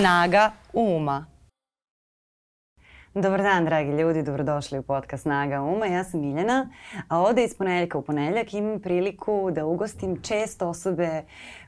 Snaga 0.00 0.52
uma. 0.72 1.26
Dobar 3.14 3.42
dan, 3.42 3.64
dragi 3.64 3.90
ljudi, 3.90 4.22
dobrodošli 4.22 4.78
u 4.78 4.82
podcast 4.82 5.22
Snaga 5.22 5.62
Uma. 5.62 5.86
Ja 5.86 6.04
sam 6.04 6.20
Miljana, 6.20 6.70
a 7.08 7.18
ovde 7.18 7.44
iz 7.44 7.54
ponedeljka 7.54 7.98
u 7.98 8.02
ponedeljak 8.02 8.54
imam 8.54 8.80
priliku 8.80 9.50
da 9.50 9.66
ugostim 9.66 10.22
često 10.22 10.68
osobe 10.68 11.22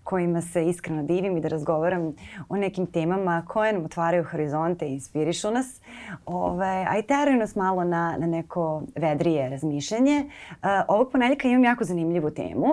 kojima 0.05 0.41
se 0.41 0.67
iskreno 0.67 1.03
divim 1.03 1.37
i 1.37 1.41
da 1.41 1.49
razgovaram 1.49 2.15
o 2.49 2.57
nekim 2.57 2.87
temama 2.87 3.45
koje 3.49 3.73
nam 3.73 3.85
otvaraju 3.85 4.25
horizonte 4.25 4.87
i 4.87 4.93
inspirišu 4.93 5.51
nas, 5.51 5.81
ove, 6.27 6.87
a 6.89 6.99
i 6.99 7.03
teraju 7.03 7.39
nas 7.39 7.57
malo 7.57 7.85
na, 7.85 8.17
na 8.19 8.27
neko 8.27 8.83
vedrije 8.97 9.49
razmišljanje. 9.49 10.31
A, 10.63 10.85
ovog 10.89 11.11
ponedeljka 11.13 11.49
imam 11.49 11.65
jako 11.65 11.85
zanimljivu 11.85 12.31
temu. 12.31 12.67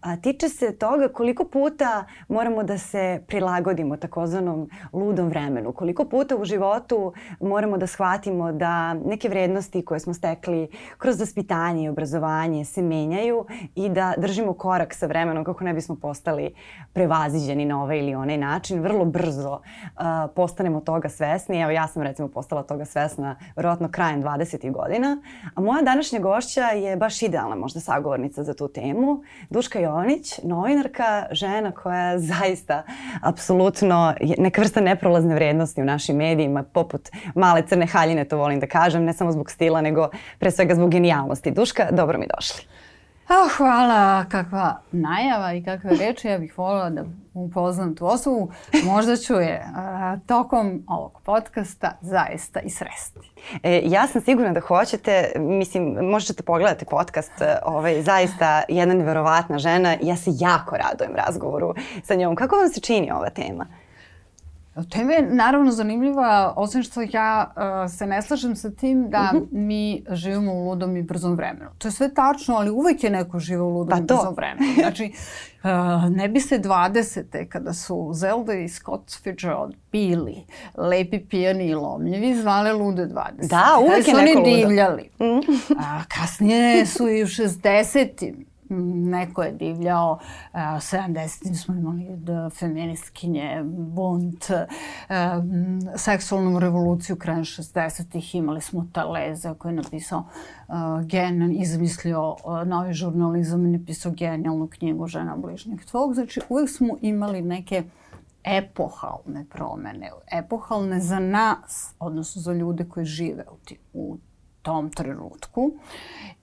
A, 0.00 0.16
tiče 0.16 0.48
se 0.48 0.76
toga 0.78 1.08
koliko 1.08 1.44
puta 1.44 2.04
moramo 2.28 2.62
da 2.62 2.78
se 2.78 3.22
prilagodimo 3.26 3.96
takozvanom 3.96 4.70
ludom 4.92 5.28
vremenu. 5.28 5.72
Koliko 5.72 6.04
puta 6.04 6.36
u 6.36 6.44
životu 6.44 7.12
moramo 7.40 7.78
da 7.78 7.86
shvatimo 7.86 8.52
da 8.52 8.94
neke 8.94 9.28
vrednosti 9.28 9.84
koje 9.84 10.00
smo 10.00 10.14
stekli 10.14 10.68
kroz 10.98 11.20
vaspitanje 11.20 11.84
i 11.84 11.88
obrazovanje 11.88 12.64
se 12.64 12.82
menjaju 12.82 13.46
i 13.74 13.88
da 13.88 14.14
držimo 14.18 14.54
korak 14.54 14.94
sa 14.94 15.06
vremenom 15.06 15.44
kako 15.44 15.64
ne 15.64 15.74
bismo 15.74 15.96
postali 15.96 16.54
prevaziđeni 16.92 17.64
na 17.64 17.82
ovaj 17.82 17.98
ili 17.98 18.14
onaj 18.14 18.38
način, 18.38 18.80
vrlo 18.80 19.04
brzo 19.04 19.52
uh, 19.52 20.02
postanemo 20.36 20.80
toga 20.80 21.08
svesni. 21.08 21.60
Evo 21.60 21.70
ja 21.70 21.88
sam 21.88 22.02
recimo 22.02 22.28
postala 22.28 22.62
toga 22.62 22.84
svesna 22.84 23.36
verovatno 23.56 23.88
krajem 23.88 24.22
20. 24.22 24.72
godina, 24.72 25.22
a 25.54 25.60
moja 25.60 25.82
današnja 25.82 26.18
gošća 26.18 26.64
je 26.64 26.96
baš 26.96 27.22
idealna 27.22 27.56
možda 27.56 27.80
sagovornica 27.80 28.42
za 28.42 28.54
tu 28.54 28.68
temu. 28.68 29.22
Duška 29.50 29.78
Jovanić, 29.78 30.38
novinarka, 30.42 31.26
žena 31.30 31.70
koja 31.72 32.18
zaista 32.32 32.82
apsolutno 33.22 34.14
neka 34.38 34.60
vrsta 34.60 34.80
neprolazne 34.80 35.34
vrednosti 35.34 35.82
u 35.82 35.84
našim 35.84 36.16
medijima, 36.16 36.62
poput 36.62 37.10
male 37.34 37.62
crne 37.66 37.86
haljine, 37.86 38.24
to 38.24 38.36
volim 38.36 38.60
da 38.60 38.66
kažem, 38.66 39.04
ne 39.04 39.12
samo 39.12 39.32
zbog 39.32 39.50
stila, 39.50 39.80
nego 39.80 40.08
pre 40.38 40.50
svega 40.50 40.74
zbog 40.74 40.90
genijalnosti. 40.90 41.50
Duška, 41.50 41.88
dobro 41.90 42.18
mi 42.18 42.26
došli. 42.36 42.81
Oh, 43.32 43.50
hvala, 43.56 44.24
kakva 44.24 44.80
najava 44.92 45.52
i 45.52 45.64
kakve 45.64 45.90
reči. 45.90 46.28
Ja 46.28 46.38
bih 46.38 46.58
volila 46.58 46.90
da 46.90 47.04
upoznam 47.34 47.94
tu 47.94 48.06
osobu. 48.06 48.52
Možda 48.84 49.16
ću 49.16 49.34
je 49.34 49.64
a, 49.74 50.16
tokom 50.26 50.82
ovog 50.88 51.20
podcasta 51.24 51.98
zaista 52.00 52.60
i 52.60 52.70
sresti. 52.70 53.20
E, 53.62 53.82
ja 53.84 54.06
sam 54.06 54.20
sigurna 54.20 54.52
da 54.52 54.60
hoćete. 54.60 55.32
Mislim, 55.38 55.84
možete 56.02 56.42
pogledati 56.42 56.84
podcast. 56.84 57.40
E, 57.40 57.56
ovaj, 57.64 58.02
zaista 58.02 58.62
jedna 58.68 58.94
neverovatna 58.94 59.58
žena. 59.58 59.96
Ja 60.02 60.16
se 60.16 60.30
jako 60.40 60.76
radujem 60.76 61.16
razgovoru 61.26 61.74
sa 62.02 62.14
njom. 62.14 62.36
Kako 62.36 62.56
vam 62.56 62.68
se 62.68 62.80
čini 62.80 63.12
ova 63.12 63.30
tema? 63.30 63.66
Tema 64.90 65.12
je 65.12 65.34
naravno 65.34 65.70
zanimljiva, 65.70 66.54
osim 66.56 66.82
što 66.82 67.00
ja 67.12 67.54
uh, 67.56 67.92
se 67.92 68.06
ne 68.06 68.22
slažem 68.22 68.56
sa 68.56 68.70
tim 68.70 69.10
da 69.10 69.30
uh 69.34 69.40
mhm. 69.40 69.44
-huh. 69.44 69.48
mi 69.52 70.04
živimo 70.10 70.52
u 70.52 70.68
ludom 70.68 70.96
i 70.96 71.02
brzom 71.02 71.34
vremenu. 71.34 71.70
To 71.78 71.88
je 71.88 71.92
sve 71.92 72.14
tačno, 72.14 72.54
ali 72.54 72.70
uvek 72.70 73.04
je 73.04 73.10
neko 73.10 73.38
živo 73.38 73.66
u 73.66 73.70
ludom 73.70 73.88
pa 73.90 73.98
i 73.98 74.02
brzom 74.02 74.34
vremenu. 74.34 74.74
Znači, 74.74 75.12
uh, 75.62 75.70
ne 76.16 76.28
bi 76.28 76.40
se 76.40 76.58
20. 76.58 77.48
kada 77.48 77.72
su 77.72 78.10
Zelda 78.14 78.54
i 78.54 78.68
Scott 78.68 79.18
Fitzgerald 79.22 79.74
bili 79.92 80.44
lepi, 80.76 81.20
pijani 81.20 81.66
i 81.66 81.74
lomljivi, 81.74 82.34
zvale 82.34 82.72
lude 82.72 83.06
20. 83.06 83.48
Da, 83.48 83.78
uvek 83.80 84.08
je 84.08 84.14
neko 84.14 84.38
ludo. 84.38 84.50
oni 84.50 84.56
divljali. 84.56 85.10
Mm. 85.20 85.74
A, 85.78 86.04
kasnije 86.08 86.86
su 86.86 87.08
i 87.08 87.22
u 87.22 87.26
60 87.26 88.34
neko 89.10 89.42
je 89.42 89.52
divljao, 89.52 90.12
uh, 90.12 90.58
70. 90.58 91.54
smo 91.54 91.74
imali 91.74 92.16
da 92.16 92.50
feministkinje, 92.50 93.62
bunt, 93.64 94.44
uh, 94.50 94.56
seksualnu 95.96 96.58
revoluciju 96.58 97.16
krajem 97.16 97.44
60. 97.44 98.36
imali 98.36 98.60
smo 98.60 98.86
Taleza 98.92 99.54
koji 99.54 99.72
je 99.72 99.76
napisao 99.76 100.24
uh, 100.68 100.74
gen, 101.06 101.52
izmislio 101.60 102.36
novi 102.66 102.92
žurnalizam 102.92 103.66
i 103.66 103.78
napisao 103.78 104.12
genijalnu 104.12 104.66
knjigu 104.66 105.06
Žena 105.06 105.36
bližnjeg 105.36 105.84
tvog. 105.84 106.14
Znači 106.14 106.40
uvek 106.48 106.70
smo 106.70 106.96
imali 107.00 107.42
neke 107.42 107.84
epohalne 108.44 109.44
promene, 109.50 110.10
epohalne 110.32 111.00
za 111.00 111.18
nas, 111.18 111.94
odnosno 111.98 112.42
za 112.42 112.52
ljude 112.52 112.84
koji 112.84 113.06
žive 113.06 113.44
u 113.92 114.16
tom 114.62 114.90
trenutku. 114.90 115.72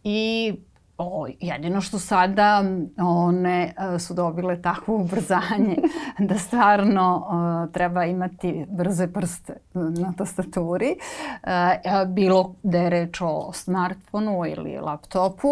I 0.03 0.53
O, 1.01 1.27
jedino 1.39 1.81
što 1.81 1.99
sada 1.99 2.63
one 2.97 3.73
e, 3.95 3.99
su 3.99 4.13
dobile 4.13 4.61
takvo 4.61 4.95
ubrzanje 4.95 5.77
da 6.29 6.37
stvarno 6.37 7.27
uh, 7.27 7.73
treba 7.73 8.05
imati 8.05 8.65
brze 8.69 9.07
prste 9.07 9.53
na 9.73 10.13
tastaturi. 10.17 10.95
Uh, 11.43 12.13
bilo 12.13 12.55
da 12.63 12.77
je 12.77 12.89
reč 12.89 13.21
o 13.21 13.51
smartfonu 13.53 14.45
ili 14.45 14.77
laptopu 14.77 15.47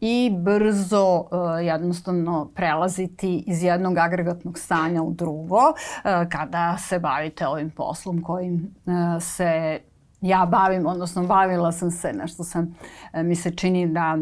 i 0.00 0.32
brzo 0.38 1.16
uh, 1.16 1.26
jednostavno 1.62 2.50
prelaziti 2.54 3.44
iz 3.46 3.62
jednog 3.62 3.98
agregatnog 3.98 4.58
stanja 4.58 5.02
u 5.02 5.12
drugo 5.12 5.56
uh, 5.56 6.28
kada 6.28 6.78
se 6.78 6.98
bavite 6.98 7.46
ovim 7.46 7.70
poslom 7.70 8.22
kojim 8.22 8.74
uh, 8.86 9.22
se 9.22 9.80
ja 10.22 10.46
bavim, 10.50 10.86
odnosno 10.86 11.22
bavila 11.22 11.72
sam 11.72 11.90
se, 11.90 12.12
nešto 12.12 12.44
sam, 12.44 12.74
e, 13.12 13.22
mi 13.22 13.36
se 13.36 13.50
čini 13.50 13.86
da 13.86 14.18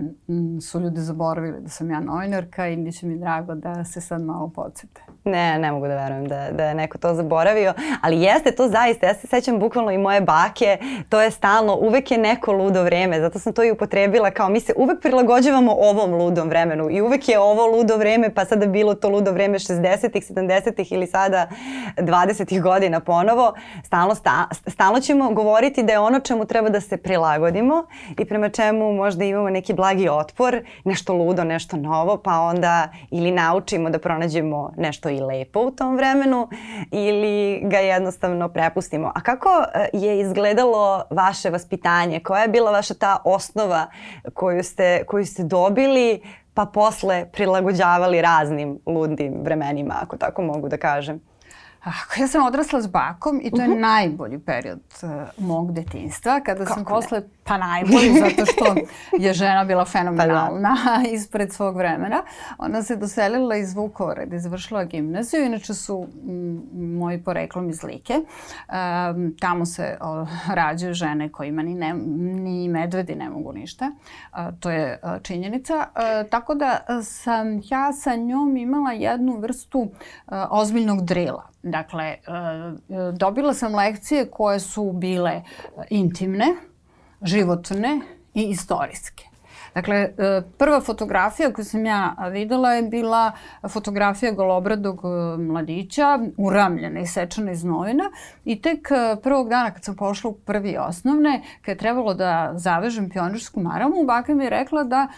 su 0.62 0.80
ljudi 0.80 1.00
zaboravili 1.00 1.60
da 1.60 1.68
sam 1.68 1.90
ja 1.90 2.00
novinarka 2.00 2.68
i 2.68 2.76
mi 2.76 2.92
će 2.92 3.06
mi 3.06 3.18
drago 3.18 3.54
da 3.54 3.84
se 3.84 4.00
sad 4.00 4.22
malo 4.22 4.48
podsjete. 4.54 5.00
Ne, 5.24 5.58
ne 5.58 5.72
mogu 5.72 5.86
da 5.86 5.94
verujem 5.94 6.28
da, 6.28 6.48
da 6.52 6.64
je 6.64 6.74
neko 6.74 6.98
to 6.98 7.14
zaboravio, 7.14 7.74
ali 8.02 8.20
jeste 8.20 8.52
to 8.52 8.68
zaista, 8.68 9.06
ja 9.06 9.14
se 9.14 9.26
sećam 9.26 9.58
bukvalno 9.58 9.90
i 9.90 9.98
moje 9.98 10.20
bake, 10.20 10.78
to 11.08 11.20
je 11.20 11.30
stalno, 11.30 11.74
uvek 11.76 12.10
je 12.10 12.18
neko 12.18 12.52
ludo 12.52 12.82
vreme, 12.82 13.20
zato 13.20 13.38
sam 13.38 13.52
to 13.52 13.64
i 13.64 13.70
upotrebila 13.70 14.30
kao 14.30 14.48
mi 14.48 14.60
se 14.60 14.72
uvek 14.76 15.00
prilagođavamo 15.00 15.72
ovom 15.72 16.14
ludom 16.14 16.48
vremenu 16.48 16.90
i 16.90 17.00
uvek 17.00 17.28
je 17.28 17.38
ovo 17.38 17.66
ludo 17.66 17.96
vreme, 17.96 18.34
pa 18.34 18.44
sada 18.44 18.66
bilo 18.66 18.94
to 18.94 19.08
ludo 19.08 19.32
vreme 19.32 19.58
60-ih, 19.58 20.30
70-ih 20.30 20.92
ili 20.92 21.06
sada 21.06 21.48
20-ih 21.96 22.62
godina 22.62 23.00
ponovo, 23.00 23.54
stalno, 23.84 24.14
sta, 24.14 24.48
stalno 24.66 25.00
ćemo 25.00 25.30
govoriti 25.30 25.82
da 25.90 25.94
je 25.94 25.98
ono 25.98 26.20
čemu 26.20 26.44
treba 26.44 26.68
da 26.68 26.80
se 26.80 26.96
prilagodimo 26.96 27.84
i 28.18 28.24
prema 28.24 28.48
čemu 28.48 28.92
možda 28.92 29.24
imamo 29.24 29.50
neki 29.50 29.74
blagi 29.74 30.08
otpor, 30.08 30.62
nešto 30.84 31.14
ludo, 31.14 31.44
nešto 31.44 31.76
novo, 31.76 32.16
pa 32.16 32.40
onda 32.40 32.88
ili 33.10 33.30
naučimo 33.30 33.90
da 33.90 33.98
pronađemo 33.98 34.72
nešto 34.76 35.08
i 35.08 35.20
lepo 35.20 35.60
u 35.60 35.70
tom 35.70 35.96
vremenu 35.96 36.48
ili 36.90 37.60
ga 37.64 37.78
jednostavno 37.78 38.48
prepustimo. 38.48 39.12
A 39.14 39.20
kako 39.20 39.48
e, 39.48 39.88
je 39.92 40.20
izgledalo 40.20 41.02
vaše 41.10 41.50
vaspitanje? 41.50 42.20
Koja 42.20 42.42
je 42.42 42.48
bila 42.48 42.70
vaša 42.70 42.94
ta 42.94 43.18
osnova 43.24 43.86
koju 44.34 44.62
ste, 44.62 45.04
koju 45.06 45.26
ste 45.26 45.42
dobili 45.42 46.20
pa 46.54 46.66
posle 46.66 47.26
prilagođavali 47.32 48.22
raznim 48.22 48.78
ludim 48.86 49.34
vremenima, 49.42 49.94
ako 50.02 50.16
tako 50.16 50.42
mogu 50.42 50.68
da 50.68 50.76
kažem? 50.76 51.29
Ja 52.18 52.28
sam 52.28 52.46
odrasla 52.46 52.80
s 52.80 52.86
bakom 52.86 53.40
i 53.42 53.50
to 53.50 53.56
je 53.56 53.62
uh 53.62 53.68
mhm. 53.68 53.76
-huh. 53.76 53.80
najbolji 53.80 54.38
period 54.38 54.80
uh, 55.02 55.10
mog 55.46 55.72
detinstva, 55.72 56.40
kada 56.40 56.64
Kako 56.64 56.74
sam 56.74 56.84
posle, 56.84 57.22
pa 57.50 57.58
najbolji, 57.58 58.12
zato 58.24 58.52
što 58.52 58.74
je 59.18 59.32
žena 59.32 59.64
bila 59.64 59.84
fenomenalna 59.84 60.76
pa 60.84 61.02
da. 61.02 61.08
ispred 61.16 61.52
svog 61.52 61.76
vremena. 61.76 62.22
Ona 62.58 62.82
se 62.82 62.96
doselila 62.96 63.56
iz 63.56 63.74
Vukovara 63.74 64.22
je 64.22 64.38
završila 64.38 64.84
gimnaziju, 64.84 65.44
inače 65.44 65.74
su 65.74 66.06
m, 66.28 66.62
moji 66.98 67.24
poreklom 67.24 67.70
iz 67.70 67.82
Like. 67.82 68.14
Um, 68.14 69.36
tamo 69.40 69.66
se 69.66 69.98
o, 70.00 70.26
rađaju 70.54 70.94
žene 70.94 71.32
kojima 71.32 71.62
ni, 71.62 71.74
ne, 71.74 71.94
ni 72.42 72.68
medvedi 72.68 73.14
ne 73.14 73.30
mogu 73.30 73.52
ništa. 73.52 73.90
Uh, 74.32 74.38
to 74.60 74.70
je 74.70 75.00
uh, 75.02 75.22
činjenica. 75.22 75.74
Uh, 75.74 76.30
tako 76.30 76.54
da 76.54 76.78
sam 77.02 77.60
ja 77.64 77.92
sa 77.92 78.16
njom 78.16 78.56
imala 78.56 78.92
jednu 78.92 79.36
vrstu 79.36 79.80
uh, 79.80 79.90
ozbiljnog 80.50 81.04
drila 81.04 81.50
Dakle, 81.62 82.04
e, 82.04 82.18
dobila 83.12 83.54
sam 83.54 83.74
lekcije 83.74 84.30
koje 84.30 84.60
su 84.60 84.92
bile 84.92 85.42
intimne, 85.90 86.46
životne 87.22 88.00
i 88.34 88.44
istorijske. 88.50 89.29
Dakle, 89.74 89.96
e, 89.96 90.42
prva 90.58 90.80
fotografija 90.80 91.52
koju 91.52 91.64
sam 91.64 91.86
ja 91.86 92.14
videla 92.32 92.72
je 92.72 92.82
bila 92.82 93.32
fotografija 93.68 94.32
golobradog 94.32 95.00
e, 95.04 95.38
mladića, 95.38 96.18
uramljena 96.36 97.00
i 97.00 97.06
sečana 97.06 97.52
iz 97.52 97.64
novina 97.64 98.04
i 98.44 98.62
tek 98.62 98.88
e, 98.90 99.16
prvog 99.22 99.48
dana 99.48 99.70
kad 99.70 99.84
sam 99.84 99.96
pošla 99.96 100.30
u 100.30 100.34
prvi 100.34 100.76
osnovne, 100.78 101.42
kad 101.60 101.72
je 101.72 101.78
trebalo 101.78 102.14
da 102.14 102.52
zavežem 102.54 103.10
pionirsku 103.10 103.60
maramu, 103.60 104.04
baka 104.06 104.34
mi 104.34 104.44
je 104.44 104.50
rekla 104.50 104.84
da 104.84 105.08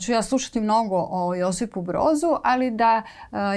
ću 0.00 0.12
ja 0.12 0.22
slušati 0.22 0.60
mnogo 0.60 1.06
o 1.10 1.34
Josipu 1.34 1.82
Brozu, 1.82 2.36
ali 2.44 2.70
da 2.70 3.02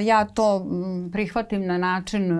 ja 0.01 0.25
to 0.25 0.65
prihvatim 1.11 1.65
na 1.65 1.77
način 1.77 2.39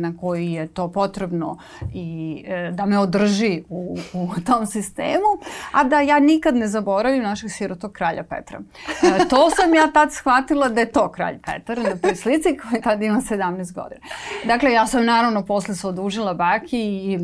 na 0.00 0.16
koji 0.20 0.52
je 0.52 0.66
to 0.66 0.92
potrebno 0.92 1.58
i 1.94 2.44
da 2.72 2.86
me 2.86 2.98
održi 2.98 3.62
u, 3.68 3.96
u 4.12 4.28
tom 4.46 4.66
sistemu, 4.66 5.26
a 5.72 5.84
da 5.84 6.00
ja 6.00 6.20
nikad 6.20 6.56
ne 6.56 6.68
zaboravim 6.68 7.22
na 7.22 7.35
našeg 7.36 7.50
sirotog 7.50 7.92
kralja 7.92 8.22
Petra. 8.22 8.60
E, 9.02 9.28
to 9.28 9.50
sam 9.50 9.74
ja 9.74 9.90
tad 9.92 10.12
shvatila 10.12 10.68
da 10.68 10.80
je 10.80 10.92
to 10.92 11.12
kralj 11.12 11.38
Petar 11.38 11.78
na 11.78 11.96
toj 11.96 12.14
slici 12.16 12.56
koji 12.56 12.82
tad 12.82 13.02
ima 13.02 13.20
17 13.20 13.74
godina. 13.74 14.00
Dakle, 14.44 14.72
ja 14.72 14.86
sam 14.86 15.04
naravno 15.04 15.44
posle 15.44 15.74
se 15.74 15.86
odužila 15.86 16.34
baki 16.34 16.78
i 16.78 17.18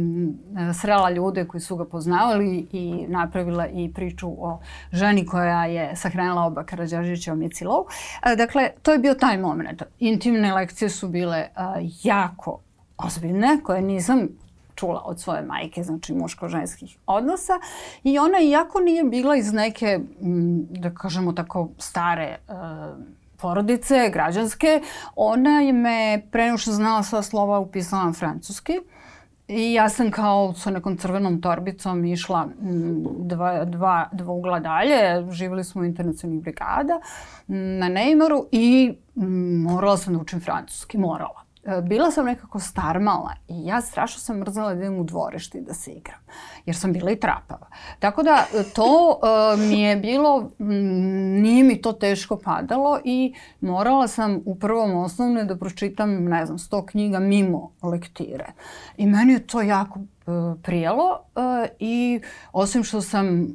srela 0.81 1.11
ljude 1.11 1.45
koji 1.45 1.61
su 1.61 1.77
ga 1.77 1.85
poznavali 1.85 2.67
i 2.73 3.07
napravila 3.09 3.67
i 3.67 3.93
priču 3.95 4.29
o 4.29 4.61
ženi 4.93 5.27
koja 5.27 5.65
je 5.67 5.97
sahranila 5.97 6.43
oba 6.43 6.65
Karadžažića 6.65 7.33
u 7.33 7.37
Micilov. 7.37 7.85
E, 8.27 8.37
dakle, 8.37 8.71
to 8.83 8.93
je 8.93 8.99
bio 8.99 9.15
taj 9.15 9.39
moment. 9.39 9.83
Intimne 9.99 10.55
lekcije 10.55 10.89
su 10.89 11.09
bile 11.09 11.49
a, 11.57 11.75
jako 12.03 12.61
ozbiljne, 12.99 13.61
koje 13.65 13.83
nisam 13.83 14.29
čula 14.75 15.03
od 15.05 15.21
svoje 15.21 15.43
majke, 15.43 15.83
znači 15.83 16.15
muško-ženskih 16.15 16.99
odnosa. 17.07 17.53
I 18.05 18.19
ona, 18.19 18.39
iako 18.41 18.81
nije 18.81 19.05
bila 19.05 19.37
iz 19.37 19.53
neke, 19.53 20.01
da 20.71 20.95
kažemo 20.95 21.33
tako, 21.33 21.69
stare 21.79 22.39
uh, 22.49 22.55
porodice, 23.37 24.11
građanske, 24.13 24.83
ona 25.17 25.61
je 25.61 25.73
me, 25.73 26.23
pre 26.31 26.59
što 26.59 26.73
znala 26.73 27.03
sva 27.03 27.23
slova, 27.23 27.59
upisala 27.59 28.05
na 28.05 28.13
francuski. 28.13 28.81
I 29.49 29.73
ja 29.73 29.89
sam 29.89 30.11
kao 30.11 30.55
sa 30.55 30.71
nekom 30.71 30.97
crvenom 30.97 31.41
torbicom 31.41 32.05
išla 32.05 32.49
dva, 33.19 33.65
dva, 33.65 34.09
dva 34.13 34.33
ugla 34.33 34.61
dalje. 34.61 35.31
Živjeli 35.31 35.65
smo 35.65 35.83
u 35.83 35.85
internacionalnih 35.85 36.43
brigada 36.43 37.01
na 37.47 37.87
Neymaru 37.87 38.45
i 38.53 38.95
morala 39.65 39.97
sam 39.97 40.15
da 40.15 40.21
učim 40.21 40.41
francuski. 40.41 40.99
Morala. 40.99 41.43
E, 41.65 41.81
bila 41.83 42.11
sam 42.11 42.25
nekako 42.25 42.59
starmala 42.59 43.33
i 43.49 43.67
ja 43.67 43.81
strašno 43.81 44.21
sam 44.21 44.39
mrzala 44.39 44.75
da 44.75 44.81
idem 44.81 44.99
u 44.99 45.05
dvorište 45.05 45.61
da 45.61 45.75
se 45.75 45.91
igram, 45.91 46.19
jer 46.67 46.77
sam 46.77 46.93
bila 46.93 47.11
i 47.11 47.21
trapava. 47.21 47.67
Tako 47.99 48.23
da 48.23 48.45
e, 48.55 48.63
to 48.75 49.21
uh, 49.23 49.61
mi 49.61 49.81
je 49.81 49.97
bilo, 49.97 50.51
m, 50.59 50.69
nije 51.43 51.65
mi 51.65 51.83
to 51.83 51.93
teško 51.93 52.37
padalo 52.45 53.01
i 53.05 53.35
morala 53.61 54.09
sam 54.09 54.41
u 54.45 54.59
prvom 54.59 54.95
osnovne 54.97 55.45
da 55.45 55.57
pročitam, 55.57 56.25
ne 56.25 56.47
znam, 56.47 56.59
sto 56.59 56.87
knjiga 56.87 57.19
mimo 57.19 57.73
lektire. 57.83 58.53
I 58.97 59.07
meni 59.07 59.33
je 59.33 59.47
to 59.47 59.61
jako 59.61 60.01
prijelo 60.63 61.21
i 61.79 62.21
osim 62.53 62.85
što 62.85 63.01
sam 63.01 63.47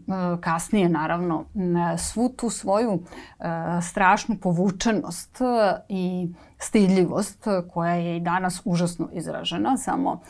kasnije 0.41 0.89
naravno 0.89 1.45
svu 1.97 2.29
tu 2.29 2.49
svoju 2.49 2.99
strašnu 3.81 4.35
povučenost 4.41 5.37
i 5.89 6.29
stidljivost 6.59 7.45
koja 7.73 7.93
je 7.93 8.17
i 8.17 8.19
danas 8.19 8.61
užasno 8.65 9.09
izražena, 9.13 9.77
samo 9.77 10.21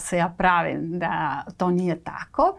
se 0.00 0.16
ja 0.16 0.34
pravim 0.38 0.98
da 0.98 1.44
to 1.56 1.70
nije 1.70 2.04
tako. 2.04 2.56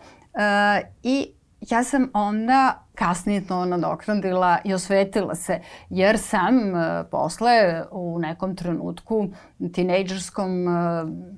I 1.04 1.28
ja 1.70 1.84
sam 1.84 2.10
onda 2.14 2.86
kasnije 2.96 3.48
to 3.48 3.66
nadoknadila 3.66 4.58
i 4.64 4.74
osvetila 4.74 5.36
se, 5.36 5.60
jer 5.90 6.20
sam 6.20 6.56
uh, 6.56 7.08
posle 7.12 7.84
u 7.92 8.20
nekom 8.20 8.56
trenutku 8.56 9.28
tinejdžerskom 9.74 10.68
uh, 10.68 10.74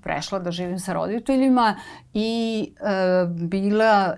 prešla 0.03 0.39
da 0.39 0.51
živim 0.51 0.79
sa 0.79 0.93
roditeljima 0.93 1.75
i 2.13 2.71
uh, 2.79 3.31
bila, 3.31 4.15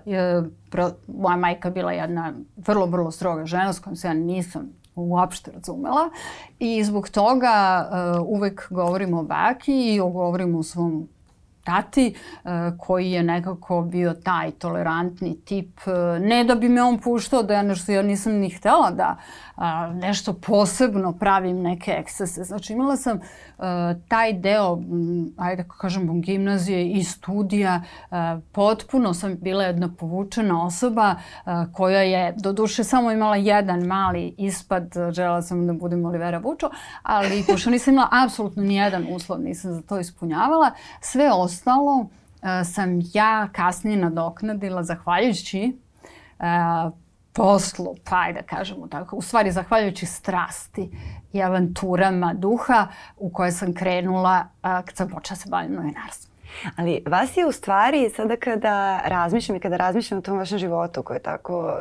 pro, 0.70 0.90
moja 1.06 1.36
majka 1.36 1.70
bila 1.70 1.92
jedna 1.92 2.32
vrlo, 2.56 2.86
vrlo 2.86 3.10
stroga 3.10 3.44
žena 3.44 3.72
s 3.72 3.78
kojom 3.78 3.96
se 3.96 4.08
ja 4.08 4.14
nisam 4.14 4.79
uopšte 5.00 5.50
razumela 5.52 6.10
i 6.58 6.84
zbog 6.84 7.08
toga 7.08 7.88
uh, 7.90 8.26
uvek 8.26 8.66
govorimo 8.70 9.20
o 9.20 9.22
baki 9.22 9.94
i 9.94 9.98
govorimo 9.98 10.58
o 10.58 10.62
svom 10.62 11.08
tati 11.64 12.14
uh, 12.44 12.50
koji 12.78 13.10
je 13.10 13.22
nekako 13.22 13.82
bio 13.82 14.14
taj 14.14 14.50
tolerantni 14.50 15.40
tip. 15.44 15.80
Uh, 15.86 16.26
ne 16.26 16.44
da 16.44 16.54
bi 16.54 16.68
me 16.68 16.82
on 16.82 16.98
puštao 16.98 17.42
da 17.42 17.54
ja 17.54 17.62
nešto, 17.62 17.92
ja 17.92 18.02
nisam 18.02 18.32
ni 18.32 18.50
htela 18.50 18.90
da 18.90 19.16
a, 19.60 19.92
nešto 19.92 20.32
posebno 20.32 21.12
pravim 21.12 21.62
neke 21.62 21.90
ekscese. 21.90 22.44
Znači 22.44 22.72
imala 22.72 22.96
sam 22.96 23.20
a, 23.58 23.94
taj 24.08 24.32
deo, 24.32 24.78
ajde 25.36 25.62
da 25.62 25.68
kažem, 25.68 26.20
gimnazije 26.20 26.90
i 26.90 27.04
studija, 27.04 27.82
a, 28.10 28.40
potpuno 28.52 29.14
sam 29.14 29.36
bila 29.40 29.64
jedna 29.64 29.88
povučena 29.98 30.66
osoba 30.66 31.14
a, 31.44 31.66
koja 31.72 32.00
je 32.00 32.34
do 32.36 32.52
duše 32.52 32.84
samo 32.84 33.12
imala 33.12 33.36
jedan 33.36 33.86
mali 33.86 34.34
ispad, 34.38 34.94
žela 35.12 35.42
sam 35.42 35.66
da 35.66 35.72
budem 35.72 36.04
Olivera 36.04 36.38
Vučo, 36.38 36.70
ali 37.02 37.44
pošto 37.48 37.70
nisam 37.70 37.94
imala 37.94 38.08
apsolutno 38.24 38.62
ni 38.62 38.74
jedan 38.74 39.06
uslov, 39.10 39.40
nisam 39.40 39.72
za 39.72 39.82
to 39.82 40.00
ispunjavala, 40.00 40.70
sve 41.00 41.32
ostalo 41.32 42.06
sam 42.64 43.00
ja 43.14 43.48
kasnije 43.52 43.96
nadoknadila 43.96 44.82
zahvaljujući 44.82 45.78
poslu, 47.32 47.94
pa 48.10 48.32
da 48.32 48.42
kažemo 48.42 48.86
tako, 48.86 49.16
u 49.16 49.22
stvari 49.22 49.52
zahvaljujući 49.52 50.06
strasti 50.06 50.90
i 51.32 51.42
avanturama 51.42 52.34
duha 52.34 52.86
u 53.16 53.30
koje 53.32 53.52
sam 53.52 53.74
krenula 53.74 54.46
a, 54.62 54.82
kad 54.82 54.96
sam 54.96 55.08
počela 55.08 55.36
se 55.36 55.48
bavim 55.50 55.72
novinarstvom. 55.72 56.30
Ali 56.76 57.02
vas 57.06 57.36
je 57.36 57.46
u 57.46 57.52
stvari 57.52 58.10
sada 58.16 58.36
kada 58.36 59.00
razmišljam 59.04 59.56
i 59.56 59.60
kada 59.60 59.76
razmišljam 59.76 60.18
o 60.18 60.22
tom 60.22 60.38
vašem 60.38 60.58
životu 60.58 61.02
koji 61.02 61.16
je 61.16 61.22
tako 61.22 61.76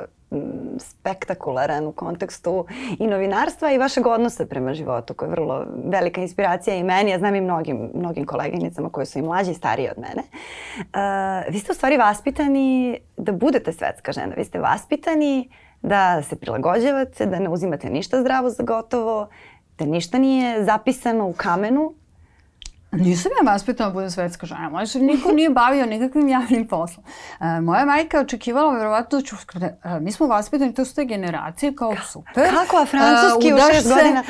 spektakularan 0.77 1.87
u 1.87 1.91
kontekstu 1.91 2.65
i 2.99 3.07
novinarstva 3.07 3.71
i 3.71 3.77
vašeg 3.77 4.07
odnosa 4.07 4.45
prema 4.45 4.73
životu 4.73 5.13
koji 5.13 5.27
je 5.27 5.31
vrlo 5.31 5.65
velika 5.85 6.21
inspiracija 6.21 6.75
i 6.75 6.83
meni, 6.83 7.11
ja 7.11 7.19
znam 7.19 7.35
i 7.35 7.41
mnogim, 7.41 7.89
mnogim 7.93 8.25
koleginicama 8.25 8.89
koje 8.89 9.05
su 9.05 9.19
i 9.19 9.21
mlađi 9.21 9.51
i 9.51 9.53
stariji 9.53 9.89
od 9.89 9.97
mene. 9.97 10.23
Uh, 10.79 11.53
vi 11.53 11.59
ste 11.59 11.71
u 11.71 11.75
stvari 11.75 11.97
vaspitani 11.97 12.99
da 13.17 13.31
budete 13.31 13.73
svetska 13.73 14.11
žena. 14.11 14.33
Vi 14.37 14.45
ste 14.45 14.59
vaspitani 14.59 15.49
da 15.81 16.21
se 16.21 16.35
prilagođavate, 16.35 17.25
da 17.25 17.39
ne 17.39 17.49
uzimate 17.49 17.89
ništa 17.89 18.21
zdravo 18.21 18.49
za 18.49 18.63
gotovo, 18.63 19.27
da 19.77 19.85
ništa 19.85 20.17
nije 20.17 20.63
zapisano 20.63 21.27
u 21.27 21.33
kamenu, 21.33 21.93
Nisam 22.91 23.31
ja 23.39 23.51
vaspitana 23.51 23.89
da 23.89 23.94
budem 23.94 24.12
svetska 24.12 24.45
žena. 24.45 24.69
Moja 24.69 24.88
se 24.88 25.00
niko 25.00 25.31
nije 25.31 25.50
bavio 25.50 25.86
nikakvim 25.86 26.27
javnim 26.27 26.68
poslom. 26.68 27.06
Uh, 27.39 27.63
moja 27.63 27.86
majka 27.86 28.18
je 28.18 28.21
očekivala 28.21 28.74
verovatno 28.74 29.19
da 29.19 29.25
ću... 29.25 29.36
Uh, 29.36 30.01
mi 30.01 30.12
smo 30.12 30.27
vaspitani, 30.27 30.74
to 30.74 30.86
su 30.86 30.95
te 30.95 31.06
generacije 31.06 31.75
kao 31.75 31.95
super. 32.12 32.50
Kako, 32.50 32.77
a 32.77 32.86
francuski 32.86 33.53
uh, 33.53 33.59
u 33.59 33.74
šest 33.74 33.88
godina? 33.94 34.24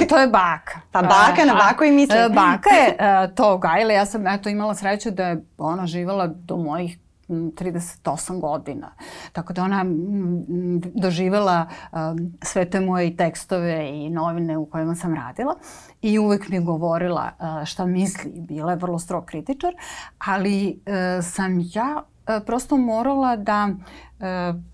uh, 0.00 0.06
to 0.08 0.18
je 0.18 0.26
baka. 0.26 0.80
Pa 0.92 1.02
baka, 1.02 1.44
na 1.44 1.54
baku 1.54 1.84
i 1.84 1.90
misli. 1.90 2.26
Uh, 2.26 2.34
baka 2.34 2.70
je 2.70 2.96
uh, 2.98 3.34
to 3.34 3.58
gajila. 3.58 3.92
Ja 3.92 4.06
sam 4.06 4.26
eto, 4.26 4.48
imala 4.48 4.74
sreću 4.74 5.10
da 5.10 5.24
je 5.26 5.44
ona 5.58 5.86
živala 5.86 6.26
do 6.26 6.56
mojih 6.56 6.98
38 7.28 8.40
godina. 8.40 8.92
Tako 9.32 9.52
da 9.52 9.62
ona 9.62 9.84
doživela 10.94 11.68
um, 11.92 12.32
sve 12.42 12.70
te 12.70 12.80
moje 12.80 13.16
tekstove 13.16 13.90
i 13.90 14.10
novine 14.10 14.58
u 14.58 14.66
kojima 14.66 14.94
sam 14.94 15.14
radila 15.14 15.54
i 16.02 16.18
uvek 16.18 16.48
mi 16.48 16.64
govorila 16.64 17.30
uh, 17.38 17.64
šta 17.64 17.86
misli. 17.86 18.32
Bila 18.36 18.72
je 18.72 18.78
vrlo 18.78 18.98
strog 18.98 19.24
kritičar, 19.24 19.74
ali 20.18 20.80
uh, 20.86 21.24
sam 21.24 21.60
ja 21.74 22.02
uh, 22.02 22.44
prosto 22.46 22.76
morala 22.76 23.36
da 23.36 23.68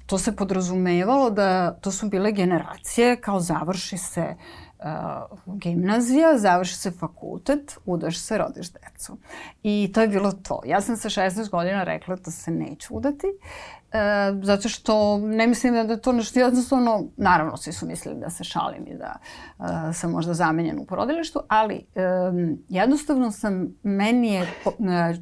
to 0.07 0.19
se 0.19 0.37
podrazumevalo 0.37 1.31
da 1.31 1.75
to 1.75 1.91
su 1.91 2.09
bile 2.09 2.33
generacije 2.33 3.17
kao 3.17 3.41
završi 3.41 3.99
se 3.99 4.35
uh, 4.37 4.72
uh, 4.85 5.39
gimnazija, 5.59 6.39
završi 6.39 6.77
se 6.77 6.91
fakultet, 6.91 7.79
udaš 7.87 8.19
se, 8.19 8.39
rodiš 8.39 8.73
decu. 8.73 9.19
I 9.63 9.91
to 9.95 10.01
je 10.01 10.09
bilo 10.09 10.33
to. 10.33 10.61
Ja 10.67 10.81
sam 10.81 10.97
sa 10.97 11.09
16 11.09 11.51
godina 11.51 11.85
rekla 11.85 12.17
da 12.17 12.31
se 12.31 12.51
neću 12.51 12.95
udati, 12.95 13.27
uh, 13.27 14.45
zato 14.45 14.69
što 14.69 15.19
ne 15.19 15.47
mislim 15.47 15.75
da 15.75 15.93
je 15.93 16.01
to 16.01 16.13
nešto 16.13 16.41
jednostavno, 16.41 17.05
naravno 17.17 17.57
svi 17.57 17.73
su 17.73 17.87
mislili 17.87 18.21
da 18.21 18.31
se 18.31 18.45
šalim 18.45 18.87
i 18.87 18.95
da 18.95 19.17
uh, 19.59 19.67
sam 19.95 20.11
možda 20.11 20.35
zamenjen 20.35 20.79
u 20.79 20.87
porodilištu, 20.87 21.41
ali 21.49 21.87
um, 21.95 22.59
jednostavno 22.69 23.31
sam, 23.31 23.75
meni 23.83 24.35
je 24.35 24.47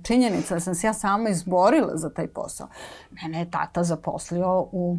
činjenica 0.03 0.55
da 0.55 0.61
sam 0.61 0.75
se 0.75 0.87
ja 0.87 0.93
sama 0.93 1.29
izborila 1.29 1.97
za 1.97 2.11
taj 2.11 2.27
posao. 2.27 2.69
Mene 3.11 3.39
je 3.39 3.51
tata 3.51 3.83
zaposlio 3.83 4.69
u 4.73 4.99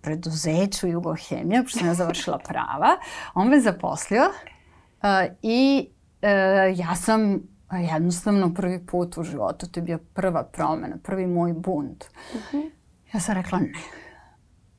preduzeću 0.00 0.88
Jugohemija, 0.88 1.62
pošto 1.62 1.78
sam 1.78 1.88
ja 1.88 1.94
završila 1.94 2.38
prava. 2.38 2.96
On 3.34 3.48
me 3.48 3.60
zaposlio 3.60 4.22
uh, 4.22 5.34
i 5.42 5.88
uh, 6.22 6.78
ja 6.78 6.94
sam 6.94 7.40
jednostavno 7.72 8.54
prvi 8.54 8.86
put 8.86 9.18
u 9.18 9.22
životu, 9.22 9.68
to 9.68 9.80
je 9.80 9.84
bio 9.84 9.98
prva 10.14 10.44
promena, 10.44 10.96
prvi 11.02 11.26
moj 11.26 11.52
bunt. 11.52 12.04
Uh 12.34 12.40
mhm. 12.40 12.56
-huh. 12.56 12.70
Ja 13.14 13.20
sam 13.20 13.34
rekla 13.34 13.58
ne. 13.58 13.72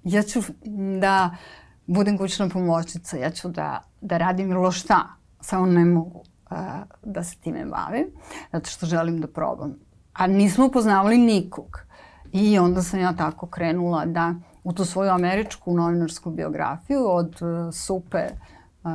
Ja 0.03 0.21
ću 0.23 0.41
da 1.01 1.35
budem 1.85 2.17
kućna 2.17 2.49
pomoćnica, 2.49 3.17
ja 3.17 3.31
ću 3.31 3.49
da, 3.49 3.83
da 4.01 4.17
radim 4.17 4.47
bilo 4.47 4.71
šta, 4.71 5.07
samo 5.41 5.65
ne 5.65 5.85
mogu 5.85 6.19
uh, 6.51 6.57
da 7.03 7.23
se 7.23 7.37
time 7.37 7.65
bavim, 7.65 8.07
zato 8.51 8.69
što 8.69 8.85
želim 8.85 9.21
da 9.21 9.27
probam. 9.27 9.75
A 10.13 10.27
nismo 10.27 10.65
upoznavali 10.65 11.17
nikog. 11.17 11.84
I 12.33 12.59
onda 12.59 12.81
sam 12.81 12.99
ja 12.99 13.13
tako 13.13 13.47
krenula 13.47 14.05
da 14.05 14.35
u 14.63 14.73
tu 14.73 14.85
svoju 14.85 15.11
američku 15.11 15.73
novinarsku 15.73 16.31
biografiju 16.31 17.07
od 17.09 17.35
uh, 17.41 17.73
Supe 17.73 18.27
uh, 18.83 18.91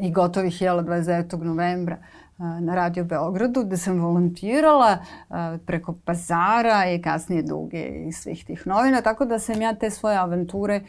i 0.00 0.12
gotovih 0.12 0.62
jela 0.62 0.82
29. 0.82 1.42
novembra 1.42 1.96
na 2.60 2.74
Radio 2.74 3.04
Beogradu 3.04 3.64
gde 3.64 3.76
sam 3.76 4.00
volontirala 4.00 4.98
preko 5.66 5.94
pazara 6.04 6.90
i 6.90 7.02
kasnije 7.02 7.42
duge 7.42 7.82
i 8.08 8.12
svih 8.12 8.44
tih 8.44 8.66
novina, 8.66 9.02
tako 9.02 9.24
da 9.24 9.38
sam 9.38 9.62
ja 9.62 9.74
te 9.74 9.90
svoje 9.90 10.16
avanture 10.16 10.80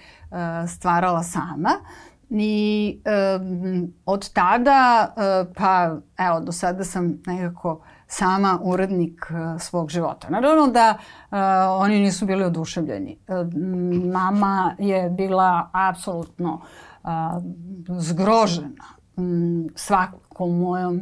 stvarala 0.68 1.24
sama. 1.24 1.70
I 2.34 3.02
um, 3.42 3.94
od 4.06 4.34
tada, 4.34 5.14
uh, 5.16 5.54
pa 5.58 5.98
evo, 6.18 6.40
do 6.40 6.52
sada 6.52 6.84
sam 6.84 7.22
nekako 7.26 7.82
sama 8.08 8.60
urednik 8.64 9.26
uh, 9.30 9.62
svog 9.62 9.90
života. 9.90 10.30
Naravno 10.30 10.68
da 10.68 10.98
uh, 10.98 11.38
oni 11.82 12.00
nisu 12.00 12.26
bili 12.26 12.44
oduševljeni. 12.44 13.18
Uh, 13.28 13.36
mama 14.14 14.76
je 14.80 15.10
bila 15.10 15.70
apsolutno 15.74 16.62
uh, 17.04 17.10
zgrožena 18.00 18.86
um, 19.16 19.70
svakom 19.76 20.60
mojom 20.60 21.02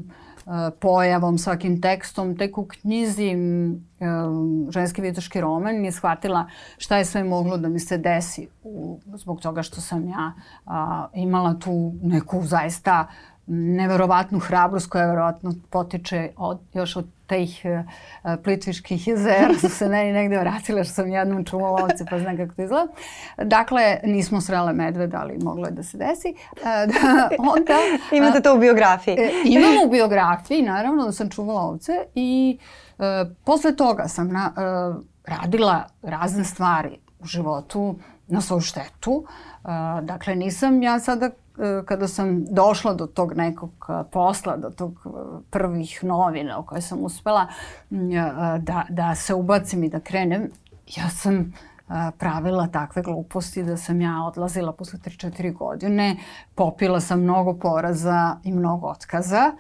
pojavom, 0.79 1.38
svakim 1.38 1.82
tekstom. 1.82 2.38
Tek 2.38 2.58
u 2.58 2.65
knjizi 2.65 3.36
Ženski 4.70 5.01
vitoški 5.01 5.41
roman 5.41 5.86
je 5.86 5.91
shvatila 5.91 6.48
šta 6.77 6.98
je 6.98 7.06
sve 7.06 7.24
moglo 7.24 7.58
da 7.58 7.70
mi 7.70 7.79
se 7.79 7.98
desi 7.98 8.48
u, 8.63 9.00
zbog 9.13 9.41
toga 9.41 9.63
što 9.63 9.82
sam 9.82 10.08
ja 10.10 10.34
a, 10.65 11.08
imala 11.13 11.53
tu 11.53 11.94
neku 12.01 12.41
zaista 12.44 13.08
neverovatnu 13.51 14.39
hrabrost 14.39 14.89
koja 14.89 15.06
verovatno 15.06 15.53
potiče 15.70 16.29
od, 16.38 16.60
još 16.74 16.96
od 16.96 17.08
tih 17.27 17.62
uh, 17.65 18.32
plitviških 18.44 19.08
jezera 19.08 19.53
su 19.62 19.70
se 19.70 19.88
meni 19.88 20.12
negde 20.12 20.38
vratile 20.38 20.84
što 20.84 20.94
sam 20.94 21.12
jednom 21.12 21.46
čuvala 21.46 21.84
ovce 21.84 22.06
pa 22.10 22.20
znam 22.20 22.38
kako 22.38 22.56
to 22.56 22.62
izgleda. 22.62 22.88
Dakle, 23.38 24.00
nismo 24.03 24.41
srele 24.41 24.74
medveda, 24.74 25.18
ali 25.22 25.38
moglo 25.44 25.65
je 25.65 25.72
da 25.72 25.84
se 25.84 25.98
desi. 25.98 26.34
Uh, 26.51 26.63
da, 26.63 27.29
onda, 27.39 27.74
Imate 28.18 28.41
to 28.41 28.56
u 28.56 28.60
biografiji? 28.60 29.13
Uh, 29.13 29.20
imam 29.46 29.88
u 29.88 29.91
biografiji, 29.91 30.62
naravno 30.62 31.06
da 31.06 31.12
sam 31.12 31.29
čuvala 31.29 31.62
ovce 31.62 31.91
i 32.15 32.58
uh, 32.98 33.06
posle 33.44 33.75
toga 33.75 34.08
sam 34.08 34.27
na, 34.27 34.51
uh, 34.51 35.03
radila 35.25 35.86
razne 36.01 36.44
stvari 36.44 36.98
u 37.20 37.25
životu 37.25 37.96
na 38.27 38.41
svoju 38.41 38.62
štetu. 38.62 39.12
Uh, 39.12 39.70
dakle, 40.01 40.36
nisam 40.36 40.84
ja 40.84 41.00
sada 41.00 41.29
E, 41.49 41.49
kada 41.86 42.08
sam 42.08 42.46
došla 42.46 42.94
do 42.94 43.08
tog 43.08 43.34
nekog 43.38 43.72
e, 43.89 44.04
posla, 44.12 44.58
do 44.58 44.70
tog 44.70 44.92
e, 45.06 45.10
prvih 45.50 46.04
novina 46.04 46.60
u 46.60 46.66
koje 46.66 46.82
sam 46.82 47.04
uspela 47.04 47.48
da, 48.60 48.86
da 48.89 49.16
se 49.16 49.34
ubacim 49.34 49.84
i 49.84 49.89
da 49.89 50.00
krenem, 50.00 50.50
ja 50.98 51.10
sam 51.10 51.54
pravila 52.18 52.68
takve 52.68 53.01
gluposti 53.01 53.63
da 53.63 53.78
sam 53.78 54.01
ja 54.01 54.24
odlazila 54.28 54.74
posle 54.74 55.00
3-4 55.00 55.54
godine, 55.54 56.18
popila 56.56 57.00
sam 57.00 57.22
mnogo 57.22 57.54
poraza 57.54 58.38
i 58.44 58.51
mnogo 58.51 58.88
otkaza, 58.88 59.51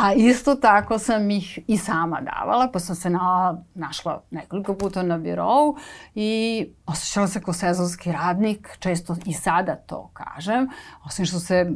A 0.00 0.12
isto 0.12 0.54
tako 0.54 0.98
sam 0.98 1.30
ih 1.30 1.58
i 1.66 1.76
sama 1.76 2.20
davala, 2.20 2.70
pa 2.72 2.78
sam 2.78 2.96
se 2.96 3.10
na, 3.10 3.56
našla 3.74 4.22
nekoliko 4.30 4.74
puta 4.74 5.02
na 5.02 5.18
birovu 5.18 5.76
i 6.14 6.66
osjećala 6.86 7.26
se 7.26 7.42
kao 7.42 7.54
sezonski 7.54 8.12
radnik, 8.12 8.76
često 8.78 9.16
i 9.26 9.32
sada 9.32 9.76
to 9.76 10.10
kažem, 10.12 10.68
osim 11.06 11.24
što 11.24 11.40
se 11.40 11.70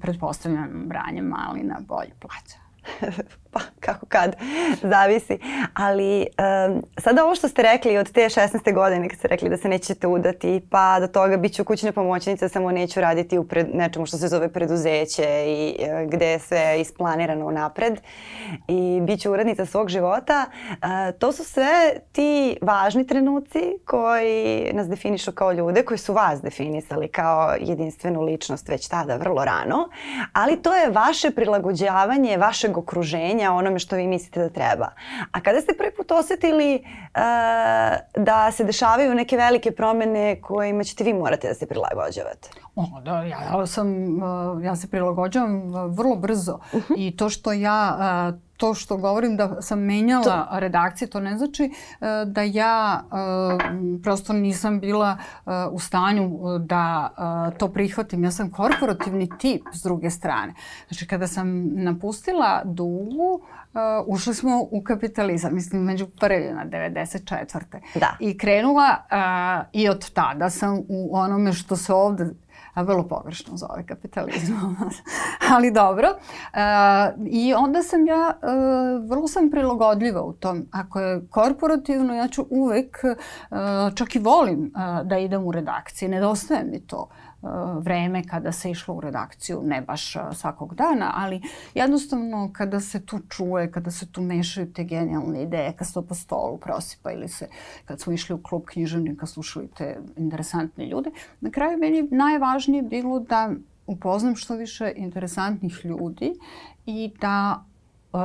pretpostavljam 0.00 0.84
branje 0.86 1.22
malina 1.22 1.80
bolje 1.88 2.12
plaća. 2.20 2.58
pa 3.54 3.60
kako 3.80 4.06
kad, 4.06 4.36
zavisi. 4.82 5.38
Ali 5.74 6.26
um, 6.68 6.82
sada 6.98 7.24
ovo 7.24 7.34
što 7.34 7.48
ste 7.48 7.62
rekli 7.62 7.98
od 7.98 8.12
te 8.12 8.20
16. 8.20 8.74
godine 8.74 9.08
kad 9.08 9.18
ste 9.18 9.28
rekli 9.28 9.48
da 9.48 9.56
se 9.56 9.68
nećete 9.68 10.06
udati, 10.06 10.66
pa 10.70 11.00
do 11.00 11.06
toga 11.06 11.36
bit 11.36 11.54
ću 11.54 11.64
kućna 11.64 11.92
pomoćnica, 11.92 12.48
samo 12.48 12.70
neću 12.70 13.00
raditi 13.00 13.38
u 13.38 13.44
pred, 13.44 13.66
nečemu 13.74 14.06
što 14.06 14.18
se 14.18 14.28
zove 14.28 14.52
preduzeće 14.52 15.44
i 15.46 15.76
uh, 15.78 16.10
gde 16.10 16.26
je 16.26 16.38
sve 16.38 16.80
isplanirano 16.80 17.50
napred 17.50 18.00
i 18.68 19.00
bit 19.02 19.20
ću 19.20 19.32
urednica 19.32 19.66
svog 19.66 19.88
života. 19.88 20.44
Uh, 20.70 21.18
to 21.18 21.32
su 21.32 21.44
sve 21.44 21.94
ti 22.12 22.56
važni 22.62 23.06
trenuci 23.06 23.60
koji 23.84 24.70
nas 24.72 24.88
definišu 24.88 25.32
kao 25.32 25.52
ljude, 25.52 25.82
koji 25.82 25.98
su 25.98 26.12
vas 26.12 26.42
definisali 26.42 27.08
kao 27.08 27.54
jedinstvenu 27.60 28.22
ličnost 28.22 28.68
već 28.68 28.88
tada 28.88 29.16
vrlo 29.16 29.44
rano, 29.44 29.88
ali 30.32 30.62
to 30.62 30.74
je 30.74 30.90
vaše 30.90 31.30
prilagođavanje 31.30 32.36
vašeg 32.36 32.78
okruženja 32.78 33.43
o 33.52 33.56
onome 33.56 33.78
što 33.78 33.96
vi 33.96 34.06
mislite 34.06 34.40
da 34.40 34.48
treba. 34.48 34.88
A 35.32 35.40
kada 35.40 35.60
ste 35.60 35.74
prvi 35.78 35.90
put 35.96 36.10
osetili 36.10 36.74
uh, 36.84 37.20
da 38.24 38.52
se 38.52 38.64
dešavaju 38.64 39.14
neke 39.14 39.36
velike 39.36 39.70
promene 39.70 40.40
kojima 40.40 40.84
ćete 40.84 41.04
vi 41.04 41.14
morate 41.14 41.48
da 41.48 41.54
se 41.54 41.66
prilagođavate? 41.66 42.50
O, 42.76 43.00
da, 43.04 43.22
ja, 43.22 43.38
ja, 43.58 43.66
sam, 43.66 43.88
uh, 44.22 44.64
ja 44.64 44.76
se 44.76 44.90
prilagođavam 44.90 45.74
uh, 45.74 45.96
vrlo 45.96 46.16
brzo 46.16 46.58
uh 46.72 46.82
-huh. 46.82 46.94
i 46.96 47.16
to 47.16 47.28
što 47.28 47.52
ja 47.52 47.96
to 48.56 48.74
što 48.74 48.96
govorim 48.96 49.36
da 49.36 49.62
sam 49.62 49.78
menjala 49.80 50.48
to... 50.50 50.58
redakcije, 50.58 51.08
to 51.08 51.20
ne 51.20 51.38
znači 51.38 51.70
uh, 52.00 52.06
da 52.26 52.42
ja 52.42 53.04
uh, 53.04 53.60
prosto 54.02 54.32
nisam 54.32 54.80
bila 54.80 55.18
uh, 55.46 55.52
u 55.70 55.78
stanju 55.78 56.38
da 56.58 57.10
to 57.58 57.68
prihvatim. 57.68 58.24
Ja 58.24 58.30
sam 58.30 58.50
korporativni 58.50 59.28
tip 59.38 59.62
s 59.72 59.82
druge 59.82 60.10
strane. 60.10 60.54
Znači 60.88 61.06
kada 61.06 61.26
sam 61.26 61.68
napustila 61.74 62.62
Dugu, 62.64 63.40
ušli 64.06 64.34
smo 64.34 64.60
u 64.70 64.82
kapitalizam, 64.82 65.54
mislim 65.54 65.82
među 65.82 66.06
prvima, 66.06 66.64
94. 66.66 67.60
Da. 67.94 68.16
I 68.20 68.38
krenula 68.38 68.96
i 69.72 69.88
od 69.88 70.10
tada 70.10 70.50
sam 70.50 70.78
u 70.88 71.16
onome 71.16 71.52
što 71.52 71.76
se 71.76 71.92
ovde 71.92 72.30
vrlo 72.82 73.08
pogrešno 73.08 73.56
zove 73.56 73.86
kapitalizam. 73.86 74.76
Ali 75.54 75.70
dobro. 75.70 76.08
E, 76.08 76.60
I 77.26 77.54
onda 77.54 77.82
sam 77.82 78.06
ja, 78.06 78.38
e, 78.42 78.46
vrlo 79.08 79.28
sam 79.28 79.50
prilagodljiva 79.50 80.22
u 80.22 80.32
tom. 80.32 80.66
Ako 80.72 81.00
je 81.00 81.26
korporativno, 81.30 82.14
ja 82.14 82.28
ću 82.28 82.46
uvek, 82.50 82.98
e, 83.04 83.14
čak 83.94 84.16
i 84.16 84.18
volim 84.18 84.72
da 85.04 85.18
idem 85.18 85.46
u 85.46 85.52
redakciji. 85.52 86.08
Nedostaje 86.08 86.64
mi 86.64 86.80
to 86.80 87.08
vreme 87.78 88.24
kada 88.28 88.52
se 88.52 88.70
išlo 88.70 88.94
u 88.94 89.00
redakciju, 89.00 89.62
ne 89.64 89.80
baš 89.80 90.16
svakog 90.32 90.74
dana, 90.74 91.12
ali 91.14 91.42
jednostavno 91.74 92.50
kada 92.52 92.80
se 92.80 93.06
tu 93.06 93.20
čuje, 93.28 93.72
kada 93.72 93.90
se 93.90 94.12
tu 94.12 94.22
mešaju 94.22 94.72
te 94.72 94.84
genijalne 94.84 95.42
ideje, 95.42 95.72
kad 95.72 95.86
se 95.86 95.94
to 95.94 96.02
po 96.02 96.14
stolu 96.14 96.58
prosipa 96.58 97.12
ili 97.12 97.28
se, 97.28 97.48
kad 97.84 98.00
smo 98.00 98.12
išli 98.12 98.34
u 98.34 98.42
klub 98.42 98.64
književnika, 98.64 99.26
slušali 99.26 99.68
te 99.76 99.98
interesantne 100.16 100.86
ljude, 100.86 101.10
na 101.40 101.50
kraju 101.50 101.78
meni 101.78 102.08
najvažnije 102.10 102.63
bilo 102.82 103.20
da 103.20 103.50
upoznam 103.86 104.36
što 104.36 104.56
više 104.56 104.92
interesantnih 104.96 105.80
ljudi 105.84 106.32
i 106.86 107.12
da 107.20 107.64
uh, 108.12 108.20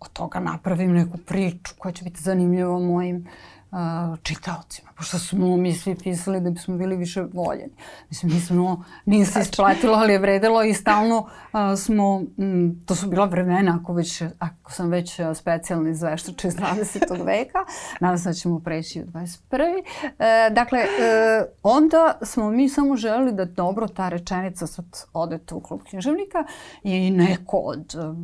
od 0.00 0.12
toga 0.12 0.40
napravim 0.40 0.92
neku 0.92 1.18
priču 1.18 1.74
koja 1.78 1.92
će 1.92 2.04
biti 2.04 2.22
zanimljiva 2.22 2.78
mojim 2.78 3.28
uh, 3.72 4.18
čitaocima, 4.22 4.90
pošto 4.96 5.18
smo 5.18 5.56
mi 5.56 5.72
svi 5.72 5.94
pisali 5.94 6.40
da 6.40 6.50
bismo 6.50 6.76
bili 6.76 6.96
više 6.96 7.22
voljeni. 7.32 7.72
Mislim, 8.08 8.32
nismo, 8.32 8.84
nije 9.04 9.26
se 9.26 9.40
isplatilo, 9.40 9.94
ali 9.94 10.12
je 10.12 10.18
vredelo 10.18 10.62
i 10.62 10.74
stalno 10.74 11.18
uh, 11.18 11.78
smo, 11.78 12.22
m, 12.38 12.82
to 12.86 12.94
su 12.94 13.06
bila 13.06 13.26
vremena, 13.26 13.78
ako, 13.82 13.92
već, 13.92 14.22
ako 14.38 14.72
sam 14.72 14.88
već 14.88 15.20
specijalni 15.34 15.90
izveštač 15.90 16.44
iz 16.44 16.56
20. 16.56 17.24
veka, 17.26 17.58
nadam 18.00 18.18
se 18.18 18.28
da 18.28 18.32
ćemo 18.32 18.60
preći 18.60 19.02
u 19.02 19.04
21. 19.04 19.82
Uh, 20.02 20.54
dakle, 20.54 20.80
uh, 20.80 21.46
onda 21.62 22.18
smo 22.22 22.50
mi 22.50 22.68
samo 22.68 22.96
želeli 22.96 23.32
da 23.32 23.44
dobro 23.44 23.88
ta 23.88 24.08
rečenica 24.08 24.66
sad 24.66 24.84
odete 25.12 25.54
u 25.54 25.60
klub 25.60 25.80
književnika 25.90 26.44
i 26.82 27.10
neko 27.10 27.56
od 27.56 27.94
uh, 27.94 28.16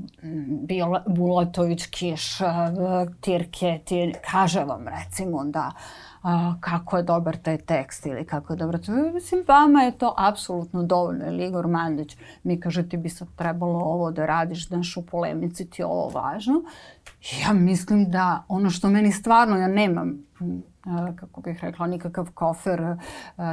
Bulatović, 1.07 1.87
Kiš, 1.87 2.39
Tirke, 3.21 3.81
tir, 3.85 4.17
kaže 4.31 4.65
vam 4.65 4.85
recimo 4.89 5.38
da 5.45 5.73
a, 6.23 6.55
kako 6.61 6.97
je 6.97 7.03
dobar 7.03 7.37
taj 7.37 7.59
tekst 7.59 8.07
ili 8.07 8.27
kako 8.27 8.53
je 8.53 8.57
dobar... 8.57 8.81
Mislim, 9.15 9.45
vama 9.49 9.83
je 9.83 9.99
to 9.99 10.15
apsolutno 10.17 10.83
dovoljno. 10.83 11.27
Ili 11.27 11.47
Igor 11.47 11.67
Mandić 11.67 12.17
mi 12.43 12.61
kaže 12.61 12.89
ti 12.89 12.97
bi 12.97 13.09
sad 13.09 13.29
trebalo 13.37 13.79
ovo 13.79 14.11
da 14.11 14.27
radiš, 14.27 14.69
znaš, 14.69 14.97
u 14.97 15.07
polemici 15.07 15.71
ti 15.71 15.83
ovo 15.83 16.09
važno. 16.09 16.63
Ja 17.43 17.53
mislim 17.53 18.11
da 18.11 18.45
ono 18.49 18.71
što 18.71 18.89
meni 18.89 19.13
stvarno, 19.13 19.57
ja 19.57 19.69
nemam 19.69 20.29
kako 21.17 21.41
bih 21.41 21.59
rekla, 21.63 21.87
nikakav 21.87 22.31
kofer 22.35 22.97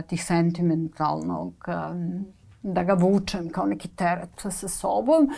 tih 0.07 0.25
sentimentalnog 0.25 1.53
da 2.67 2.83
ga 2.83 2.93
vučem 2.93 3.49
kao 3.49 3.65
neki 3.65 3.87
teret 3.87 4.29
sa 4.49 4.67
sobom, 4.67 5.29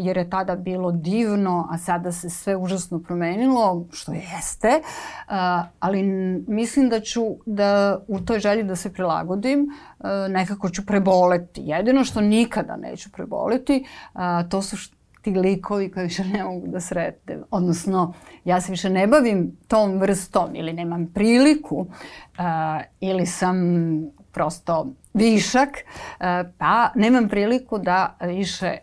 jer 0.00 0.16
je 0.16 0.30
tada 0.30 0.56
bilo 0.56 0.92
divno, 0.92 1.68
a 1.70 1.78
sada 1.78 2.12
se 2.12 2.30
sve 2.30 2.56
užasno 2.56 2.98
promenilo, 2.98 3.86
što 3.92 4.12
jeste, 4.12 4.80
ali 5.80 6.02
mislim 6.48 6.88
da 6.88 7.00
ću 7.00 7.22
da 7.46 7.98
u 8.08 8.20
toj 8.20 8.38
želji 8.38 8.62
da 8.62 8.76
se 8.76 8.92
prilagodim, 8.92 9.66
nekako 10.28 10.70
ću 10.70 10.86
preboleti. 10.86 11.60
Jedino 11.64 12.04
što 12.04 12.20
nikada 12.20 12.76
neću 12.76 13.12
preboleti, 13.12 13.84
to 14.50 14.62
su 14.62 14.76
ti 15.22 15.30
likovi 15.30 15.90
koji 15.90 16.04
više 16.04 16.24
ne 16.24 16.44
mogu 16.44 16.66
da 16.66 16.80
sretne. 16.80 17.38
Odnosno, 17.50 18.12
ja 18.44 18.60
se 18.60 18.72
više 18.72 18.90
ne 18.90 19.06
bavim 19.06 19.56
tom 19.68 19.98
vrstom 19.98 20.54
ili 20.54 20.72
nemam 20.72 21.06
priliku 21.14 21.76
uh, 21.80 21.86
ili 23.00 23.26
sam 23.26 23.56
prosto 24.32 24.86
višak, 25.14 25.68
pa 26.58 26.90
nemam 26.94 27.28
priliku 27.28 27.78
da 27.78 28.16
više 28.20 28.76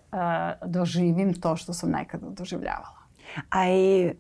doživim 0.65 1.41
to 1.41 1.55
što 1.55 1.73
sam 1.73 1.91
nekada 1.91 2.27
doživljavala. 2.29 2.97
A 3.49 3.69
i 3.69 4.11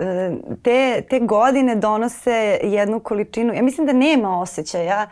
te, 0.63 1.01
te 1.09 1.19
godine 1.19 1.75
donose 1.75 2.59
jednu 2.63 2.99
količinu, 2.99 3.53
ja 3.53 3.61
mislim 3.61 3.87
da 3.87 3.93
nema 3.93 4.39
osjećaja 4.39 5.07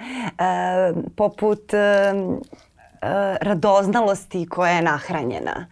poput 1.15 1.73
E, 1.73 2.13
radoznalosti 3.41 4.49
koja 4.49 4.71
je 4.71 4.81
nahranjena. 4.81 5.65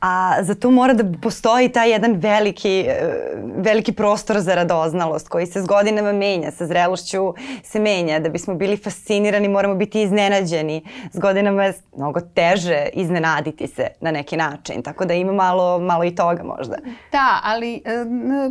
A 0.00 0.42
za 0.42 0.54
to 0.54 0.70
mora 0.70 0.94
da 0.94 1.04
postoji 1.22 1.68
taj 1.68 1.90
jedan 1.90 2.12
veliki, 2.12 2.84
e, 2.88 3.12
veliki 3.56 3.92
prostor 3.92 4.40
za 4.40 4.54
radoznalost 4.54 5.28
koji 5.28 5.46
se 5.46 5.62
s 5.62 5.66
godinama 5.66 6.12
menja, 6.12 6.50
sa 6.50 6.66
zrelošću 6.66 7.34
se 7.64 7.80
menja. 7.80 8.18
Da 8.18 8.28
bismo 8.28 8.54
bili 8.54 8.76
fascinirani 8.76 9.48
moramo 9.48 9.74
biti 9.74 10.02
iznenađeni. 10.02 10.84
S 11.12 11.18
godinama 11.18 11.64
je 11.64 11.74
mnogo 11.96 12.20
teže 12.20 12.88
iznenaditi 12.92 13.66
se 13.66 13.86
na 14.00 14.10
neki 14.10 14.36
način. 14.36 14.82
Tako 14.82 15.04
da 15.04 15.14
ima 15.14 15.32
malo, 15.32 15.78
malo 15.78 16.04
i 16.04 16.14
toga 16.14 16.42
možda. 16.42 16.76
Da, 17.12 17.40
ali 17.44 17.74
e, 17.74 17.80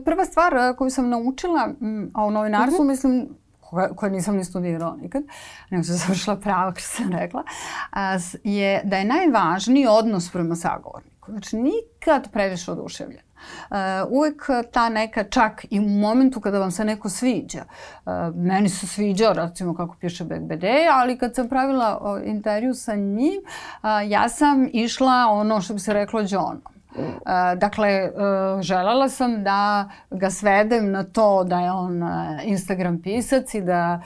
prva 0.05 0.25
stvar 0.25 0.53
koju 0.77 0.89
sam 0.89 1.09
naučila 1.09 1.69
o 2.15 2.29
novinarstvu, 2.29 2.83
mhm. 2.83 2.91
mislim, 2.91 3.29
koja, 3.69 3.89
koja 3.95 4.11
nisam 4.11 4.35
ni 4.35 4.45
studirala 4.45 4.95
nikad, 4.95 5.23
nego 5.69 5.83
sam 5.83 5.95
završila 6.05 6.35
pravo, 6.35 6.71
kao 6.71 6.81
sam 6.81 7.11
rekla, 7.11 7.43
je 8.43 8.81
da 8.83 8.97
je 8.97 9.05
najvažniji 9.05 9.87
odnos 9.87 10.31
prema 10.31 10.55
sagovorniku. 10.55 11.31
Znači, 11.31 11.55
nikad 11.55 12.31
previše 12.31 12.71
oduševljen. 12.71 13.21
Uh, 13.69 13.77
uvek 14.09 14.47
ta 14.71 14.89
neka, 14.89 15.23
čak 15.23 15.65
i 15.69 15.79
u 15.79 15.83
momentu 15.83 16.41
kada 16.41 16.59
vam 16.59 16.71
se 16.71 16.85
neko 16.85 17.09
sviđa. 17.09 17.63
Uh, 18.05 18.11
meni 18.35 18.69
se 18.69 18.87
sviđao, 18.87 19.33
recimo 19.33 19.75
kako 19.75 19.95
piše 19.95 20.23
BBD, 20.23 20.63
ali 20.93 21.17
kad 21.17 21.35
sam 21.35 21.49
pravila 21.49 21.99
uh, 22.01 22.27
intervju 22.27 22.73
sa 22.73 22.95
njim, 22.95 23.41
uh, 23.43 23.89
ja 24.09 24.29
sam 24.29 24.69
išla 24.73 25.27
ono 25.29 25.61
što 25.61 25.73
bi 25.73 25.79
se 25.79 25.93
reklo 25.93 26.23
džonom. 26.23 26.78
Dakle, 27.57 28.11
želela 28.61 29.09
sam 29.09 29.43
da 29.43 29.89
ga 30.11 30.29
svedem 30.29 30.91
na 30.91 31.03
to 31.03 31.43
da 31.43 31.59
je 31.59 31.71
on 31.71 32.03
Instagram 32.43 33.01
pisac 33.01 33.53
i 33.53 33.61
da 33.61 34.01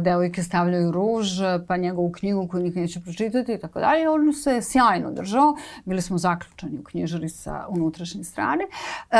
devojke 0.00 0.42
stavljaju 0.42 0.90
ruž, 0.90 1.26
pa 1.68 1.76
njegovu 1.76 2.12
knjigu 2.12 2.48
koju 2.48 2.62
nikad 2.62 2.82
neće 2.82 3.00
pročitati 3.00 3.52
i 3.52 3.58
tako 3.58 3.80
dalje. 3.80 4.08
On 4.08 4.32
se 4.32 4.62
sjajno 4.62 5.10
držao. 5.10 5.56
Bili 5.84 6.02
smo 6.02 6.18
zaključani 6.18 6.78
u 6.78 6.84
knjižari 6.84 7.28
sa 7.28 7.66
unutrašnje 7.68 8.24
strane. 8.24 8.64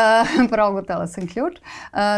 Progutala 0.53 1.07
sam 1.07 1.27
ključ 1.27 1.55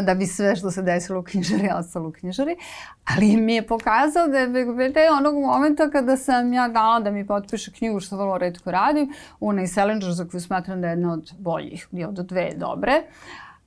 da 0.05 0.15
bi 0.15 0.27
sve 0.27 0.57
što 0.57 0.71
se 0.71 0.83
desilo 0.83 1.21
u 1.21 1.23
knjižari 1.23 1.71
ostalo 1.75 2.09
u 2.09 2.13
knjižari. 2.13 2.57
Ali 3.05 3.37
mi 3.37 3.55
je 3.55 3.67
pokazao 3.67 4.29
da 4.29 4.39
je 4.39 4.49
BGBT 4.49 4.97
onog 5.19 5.35
momenta 5.35 5.91
kada 5.91 6.17
sam 6.17 6.53
ja 6.53 6.69
dala 6.69 7.01
da 7.01 7.11
mi 7.11 7.27
potpiše 7.27 7.73
knjigu, 7.73 8.01
što 8.01 8.17
vrlo 8.17 8.39
redko 8.39 8.71
radim, 8.71 9.13
Una 9.41 9.63
i 9.63 9.67
Salinger, 9.67 10.13
za 10.13 10.29
koju 10.29 10.41
smatram 10.41 10.81
je 10.87 10.93
jedna 10.93 11.13
od 11.13 11.33
boljih, 11.39 11.89
je 11.93 12.09
od 12.09 12.15
dve 12.15 12.51
dobre. 12.57 13.03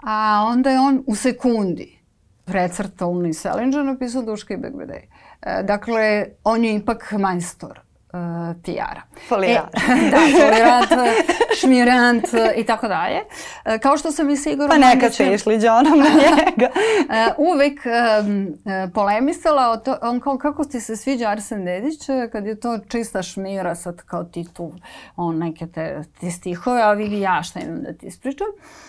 A 0.03 0.45
onda 0.47 0.69
je 0.69 0.79
on 0.79 1.03
u 1.07 1.15
sekundi 1.15 1.97
precrtao 2.45 3.09
Una 3.09 3.27
i 3.27 3.33
Salinger, 3.33 3.85
napisao 3.85 4.21
Duška 4.21 4.53
i 4.53 4.57
BGBD. 4.57 4.91
E, 4.91 5.63
dakle, 5.63 6.25
on 6.43 6.65
je 6.65 6.75
ipak 6.75 7.11
majstor 7.11 7.86
uh, 8.17 8.61
tijara. 8.63 9.01
Folirant. 9.27 9.69
E, 9.75 10.09
da, 10.11 10.17
folirant, 10.17 11.17
šmirant 11.59 12.25
i 12.55 12.63
tako 12.63 12.87
dalje. 12.87 13.21
Uh, 13.65 13.81
kao 13.81 13.97
što 13.97 14.11
sam 14.11 14.29
i 14.29 14.37
sigurno... 14.37 14.67
Pa 14.67 14.77
nekad 14.77 15.13
ste 15.13 15.33
išli 15.33 15.59
džonom 15.59 15.99
na 15.99 16.09
njega. 16.23 16.69
uh, 16.73 17.53
uvek 17.53 17.79
um, 17.85 18.53
polemisala 18.93 19.69
o 19.69 19.77
to, 19.77 19.97
on 20.01 20.19
kao 20.19 20.37
kako 20.37 20.63
ti 20.63 20.79
se 20.79 20.97
sviđa 20.97 21.29
Arsen 21.29 21.65
Dedić, 21.65 21.99
kad 22.31 22.45
je 22.45 22.59
to 22.59 22.79
čista 22.87 23.23
šmira, 23.23 23.75
sad 23.75 24.01
kao 24.01 24.23
ti 24.23 24.45
tu 24.53 24.73
on 25.15 25.37
neke 25.37 25.67
te, 25.67 26.03
te 26.19 26.31
stihove, 26.31 26.81
a 26.81 26.93
vidi 26.93 27.19
ja 27.19 27.43
šta 27.43 27.59
imam 27.59 27.81
da 27.81 27.93
ti 27.93 28.07
ispričam. 28.07 28.47
Uh, 28.47 28.87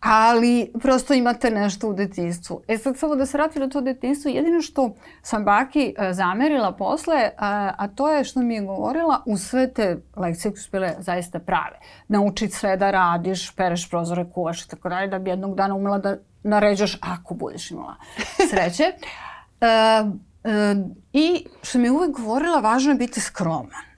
ali 0.00 0.72
prosto 0.82 1.14
imate 1.14 1.50
nešto 1.50 1.88
u 1.88 1.94
detinstvu. 1.94 2.62
E 2.68 2.78
sad 2.78 2.98
samo 2.98 3.16
da 3.16 3.26
se 3.26 3.38
vratim 3.38 3.62
na 3.62 3.68
to 3.68 3.80
detinstvo, 3.80 4.30
jedino 4.30 4.62
što 4.62 4.94
sam 5.22 5.44
baki 5.44 5.94
uh, 5.98 6.04
zamerila 6.12 6.72
posle, 6.72 7.30
a, 7.38 7.72
a 7.78 7.88
to 7.88 8.10
je 8.10 8.24
što 8.24 8.40
mi 8.40 8.54
je 8.54 8.60
govorila 8.60 9.22
u 9.26 9.36
sve 9.36 9.72
te 9.72 10.02
lekcije 10.16 10.52
koje 10.52 10.60
su 10.60 10.70
bile 10.70 10.94
zaista 10.98 11.38
prave. 11.38 11.78
Naučiti 12.08 12.54
sve 12.54 12.76
da 12.76 12.90
radiš, 12.90 13.54
pereš 13.56 13.90
prozore, 13.90 14.30
kuvaš 14.34 14.64
i 14.64 14.68
tako 14.68 14.88
dalje, 14.88 15.08
da 15.08 15.18
bi 15.18 15.30
jednog 15.30 15.56
dana 15.56 15.74
umela 15.74 15.98
da 15.98 16.16
naređaš 16.42 16.98
ako 17.00 17.34
budeš 17.34 17.70
imala 17.70 17.96
sreće. 18.50 18.92
Uh, 19.60 20.08
uh, 20.12 20.90
I 21.12 21.46
što 21.62 21.78
mi 21.78 21.84
je 21.84 21.90
uvek 21.90 22.10
govorila, 22.10 22.60
važno 22.60 22.92
je 22.92 22.98
biti 22.98 23.20
skroman. 23.20 23.90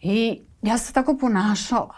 I 0.00 0.40
ja 0.62 0.78
se 0.78 0.92
tako 0.92 1.16
ponašala. 1.16 1.94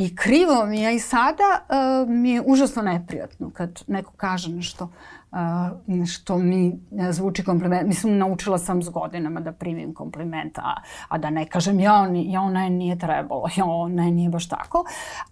I 0.00 0.16
krivo 0.16 0.66
mi 0.66 0.80
je 0.80 0.94
i 0.94 0.98
sada 0.98 1.42
uh, 1.68 2.08
mi 2.08 2.30
je 2.30 2.42
užasno 2.46 2.82
neprijatno 2.82 3.50
kad 3.50 3.82
neko 3.86 4.12
kaže 4.16 4.50
nešto 4.50 4.92
uh, 5.30 6.06
što 6.06 6.38
mi 6.38 6.80
uh, 6.90 7.10
zvuči 7.10 7.44
kompliment. 7.44 7.88
Mislim, 7.88 8.18
naučila 8.18 8.58
sam 8.58 8.82
s 8.82 8.88
godinama 8.88 9.40
da 9.40 9.52
primim 9.52 9.94
kompliment, 9.94 10.58
a, 10.58 10.74
a 11.08 11.18
da 11.18 11.30
ne 11.30 11.46
kažem 11.46 11.80
ja, 11.80 12.06
ni, 12.06 12.32
ja 12.32 12.50
ne, 12.50 12.70
nije 12.70 12.98
trebalo, 12.98 13.48
ja 13.56 13.88
ne, 13.88 14.10
nije 14.10 14.30
baš 14.30 14.48
tako. 14.48 14.84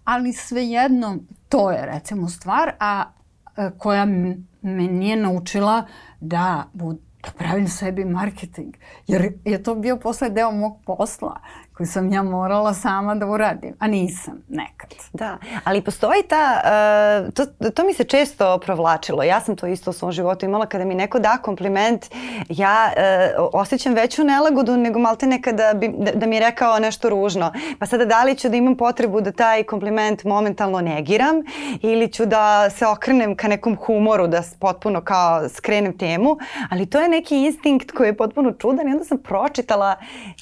Ali 0.03 0.33
svejedno, 0.33 1.17
to 1.49 1.71
je 1.71 1.85
recimo 1.85 2.27
stvar, 2.27 2.71
a 2.79 3.03
uh, 3.57 3.77
koja 3.77 4.05
me 4.05 4.87
nije 4.87 5.15
naučila 5.15 5.85
da 6.19 6.63
bud, 6.73 6.99
da 7.23 7.29
pravim 7.37 7.67
sebi 7.67 8.05
marketing. 8.05 8.75
Jer 9.07 9.33
je 9.45 9.63
to 9.63 9.75
bio 9.75 9.97
posle 9.97 10.29
deo 10.29 10.51
mog 10.51 10.77
posla 10.85 11.39
koju 11.79 11.87
sam 11.87 12.13
ja 12.13 12.23
morala 12.23 12.73
sama 12.73 13.15
da 13.15 13.25
uradim, 13.25 13.73
a 13.79 13.87
nisam 13.87 14.43
nekad. 14.49 14.89
Da, 15.13 15.37
ali 15.63 15.81
postoji 15.81 16.23
ta, 16.29 16.61
uh, 17.27 17.33
to, 17.33 17.45
to 17.71 17.85
mi 17.85 17.93
se 17.93 18.03
često 18.03 18.57
provlačilo. 18.57 19.23
Ja 19.23 19.41
sam 19.41 19.55
to 19.55 19.67
isto 19.67 19.89
u 19.89 19.93
svom 19.93 20.11
životu 20.11 20.45
imala 20.45 20.65
kada 20.65 20.85
mi 20.85 20.95
neko 20.95 21.19
da 21.19 21.37
kompliment, 21.37 22.05
ja 22.49 22.91
uh, 23.37 23.49
osjećam 23.53 23.93
veću 23.93 24.23
nelagodu 24.23 24.77
nego 24.77 24.99
malte 24.99 25.27
nekada 25.27 25.73
bi, 25.73 25.91
da, 25.97 26.11
da 26.11 26.25
mi 26.25 26.35
je 26.35 26.39
rekao 26.39 26.79
nešto 26.79 27.09
ružno. 27.09 27.53
Pa 27.79 27.85
sada 27.85 28.05
da 28.05 28.23
li 28.23 28.35
ću 28.35 28.49
da 28.49 28.55
imam 28.55 28.77
potrebu 28.77 29.21
da 29.21 29.31
taj 29.31 29.63
kompliment 29.63 30.23
momentalno 30.23 30.81
negiram 30.81 31.35
ili 31.81 32.11
ću 32.11 32.25
da 32.25 32.69
se 32.69 32.87
okrenem 32.87 33.35
ka 33.35 33.47
nekom 33.47 33.75
humoru, 33.75 34.27
da 34.27 34.41
potpuno 34.59 35.01
kao 35.01 35.49
skrenem 35.49 35.97
temu, 35.97 36.37
ali 36.69 36.85
to 36.85 36.99
je 36.99 37.09
neki 37.09 37.45
instinkt 37.45 37.91
koji 37.91 38.07
je 38.07 38.17
potpuno 38.17 38.51
čudan 38.51 38.87
i 38.87 38.91
onda 38.91 39.03
sam 39.03 39.17
pročitala 39.17 39.95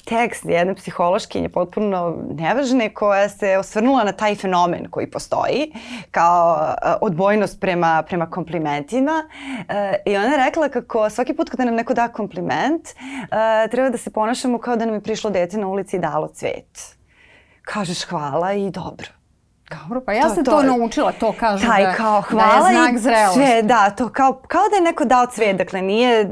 tekst 0.04 0.44
jedne 0.44 0.74
psihološke 0.74 1.27
naučkinje 1.28 1.48
potpuno 1.48 2.16
nevažne 2.34 2.94
koja 2.94 3.28
se 3.28 3.58
osvrnula 3.58 4.04
na 4.04 4.12
taj 4.12 4.34
fenomen 4.34 4.88
koji 4.90 5.10
postoji 5.10 5.72
kao 6.10 6.56
uh, 6.56 6.92
odbojnost 7.00 7.60
prema, 7.60 8.02
prema 8.02 8.30
komplimentima 8.30 9.24
uh, 9.24 9.74
i 10.06 10.16
ona 10.16 10.26
je 10.26 10.44
rekla 10.44 10.68
kako 10.68 11.10
svaki 11.10 11.34
put 11.34 11.50
kada 11.50 11.64
nam 11.64 11.74
neko 11.74 11.94
da 11.94 12.08
kompliment 12.08 12.88
uh, 12.88 13.70
treba 13.70 13.90
da 13.90 13.98
se 13.98 14.10
ponašamo 14.10 14.58
kao 14.58 14.76
da 14.76 14.84
nam 14.84 14.94
je 14.94 15.00
prišlo 15.00 15.30
dete 15.30 15.58
na 15.58 15.68
ulici 15.68 15.96
i 15.96 16.00
dalo 16.00 16.28
cvet. 16.28 16.96
Kažeš 17.62 18.04
hvala 18.04 18.52
i 18.52 18.70
dobro. 18.70 19.17
Dobro, 19.70 20.00
pa 20.00 20.12
ja 20.12 20.22
to, 20.22 20.34
sam 20.34 20.44
to, 20.44 20.50
to 20.50 20.62
naučila, 20.62 21.12
to 21.12 21.34
kažu 21.40 21.66
taj, 21.66 21.84
da, 21.84 21.92
kao, 21.92 22.20
hvala 22.20 22.62
da 22.62 22.68
je 22.68 22.74
znak 22.74 22.98
zrelosti. 22.98 23.34
Sve, 23.34 23.62
da, 23.62 23.90
to 23.90 24.08
kao, 24.08 24.32
kao 24.32 24.62
da 24.70 24.76
je 24.76 24.82
neko 24.82 25.04
dao 25.04 25.26
cvet, 25.26 25.56
dakle 25.56 25.82
nije, 25.82 26.24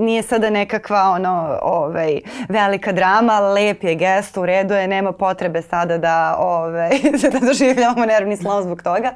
nije 0.00 0.22
sada 0.22 0.50
nekakva 0.50 1.10
ono, 1.14 1.58
ovaj, 1.62 2.20
velika 2.48 2.92
drama, 2.92 3.40
lep 3.40 3.84
je 3.84 3.94
gest, 3.94 4.36
u 4.36 4.46
redu 4.46 4.74
je, 4.74 4.88
nema 4.88 5.12
potrebe 5.12 5.62
sada 5.62 5.98
da, 5.98 6.36
ovaj, 6.38 6.90
da 7.32 7.46
doživljavamo 7.46 8.06
nervni 8.06 8.36
slom 8.36 8.62
zbog 8.62 8.82
toga. 8.82 9.10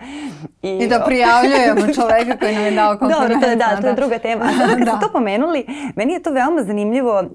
I, 0.63 0.79
I 0.79 0.89
da 0.89 1.01
prijavljujemo 1.01 1.95
čoveka 1.95 2.39
koji 2.39 2.55
nam 2.55 2.65
je 2.65 2.71
dao 2.71 2.99
kompliment. 2.99 3.21
Dobro, 3.23 3.41
to 3.41 3.51
je, 3.51 3.57
da, 3.57 3.81
to 3.81 3.87
je 3.87 3.93
da. 3.93 4.01
druga 4.01 4.19
tema. 4.19 4.45
A 4.45 4.77
da. 4.85 4.91
ste 4.91 5.07
to 5.07 5.13
pomenuli, 5.13 5.67
meni 5.97 6.13
je 6.13 6.23
to 6.23 6.31
veoma 6.31 6.63
zanimljivo 6.63 7.21
uh, 7.21 7.27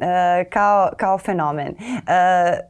kao, 0.52 0.90
kao 0.98 1.18
fenomen. 1.18 1.76
Uh, 1.80 2.04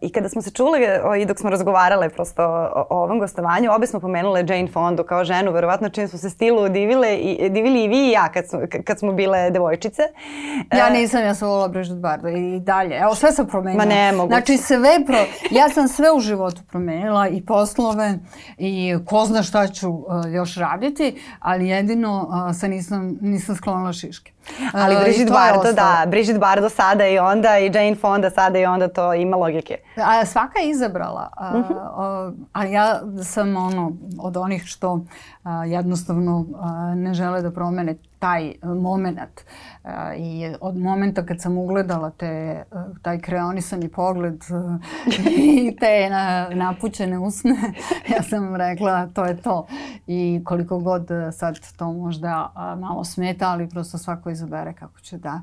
I 0.01 0.11
kada 0.11 0.29
smo 0.29 0.41
se 0.41 0.51
čuli 0.51 0.87
o, 1.03 1.15
i 1.15 1.25
dok 1.25 1.39
smo 1.39 1.49
razgovarale 1.49 2.09
prosto 2.09 2.43
o, 2.43 2.85
o 2.89 3.03
ovom 3.03 3.19
gostu, 3.19 3.38
gostovanju. 3.39 3.71
Obe 3.75 3.87
smo 3.87 3.99
pomenule 3.99 4.45
Jane 4.47 4.67
Fondu 4.67 5.03
kao 5.03 5.23
ženu, 5.23 5.51
verovatno 5.51 5.89
čim 5.89 6.07
smo 6.07 6.19
se 6.19 6.29
stilu 6.29 6.69
divile 6.69 7.17
i, 7.17 7.49
divili 7.49 7.83
i 7.83 7.87
vi 7.87 8.07
i 8.07 8.11
ja 8.11 8.29
kad, 8.31 8.47
smo, 8.47 8.59
kad 8.85 8.99
smo 8.99 9.13
bile 9.13 9.49
devojčice. 9.51 10.01
Ja 10.77 10.87
e, 10.87 10.91
nisam, 10.91 11.21
ja 11.21 11.35
sam 11.35 11.47
volila 11.47 11.67
Brigitte 11.67 11.99
Bardot 11.99 12.31
i 12.31 12.59
dalje. 12.59 12.97
Evo, 12.97 13.15
sve 13.15 13.31
sam 13.31 13.47
promenila. 13.47 13.85
Ma 13.85 13.89
ne 13.89 14.11
mogu. 14.11 14.29
Znači, 14.29 14.57
sve 14.57 15.05
pro... 15.05 15.17
Ja 15.51 15.69
sam 15.69 15.87
sve 15.87 16.11
u 16.11 16.19
životu 16.19 16.61
promenila 16.69 17.27
i 17.27 17.45
poslove 17.45 18.19
i 18.57 18.95
ko 19.05 19.25
zna 19.25 19.43
šta 19.43 19.67
ću 19.67 19.89
uh, 19.89 20.05
još 20.33 20.55
raditi, 20.55 21.21
ali 21.39 21.67
jedino 21.67 22.29
uh, 22.29 22.55
se 22.55 22.67
nisam, 22.67 23.17
nisam 23.21 23.55
sklonila 23.55 23.93
šiške. 23.93 24.31
Ali 24.73 24.95
Brigitte 25.03 25.31
Bardot, 25.31 25.75
da, 25.75 26.05
Brigitte 26.07 26.39
Bardot 26.39 26.73
sada 26.73 27.07
i 27.07 27.19
onda 27.19 27.59
i 27.59 27.65
Jane 27.65 27.95
Fonda 27.95 28.29
sada 28.29 28.59
i 28.59 28.65
onda 28.65 28.87
to 28.87 29.13
ima 29.13 29.37
logike. 29.37 29.77
A 29.95 30.25
svaka 30.25 30.59
je 30.59 30.69
izabrala, 30.69 31.29
a, 31.37 31.57
uh 31.57 31.65
-huh. 31.65 32.33
a, 32.53 32.65
ja 32.65 33.01
sam 33.23 33.57
ono 33.57 33.91
od 34.19 34.37
onih 34.37 34.63
što 34.65 35.05
a, 35.43 35.65
jednostavno 35.65 36.45
a, 36.59 36.95
ne 36.95 37.13
žele 37.13 37.41
da 37.41 37.51
promene 37.51 37.95
taj 38.19 38.53
moment 38.63 39.41
i 40.17 40.53
od 40.61 40.77
momenta 40.77 41.25
kad 41.25 41.41
sam 41.41 41.57
ugledala 41.57 42.09
te, 42.09 42.63
taj 43.01 43.19
kreonisani 43.19 43.89
pogled 43.89 44.43
i 45.37 45.75
te 45.79 46.09
na, 46.09 46.49
napućene 46.49 47.19
usne, 47.19 47.55
ja 48.15 48.23
sam 48.23 48.55
rekla 48.55 49.07
to 49.07 49.25
je 49.25 49.37
to. 49.41 49.67
I 50.07 50.41
koliko 50.45 50.79
god 50.79 51.07
sad 51.33 51.59
to 51.77 51.93
možda 51.93 52.51
malo 52.77 53.03
smeta, 53.03 53.49
ali 53.49 53.69
prosto 53.69 53.97
svako 53.97 54.29
izabere 54.29 54.73
kako 54.73 54.99
će 54.99 55.17
da, 55.17 55.41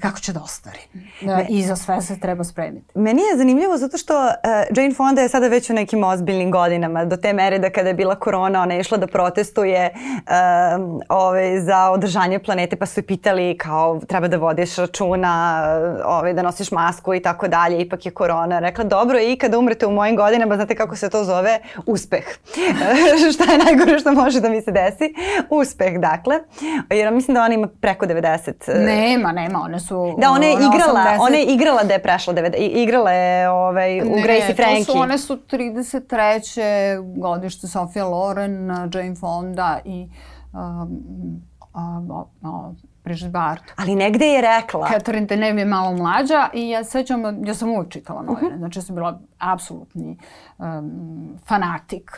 kako 0.00 0.20
će 0.20 0.32
da 0.32 0.40
ostari. 0.42 0.78
Uh, 0.94 1.46
I 1.48 1.62
za 1.62 1.76
sve 1.76 2.02
se 2.02 2.20
treba 2.20 2.44
spremiti. 2.44 2.98
Meni 2.98 3.22
je 3.22 3.36
zanimljivo 3.36 3.76
zato 3.76 3.98
što 3.98 4.14
uh, 4.14 4.30
Jane 4.76 4.94
Fonda 4.94 5.22
je 5.22 5.28
sada 5.28 5.48
već 5.48 5.70
u 5.70 5.74
nekim 5.74 6.04
ozbiljnim 6.04 6.50
godinama, 6.50 7.04
do 7.04 7.16
te 7.16 7.32
mere 7.32 7.58
da 7.58 7.70
kada 7.70 7.88
je 7.88 7.94
bila 7.94 8.14
korona, 8.14 8.62
ona 8.62 8.74
je 8.74 8.80
išla 8.80 8.98
da 8.98 9.06
protestuje 9.06 9.90
uh, 9.94 11.00
ove, 11.08 11.60
za 11.60 11.90
održanje 11.90 12.38
planete, 12.38 12.76
pa 12.76 12.86
su 12.86 13.02
pitali 13.02 13.58
kao 13.58 13.87
treba 14.08 14.28
da 14.28 14.36
vodiš 14.36 14.76
računa, 14.76 15.62
ove, 16.04 16.32
da 16.32 16.42
nosiš 16.42 16.70
masku 16.70 17.14
i 17.14 17.22
tako 17.22 17.48
dalje, 17.48 17.80
ipak 17.80 18.06
je 18.06 18.12
korona. 18.12 18.58
Rekla, 18.58 18.84
dobro 18.84 19.18
je 19.18 19.32
i 19.32 19.36
kada 19.36 19.58
umrete 19.58 19.86
u 19.86 19.90
mojim 19.90 20.16
godinama, 20.16 20.56
znate 20.56 20.74
kako 20.74 20.96
se 20.96 21.10
to 21.10 21.24
zove? 21.24 21.58
Uspeh. 21.86 22.24
Šta 23.34 23.52
je 23.52 23.58
najgore 23.58 23.98
što 23.98 24.12
može 24.12 24.40
da 24.40 24.48
mi 24.48 24.62
se 24.62 24.70
desi? 24.72 25.14
Uspeh, 25.50 25.98
dakle. 25.98 26.40
Jer 26.90 27.12
mislim 27.12 27.34
da 27.34 27.42
ona 27.42 27.54
ima 27.54 27.68
preko 27.80 28.06
90. 28.06 28.84
Nema, 28.84 29.32
nema, 29.32 29.60
one 29.60 29.80
su... 29.80 30.14
Da, 30.18 30.30
ona 30.30 30.46
je 30.46 30.52
igrala, 30.52 31.00
80. 31.00 31.16
ona 31.20 31.36
je 31.36 31.44
igrala 31.44 31.82
da 31.84 31.92
je 31.92 32.02
prešla 32.02 32.34
90, 32.34 32.54
igrala 32.58 33.12
je 33.12 33.50
ovaj, 33.50 34.00
u 34.00 34.04
ne, 34.04 34.22
Gracie 34.22 34.54
Frankie. 34.54 34.78
Ne, 34.78 34.84
su, 34.84 34.98
one 34.98 35.18
su 35.18 35.36
33. 35.36 37.20
godište 37.20 37.66
Sofia 37.66 38.04
Loren, 38.04 38.70
Jane 38.70 39.14
Fonda 39.14 39.78
i 39.84 40.08
um, 40.52 41.42
a, 41.72 42.02
a, 42.42 42.72
Brigitte 42.72 42.87
Bardot. 43.30 43.72
Ali 43.76 43.94
negde 43.94 44.26
je 44.26 44.40
rekla. 44.40 44.88
Catherine 44.88 45.26
Deneuve 45.26 45.60
je 45.60 45.64
malo 45.64 45.92
mlađa 45.92 46.48
i 46.54 46.68
ja 46.68 46.84
sećam, 46.84 47.46
ja 47.46 47.54
sam 47.54 47.70
uvijek 47.70 47.92
čitala 47.92 48.22
novine. 48.22 48.48
Uh 48.48 48.54
-huh. 48.54 48.58
Znači, 48.58 48.78
ja 48.78 48.82
sam 48.82 48.94
bila 48.94 49.20
apsolutni 49.38 50.18
um, 50.58 51.38
fanatik, 51.46 52.10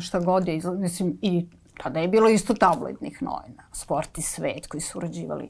šta 0.00 0.20
god 0.20 0.48
je, 0.48 0.60
mislim, 0.78 1.18
i 1.22 1.46
tada 1.82 2.00
je 2.00 2.08
bilo 2.08 2.28
isto 2.28 2.54
tabloidnih 2.54 3.22
novina. 3.22 3.62
Sport 3.72 4.18
i 4.18 4.22
svet 4.22 4.66
koji 4.66 4.80
su 4.80 4.98
urađivali 4.98 5.48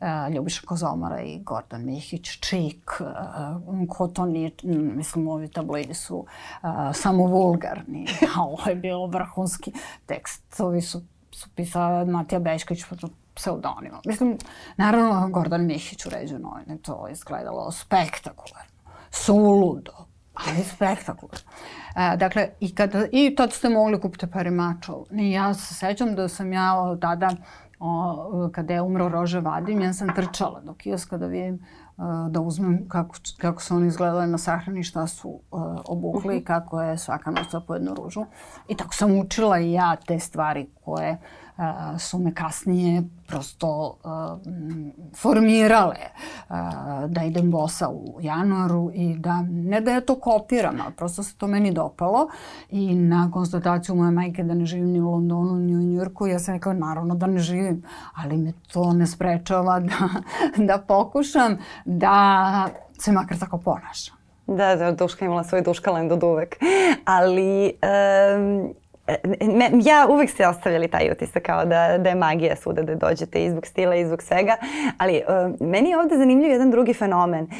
uh, 0.00 0.34
Ljubiša 0.34 0.66
Kozomara 0.66 1.22
i 1.22 1.38
Gordon 1.38 1.84
Mihić, 1.84 2.38
Čik, 2.40 3.00
uh, 3.00 3.88
ko 3.88 4.08
to 4.08 4.26
nije, 4.26 4.50
mislim, 4.96 5.28
ovi 5.28 5.48
tabloidi 5.48 5.94
su 5.94 6.16
uh, 6.16 6.68
samo 6.92 7.26
vulgarni, 7.26 8.06
a 8.36 8.42
ovo 8.42 8.68
je 8.68 8.74
bilo 8.74 9.06
vrhunski 9.06 9.72
tekst. 10.06 10.60
Ovi 10.60 10.80
su 10.80 11.02
su 11.34 11.48
pisala 11.54 12.04
Matija 12.04 12.38
Bešković 12.38 12.84
pod 13.32 13.42
pseudonimom. 13.42 14.00
Mislim, 14.06 14.38
naravno, 14.76 15.28
Gordon 15.28 15.66
Mihić 15.66 16.06
uređuje 16.06 16.38
novine, 16.38 16.78
to 16.82 17.06
je 17.06 17.12
izgledalo 17.12 17.70
spektakularno, 17.70 18.72
suludo, 19.10 19.92
ali 20.34 20.64
spektakularno. 20.64 21.50
E, 21.96 22.16
dakle, 22.16 22.48
i, 22.60 22.74
kada, 22.74 23.06
i 23.12 23.34
tad 23.34 23.52
ste 23.52 23.68
mogli 23.68 24.00
kupiti 24.00 24.26
parimačov. 24.26 25.04
I 25.12 25.30
ja 25.30 25.54
se 25.54 25.74
sećam 25.74 26.14
da 26.14 26.28
sam 26.28 26.52
ja 26.52 26.96
tada, 27.00 27.30
o, 27.80 28.50
kada 28.52 28.74
je 28.74 28.82
umro 28.82 29.08
Rože 29.08 29.40
Vadim, 29.40 29.80
ja 29.80 29.92
sam 29.92 30.14
trčala 30.14 30.60
do 30.60 30.74
kioska 30.74 31.16
da 31.16 31.26
vidim 31.26 31.60
da 32.28 32.40
uzmem 32.40 32.88
kako, 32.88 33.14
kako 33.38 33.62
su 33.62 33.76
oni 33.76 33.86
izgledali 33.86 34.26
na 34.26 34.38
sahrani, 34.38 34.82
šta 34.82 35.06
su 35.06 35.28
uh, 35.28 35.40
obukli, 35.84 36.36
mhm. 36.36 36.44
kako 36.44 36.82
je 36.82 36.98
svaka 36.98 37.30
noć 37.30 37.66
po 37.66 37.74
jednu 37.74 37.94
ružu. 37.94 38.24
I 38.68 38.76
tako 38.76 38.94
sam 38.94 39.18
učila 39.18 39.58
i 39.58 39.72
ja 39.72 39.96
te 39.96 40.18
stvari 40.18 40.70
koje 40.84 41.18
su 41.98 42.18
me 42.18 42.34
kasnije 42.34 43.02
prosto 43.26 43.96
formirale 45.16 45.96
da 47.08 47.22
idem 47.24 47.50
bosa 47.50 47.88
u 47.88 48.18
januaru 48.20 48.90
i 48.94 49.14
da, 49.18 49.42
ne 49.42 49.80
da 49.80 49.90
ja 49.90 50.00
to 50.00 50.20
kopiram, 50.20 50.80
ali 50.84 50.94
prosto 50.94 51.22
se 51.22 51.36
to 51.36 51.46
meni 51.46 51.72
dopalo 51.72 52.28
i 52.70 52.94
na 52.94 53.30
konstataciju 53.32 53.94
moje 53.94 54.10
majke 54.10 54.42
da 54.42 54.54
ne 54.54 54.66
živim 54.66 54.90
ni 54.90 55.00
u 55.00 55.10
Londonu 55.10 55.54
ni 55.54 55.76
u 55.76 55.80
Njurku, 55.80 56.26
ja 56.26 56.38
sam 56.38 56.54
rekao 56.54 56.72
naravno 56.72 57.14
da 57.14 57.26
ne 57.26 57.38
živim, 57.38 57.82
ali 58.14 58.36
me 58.36 58.52
to 58.72 58.92
ne 58.92 59.06
sprečava 59.06 59.80
da, 59.80 60.08
da 60.68 60.78
pokušam 60.78 61.58
da 61.84 62.68
se 62.98 63.12
makar 63.12 63.38
tako 63.38 63.58
ponašam. 63.58 64.16
Da, 64.46 64.76
da, 64.76 64.92
Duška 64.92 65.24
imala 65.24 65.44
svoj 65.44 65.62
duškalend 65.62 66.12
od 66.12 66.22
uvek. 66.22 66.56
Ali 67.04 67.72
um, 67.72 68.74
me, 69.40 69.70
ja 69.84 70.06
uvek 70.10 70.30
ste 70.30 70.48
ostavljali 70.48 70.88
taj 70.88 71.10
utisak 71.10 71.42
kao 71.42 71.64
da, 71.64 71.98
da 71.98 72.08
je 72.08 72.14
magija 72.14 72.56
svuda 72.56 72.82
da 72.82 72.94
dođete 72.94 73.44
izbog 73.44 73.66
stila, 73.66 73.94
izbog 73.94 74.22
svega, 74.22 74.56
ali 74.98 75.22
uh, 75.28 75.68
meni 75.68 75.90
je 75.90 75.98
ovde 75.98 76.16
zanimljiv 76.16 76.50
jedan 76.50 76.70
drugi 76.70 76.94
fenomen, 76.94 77.44
uh, 77.44 77.50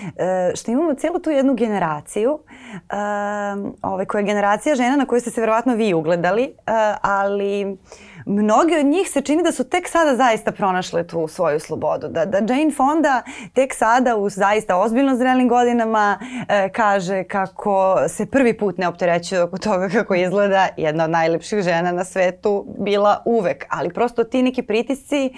što 0.55 0.71
imamo 0.71 0.95
cijelu 0.95 1.19
tu 1.19 1.31
jednu 1.31 1.55
generaciju, 1.55 2.33
uh, 2.33 3.73
ovaj, 3.83 4.05
koja 4.05 4.21
je 4.21 4.27
generacija 4.27 4.75
žena 4.75 4.97
na 4.97 5.07
koju 5.07 5.21
ste 5.21 5.31
se 5.31 5.41
verovatno 5.41 5.75
vi 5.75 5.95
ugledali, 5.95 6.55
uh, 6.57 6.73
ali 7.03 7.65
uh, 7.65 7.79
mnoge 8.27 8.79
od 8.79 8.87
njih 8.87 9.11
se 9.11 9.21
čini 9.21 9.43
da 9.43 9.53
su 9.53 9.65
tek 9.65 9.89
sada 9.89 10.17
zaista 10.17 10.53
pronašle 10.53 11.07
tu 11.07 11.29
svoju 11.29 11.61
slobodu. 11.61 12.09
Da, 12.09 12.25
da 12.25 12.55
Jane 12.55 12.71
Fonda 12.71 13.23
tek 13.55 13.75
sada 13.75 14.17
u 14.17 14.31
zaista 14.31 14.77
ozbiljno 14.77 15.17
zrelim 15.17 15.49
godinama 15.49 16.19
e, 16.49 16.69
kaže 16.69 17.25
kako 17.25 17.97
se 18.09 18.27
prvi 18.27 18.59
put 18.59 18.79
ne 18.79 18.89
opterećuje 18.89 19.43
oko 19.43 19.59
toga 19.59 19.89
kako 19.89 20.15
izgleda 20.15 20.69
jedna 20.77 21.05
od 21.05 21.11
najlepših 21.11 21.63
žena 21.63 21.93
na 21.93 22.05
svetu 22.05 22.67
bila 22.79 23.23
uvek. 23.25 23.67
Ali 23.71 23.93
prosto 23.93 24.25
ti 24.25 24.43
neki 24.43 24.63
pritisci 24.63 25.31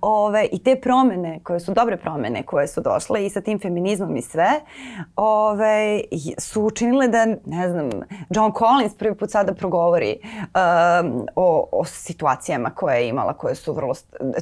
ove, 0.00 0.48
i 0.52 0.62
te 0.62 0.76
promene 0.80 1.40
koje 1.42 1.60
su 1.60 1.72
dobre 1.72 1.96
promene 1.96 2.42
koje 2.42 2.66
su 2.66 2.80
došle 2.80 3.26
i 3.26 3.30
sa 3.30 3.40
tim 3.40 3.58
feminizmom 3.58 4.16
i 4.16 4.22
sve 4.22 4.48
ove, 5.16 6.00
su 6.38 6.62
učinile 6.62 7.08
da, 7.08 7.26
ne 7.46 7.68
znam, 7.68 7.90
John 8.30 8.52
Collins 8.58 8.94
prvi 8.94 9.14
put 9.14 9.30
sada 9.30 9.54
progovori 9.54 10.18
um, 10.22 11.26
o, 11.36 11.68
o 11.72 11.84
situaciji 11.84 12.27
situacijama 12.28 12.70
koje 12.70 12.96
je 12.96 13.08
imala, 13.08 13.32
koje 13.32 13.54
su 13.54 13.72
vrlo 13.72 13.94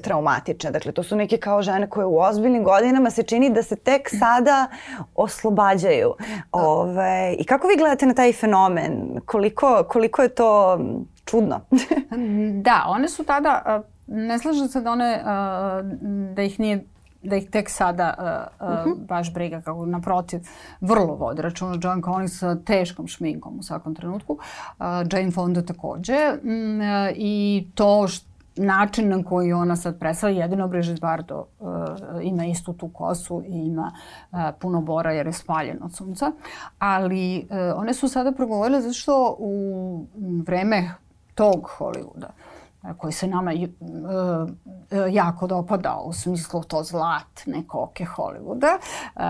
traumatične. 0.03 0.71
Dakle, 0.71 0.93
to 0.93 1.03
su 1.03 1.17
neke 1.17 1.37
kao 1.37 1.63
žene 1.63 1.91
koje 1.91 2.07
u 2.07 2.19
ozbiljnim 2.19 2.65
godinama 2.65 3.11
se 3.11 3.23
čini 3.23 3.51
da 3.51 3.63
se 3.63 3.77
tek 3.77 4.09
sada 4.19 4.67
oslobađaju. 5.15 6.15
Ove, 6.53 7.35
I 7.39 7.45
kako 7.45 7.69
vi 7.69 7.77
gledate 7.77 8.07
na 8.07 8.15
taj 8.15 8.33
fenomen? 8.33 9.21
Koliko, 9.27 9.85
koliko 9.89 10.23
je 10.23 10.29
to 10.29 10.79
čudno? 11.25 11.61
da, 12.67 12.85
one 12.89 13.09
su 13.09 13.25
tada, 13.25 13.83
ne 14.07 14.39
slažem 14.39 14.69
se 14.69 14.81
da 14.81 14.91
one, 14.91 15.23
da 16.35 16.43
ih 16.43 16.61
nije 16.61 16.85
da 17.27 17.37
ih 17.37 17.51
tek 17.51 17.71
sada 17.71 18.15
uh, 18.19 18.69
uh, 18.69 18.75
-huh. 18.75 19.07
baš 19.07 19.33
briga, 19.35 19.61
kako 19.61 19.87
naprotiv, 19.87 20.41
vrlo 20.81 21.15
vodi 21.15 21.43
računa 21.43 21.79
John 21.83 22.03
Collins 22.03 22.39
sa 22.39 22.57
teškom 22.65 23.07
šminkom 23.07 23.59
u 23.59 23.63
svakom 23.63 23.95
trenutku. 23.95 24.33
Uh, 24.33 24.87
Jane 25.13 25.31
Fonda 25.31 25.63
takođe. 25.63 26.33
Mm, 26.43 26.81
I 27.15 27.67
to 27.75 28.09
što 28.09 28.37
način 28.57 29.09
na 29.09 29.25
koji 29.25 29.53
ona 29.53 29.77
sad 29.77 29.99
predstavlja, 29.99 30.43
jedino 30.43 30.69
Brigitte 30.69 31.01
Bardot 31.01 31.49
uh, 31.59 31.69
ima 32.23 32.45
istu 32.45 32.73
tu 32.73 32.89
kosu 32.89 33.43
i 33.47 33.67
ima 33.67 33.93
uh, 34.33 34.39
puno 34.61 34.81
bora 34.81 35.13
jer 35.13 35.27
je 35.27 35.33
spaljen 35.33 35.79
od 35.83 35.95
sunca, 35.95 36.33
ali 36.79 37.49
uh, 37.51 37.81
one 37.81 37.95
su 37.95 38.09
sada 38.09 38.33
progovorile 38.33 38.81
zato 38.81 38.95
što 38.95 39.37
u 39.39 40.07
vreme 40.47 40.91
tog 41.35 41.71
Hollywooda 41.79 42.29
koji 42.99 43.13
se 43.13 43.27
nama 43.27 43.53
uh, 43.53 44.51
jako 45.11 45.47
dopadao 45.47 46.03
u 46.05 46.13
smislu 46.13 46.63
to 46.63 46.83
zlatne 46.83 47.67
koke 47.67 48.07
Hollywooda, 48.17 48.79
uh, 49.17 49.23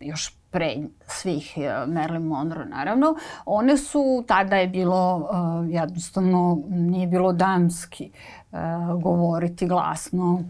još 0.00 0.36
pre 0.50 0.76
svih 1.06 1.54
uh, 1.56 1.92
Marilyn 1.92 2.28
Monroe 2.28 2.66
naravno, 2.66 3.14
one 3.46 3.76
su, 3.76 4.24
tada 4.26 4.56
je 4.56 4.68
bilo 4.68 5.16
uh, 5.16 5.70
jednostavno, 5.70 6.62
nije 6.68 7.06
bilo 7.06 7.32
damski 7.32 8.10
uh, 8.52 8.58
govoriti 9.02 9.66
glasno, 9.66 10.32
uh, 10.34 10.42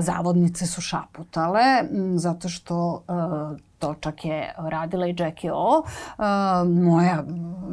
zavodnice 0.00 0.66
su 0.66 0.80
šaputale, 0.80 1.62
m, 1.90 2.18
zato 2.18 2.48
što 2.48 3.04
uh, 3.08 3.58
to 3.78 3.94
čak 3.94 4.24
je 4.24 4.54
radila 4.56 5.06
i 5.06 5.14
Jackie 5.18 5.52
O, 5.52 5.78
uh, 5.78 6.24
moja 6.82 7.24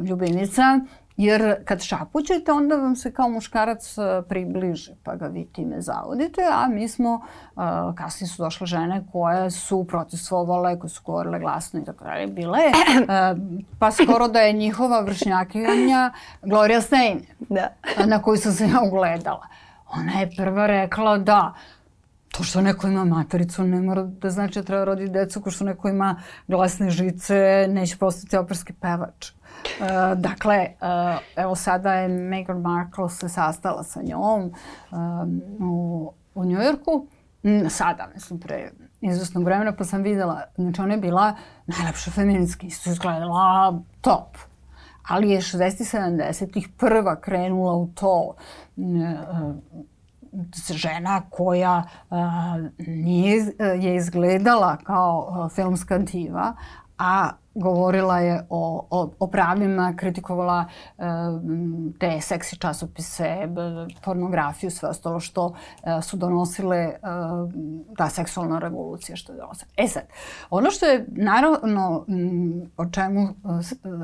ljubinica, 0.04 0.62
Jer 1.16 1.64
kad 1.64 1.82
šapućete, 1.82 2.52
onda 2.52 2.76
vam 2.76 2.96
se 2.96 3.12
kao 3.12 3.28
muškarac 3.28 3.98
e, 3.98 4.22
približi, 4.28 4.92
pa 5.02 5.14
ga 5.14 5.26
vi 5.26 5.44
time 5.44 5.80
zavodite, 5.80 6.42
a 6.52 6.68
mi 6.68 6.88
smo, 6.88 7.14
uh, 7.56 7.62
kasnije 7.94 8.28
su 8.28 8.42
došle 8.42 8.66
žene 8.66 9.04
koje 9.12 9.50
su 9.50 9.84
protestovale, 9.84 10.78
koje 10.78 10.90
su 10.90 11.02
govorile 11.04 11.38
glasno 11.38 11.80
i 11.80 11.84
tako 11.84 12.04
dalje, 12.04 12.26
bile, 12.26 12.58
uh, 12.58 13.38
pa 13.78 13.90
skoro 13.90 14.28
da 14.28 14.40
je 14.40 14.52
njihova 14.52 15.00
vršnjakanja 15.00 16.12
Gloria 16.42 16.80
Stein, 16.80 17.20
da. 17.38 17.68
na 18.06 18.22
koju 18.22 18.36
sam 18.36 18.52
se 18.52 18.64
ja 18.64 18.80
ugledala. 18.86 19.46
Ona 19.92 20.12
je 20.12 20.30
prva 20.36 20.66
rekla 20.66 21.18
da, 21.18 21.54
To 22.32 22.42
što 22.42 22.60
neko 22.60 22.88
ima 22.88 23.04
matericu 23.04 23.64
ne 23.64 23.80
mora 23.82 24.02
da 24.02 24.30
znači 24.30 24.58
da 24.58 24.64
treba 24.64 24.84
roditi 24.84 25.12
decu, 25.12 25.40
ko 25.40 25.50
što 25.50 25.64
neko 25.64 25.88
ima 25.88 26.22
glasne 26.48 26.90
žice, 26.90 27.66
neće 27.68 27.96
postati 27.96 28.36
operski 28.36 28.72
pevač. 28.72 29.30
Uh, 29.30 29.86
dakle, 30.16 30.66
uh, 30.80 31.20
evo 31.36 31.54
sada 31.54 31.94
je 31.94 32.08
Meghan 32.08 32.60
Markle 32.60 33.10
se 33.10 33.28
sastala 33.28 33.84
sa 33.84 34.02
njom 34.02 34.52
um, 34.90 35.42
u 35.60 36.12
u 36.34 36.44
Njujorku, 36.44 37.06
sada, 37.70 38.08
mislim, 38.14 38.40
pre 38.40 38.70
izvesnog 39.00 39.44
vremena, 39.44 39.72
pa 39.76 39.84
sam 39.84 40.02
videla, 40.02 40.42
znači 40.56 40.80
ona 40.80 40.94
je 40.94 41.00
bila 41.00 41.36
najlepša 41.66 42.10
feministka, 42.10 42.66
isto 42.66 42.90
izgledala 42.90 43.82
top. 44.00 44.36
Ali 45.08 45.30
je 45.30 45.40
60 45.40 45.96
70-ih 45.96 46.68
prva 46.78 47.20
krenula 47.20 47.72
u 47.72 47.86
to 47.86 48.34
žena 50.72 51.22
koja 51.30 51.82
nije 52.78 53.52
je 53.80 53.96
izgledala 53.96 54.76
kao 54.76 55.48
filmska 55.54 55.98
diva, 55.98 56.54
a 56.98 57.30
govorila 57.54 58.18
je 58.18 58.46
o, 58.50 58.86
o, 58.90 59.10
o 59.18 59.26
pravima, 59.26 59.94
kritikovala 59.96 60.64
e, 60.98 61.02
te 61.98 62.20
seksi 62.20 62.58
časopise, 62.58 63.48
pornografiju, 64.04 64.70
sve 64.70 64.88
ostalo 64.88 65.20
što 65.20 65.54
e, 65.84 66.02
su 66.02 66.16
donosile 66.16 66.76
e, 66.76 66.98
ta 67.96 68.08
seksualna 68.08 68.58
revolucija 68.58 69.16
što 69.16 69.32
je 69.32 69.38
donosila. 69.38 69.70
E 69.76 69.88
sad, 69.88 70.02
ono 70.50 70.70
što 70.70 70.86
je 70.86 71.06
naravno 71.08 72.04
m, 72.08 72.70
o 72.76 72.86
čemu 72.90 73.28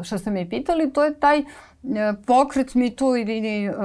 što 0.02 0.18
ste 0.18 0.30
me 0.30 0.48
pitali, 0.50 0.92
to 0.92 1.04
je 1.04 1.20
taj 1.20 1.38
e, 1.38 1.44
pokret 2.26 2.74
Me 2.74 2.90
Too 2.90 3.16
i, 3.16 3.22
i 3.22 3.68
uh, 3.68 3.76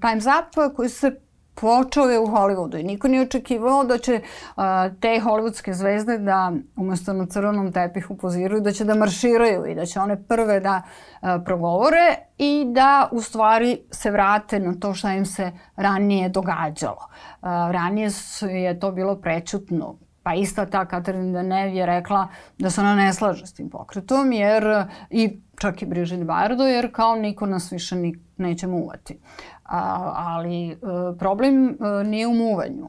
Time's 0.00 0.26
Up 0.40 0.74
koji 0.76 0.88
se 0.88 1.20
počeo 1.54 2.04
je 2.04 2.18
u 2.20 2.26
Hollywoodu 2.26 2.80
i 2.80 2.82
niko 2.82 3.08
nije 3.08 3.22
očekivao 3.22 3.84
da 3.84 3.98
će 3.98 4.20
a, 4.56 4.88
te 5.00 5.20
hollywoodske 5.24 5.72
zvezde 5.72 6.18
da 6.18 6.52
umesto 6.76 7.12
na 7.12 7.26
crvenom 7.26 7.72
tepihu 7.72 8.16
poziraju, 8.16 8.60
da 8.60 8.72
će 8.72 8.84
da 8.84 8.94
marširaju 8.94 9.66
i 9.66 9.74
da 9.74 9.86
će 9.86 10.00
one 10.00 10.22
prve 10.22 10.60
da 10.60 10.82
a, 11.20 11.38
progovore 11.38 12.16
i 12.38 12.64
da 12.74 13.08
u 13.12 13.20
stvari 13.20 13.78
se 13.90 14.10
vrate 14.10 14.60
na 14.60 14.74
to 14.80 14.94
šta 14.94 15.12
im 15.12 15.26
se 15.26 15.52
ranije 15.76 16.28
događalo. 16.28 17.08
A, 17.40 17.70
ranije 17.72 18.10
je 18.42 18.80
to 18.80 18.92
bilo 18.92 19.16
prečutno. 19.16 19.98
Pa 20.22 20.34
ista 20.34 20.66
ta 20.66 20.86
Catherine 20.90 21.32
Deneuve 21.32 21.76
je 21.76 21.86
rekla 21.86 22.28
da 22.58 22.70
se 22.70 22.80
ona 22.80 22.94
ne 22.94 23.12
slaže 23.12 23.46
s 23.46 23.52
tim 23.52 23.70
pokretom, 23.70 24.32
jer 24.32 24.64
i 25.10 25.40
čak 25.58 25.82
i 25.82 25.86
Brigitte 25.86 26.24
Bardot, 26.24 26.68
jer 26.68 26.92
kao 26.92 27.16
niko 27.16 27.46
nas 27.46 27.72
više 27.72 27.96
ni, 27.96 28.14
neće 28.36 28.66
muvati. 28.66 29.18
A, 29.64 30.12
ali 30.16 30.70
e, 30.70 30.76
problem 31.18 31.68
e, 31.68 32.04
nije 32.04 32.26
u 32.26 32.34
muvanju 32.34 32.88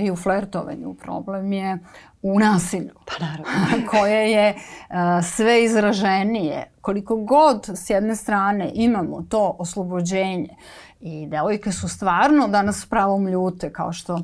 e, 0.00 0.04
i 0.04 0.10
u 0.10 0.16
flertovanju. 0.16 0.94
Problem 0.94 1.52
je 1.52 1.78
u 2.22 2.38
nasilju. 2.38 2.94
Pa 3.06 3.24
naravno. 3.26 3.86
koje 3.90 4.32
je 4.32 4.54
sve 5.22 5.64
izraženije. 5.64 6.70
Koliko 6.80 7.16
god 7.16 7.70
s 7.74 7.90
jedne 7.90 8.16
strane 8.16 8.70
imamo 8.74 9.22
to 9.28 9.56
oslobođenje 9.58 10.56
i 11.00 11.26
devojke 11.26 11.72
su 11.72 11.88
stvarno 11.88 12.48
danas 12.48 12.86
pravom 12.86 13.28
ljute, 13.28 13.72
kao 13.72 13.92
što 13.92 14.22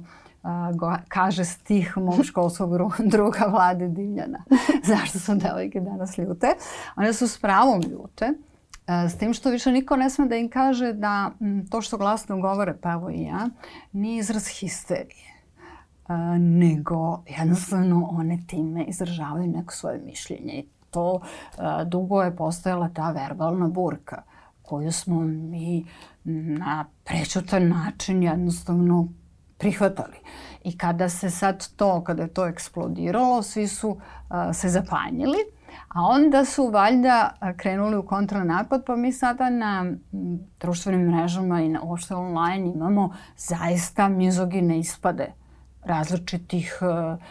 uh, 0.82 0.96
kaže 1.08 1.44
stih 1.44 1.96
mog 1.96 2.24
školskog 2.28 2.70
druga 2.98 3.44
Vlade 3.50 3.88
Divljana. 3.88 4.44
Zašto 4.90 5.18
su 5.18 5.34
devojke 5.34 5.80
danas 5.80 6.18
ljute? 6.18 6.46
One 6.96 7.12
su 7.12 7.28
s 7.28 7.38
pravom 7.38 7.82
ljute. 7.82 8.32
S 9.08 9.18
tim 9.18 9.34
što 9.34 9.50
više 9.50 9.72
niko 9.72 9.96
ne 9.96 10.10
sme 10.10 10.26
da 10.26 10.36
im 10.36 10.50
kaže 10.50 10.92
da 10.92 11.30
to 11.70 11.82
što 11.82 11.98
glasno 11.98 12.40
govore, 12.40 12.76
pa 12.80 12.92
evo 12.92 13.10
i 13.10 13.22
ja, 13.22 13.48
nije 13.92 14.18
izraz 14.18 14.46
histerije. 14.46 15.42
nego 16.38 17.22
jednostavno 17.38 18.08
one 18.12 18.38
time 18.46 18.84
izražavaju 18.84 19.46
neko 19.46 19.74
svoje 19.74 19.98
mišljenje. 19.98 20.52
I 20.52 20.68
to 20.90 21.20
dugo 21.86 22.22
je 22.22 22.36
postojala 22.36 22.88
ta 22.88 23.10
verbalna 23.10 23.68
burka 23.68 24.22
koju 24.62 24.92
smo 24.92 25.20
mi 25.20 25.84
na 26.58 26.86
prečutan 27.04 27.68
način 27.68 28.22
jednostavno 28.22 29.08
prihvatali. 29.58 30.16
I 30.64 30.78
kada 30.78 31.08
se 31.08 31.30
sad 31.30 31.68
to, 31.76 32.04
kada 32.04 32.22
je 32.22 32.28
to 32.28 32.46
eksplodiralo, 32.46 33.42
svi 33.42 33.68
su 33.68 33.88
uh, 33.88 33.98
se 34.52 34.68
zapanjili 34.68 35.38
A 35.88 36.02
onda 36.02 36.44
su 36.44 36.68
valjda 36.68 37.30
krenuli 37.56 37.96
u 37.96 38.02
kontranapad, 38.02 38.84
pa 38.84 38.96
mi 38.96 39.12
sada 39.12 39.50
na 39.50 39.92
društvenim 40.60 41.00
mrežama 41.00 41.60
i 41.60 41.68
na 41.68 41.82
uopšte 41.82 42.14
online 42.14 42.70
imamo 42.70 43.14
zaista 43.36 44.08
mizogine 44.08 44.78
ispade 44.78 45.32
različitih 45.84 46.78
uh, 46.80 47.22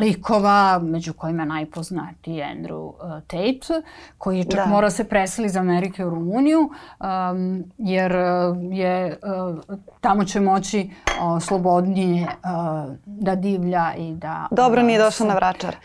likova, 0.00 0.78
među 0.82 1.12
kojima 1.12 1.42
je 1.42 1.46
najpoznatiji 1.46 2.42
Andrew 2.42 2.84
uh, 2.84 2.94
Tate, 3.26 3.82
koji 4.18 4.44
čak 4.44 4.64
da. 4.64 4.66
mora 4.66 4.90
se 4.90 5.04
preseli 5.04 5.46
iz 5.46 5.56
Amerike 5.56 6.04
u 6.04 6.10
Rumuniju, 6.10 6.60
um, 6.60 7.64
jer 7.78 8.12
uh, 8.12 8.56
je, 8.72 9.18
uh, 9.66 9.76
tamo 10.00 10.24
će 10.24 10.40
moći 10.40 10.90
uh, 11.06 11.42
slobodnije 11.42 12.22
uh, 12.24 12.94
da 13.06 13.34
divlja 13.34 13.94
i 13.98 14.14
da... 14.14 14.48
Dobro 14.50 14.82
nije 14.82 14.98
došao 14.98 15.26
na 15.26 15.34
vračar. 15.40 15.76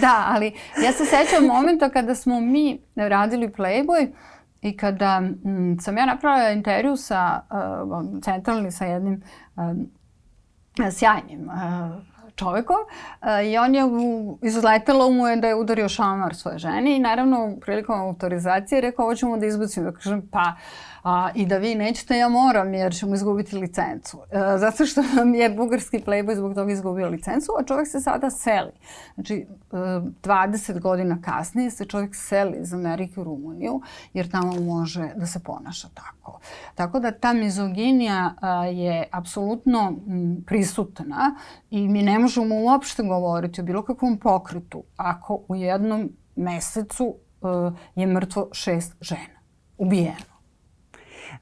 da, 0.00 0.24
ali 0.28 0.52
ja 0.84 0.92
se 0.92 1.04
sećam 1.04 1.46
momenta 1.46 1.88
kada 1.88 2.14
smo 2.14 2.40
mi 2.40 2.80
radili 2.96 3.48
Playboy, 3.48 4.12
I 4.62 4.76
kada 4.76 5.22
m, 5.44 5.76
sam 5.80 5.96
ja 5.98 6.06
napravila 6.06 6.50
intervju 6.50 6.96
sa 6.96 7.40
uh, 7.50 8.22
centralni 8.22 8.70
sa 8.72 8.84
jednim 8.84 9.22
uh, 9.56 10.92
sjajnim 10.92 11.48
uh, 11.48 12.11
čovekom 12.34 12.76
uh, 12.76 13.46
i 13.46 13.58
on 13.58 13.74
je 13.74 13.82
izletelo 14.42 15.10
mu 15.10 15.26
je 15.26 15.36
da 15.36 15.48
je 15.48 15.54
udario 15.54 15.88
šamar 15.88 16.34
svoje 16.34 16.58
ženi 16.58 16.96
i 16.96 17.00
naravno 17.00 17.56
prilikom 17.60 18.00
autorizacije 18.00 18.80
rekao 18.80 19.04
ovo 19.04 19.14
ćemo 19.14 19.36
da 19.36 19.46
izbacimo. 19.46 19.90
Da 19.90 19.96
kažem 19.96 20.28
pa 20.32 20.52
a, 21.02 21.30
i 21.34 21.46
da 21.46 21.58
vi 21.58 21.74
nećete, 21.74 22.18
ja 22.18 22.28
moram 22.28 22.74
jer 22.74 22.94
ćemo 22.94 23.14
izgubiti 23.14 23.56
licencu. 23.56 24.18
E, 24.30 24.58
zato 24.58 24.86
što 24.86 25.02
nam 25.16 25.34
je 25.34 25.50
bugarski 25.50 25.98
playboy 25.98 26.36
zbog 26.36 26.54
toga 26.54 26.72
izgubio 26.72 27.08
licencu, 27.08 27.52
a 27.60 27.64
čovjek 27.64 27.88
se 27.88 28.00
sada 28.00 28.30
seli. 28.30 28.72
Znači, 29.14 29.46
e, 29.72 29.76
20 30.22 30.80
godina 30.80 31.18
kasnije 31.24 31.70
se 31.70 31.84
čovjek 31.84 32.14
seli 32.16 32.58
iz 32.60 32.74
Amerike 32.74 33.20
u 33.20 33.24
Rumuniju 33.24 33.80
jer 34.12 34.30
tamo 34.30 34.60
može 34.60 35.10
da 35.16 35.26
se 35.26 35.40
ponaša 35.42 35.88
tako. 35.94 36.40
Tako 36.74 37.00
da 37.00 37.10
ta 37.10 37.32
mizoginija 37.32 38.34
a, 38.40 38.64
je 38.64 39.08
apsolutno 39.10 39.92
m, 40.08 40.44
prisutna 40.46 41.34
i 41.70 41.88
mi 41.88 42.02
ne 42.02 42.18
možemo 42.18 42.54
uopšte 42.54 43.02
govoriti 43.02 43.60
o 43.60 43.64
bilo 43.64 43.82
kakvom 43.82 44.16
pokretu 44.18 44.82
ako 44.96 45.40
u 45.48 45.56
jednom 45.56 46.10
mesecu 46.36 47.14
uh, 47.40 47.78
je 47.94 48.06
mrtvo 48.06 48.48
šest 48.52 48.96
žena. 49.00 49.40
Ubijeno. 49.78 50.31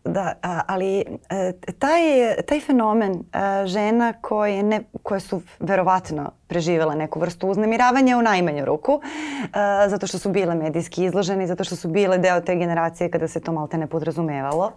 Da, 0.04 0.34
ali 0.66 1.00
e, 1.30 1.52
taj, 1.78 2.00
taj 2.48 2.60
fenomen 2.60 3.12
e, 3.12 3.66
žena 3.66 4.12
koje, 4.12 4.62
ne, 4.62 4.82
koje 5.02 5.20
su 5.20 5.42
verovatno 5.58 6.30
preživele 6.46 6.94
neku 6.94 7.20
vrstu 7.20 7.48
uznemiravanja 7.48 8.18
u 8.18 8.22
najmanju 8.22 8.64
ruku, 8.64 9.00
e, 9.04 9.88
zato 9.88 10.06
što 10.06 10.18
su 10.18 10.30
bile 10.30 10.54
medijski 10.54 11.04
izloženi, 11.04 11.46
zato 11.46 11.64
što 11.64 11.76
su 11.76 11.88
bile 11.88 12.18
deo 12.18 12.40
te 12.40 12.56
generacije 12.56 13.10
kada 13.10 13.28
se 13.28 13.40
to 13.40 13.52
malte 13.52 13.78
ne 13.78 13.86
podrazumevalo, 13.86 14.72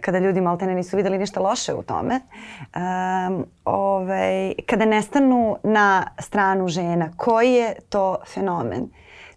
kada 0.00 0.18
ljudi 0.18 0.40
malte 0.40 0.66
ne 0.66 0.74
nisu 0.74 0.96
videli 0.96 1.18
ništa 1.18 1.40
loše 1.40 1.74
u 1.74 1.82
tome. 1.82 2.20
Ovaj, 3.64 4.54
kada 4.66 4.84
nestanu 4.84 5.56
na 5.62 6.06
stranu 6.18 6.68
žena, 6.68 7.12
koji 7.16 7.52
je 7.52 7.74
to 7.88 8.16
fenomen? 8.34 8.88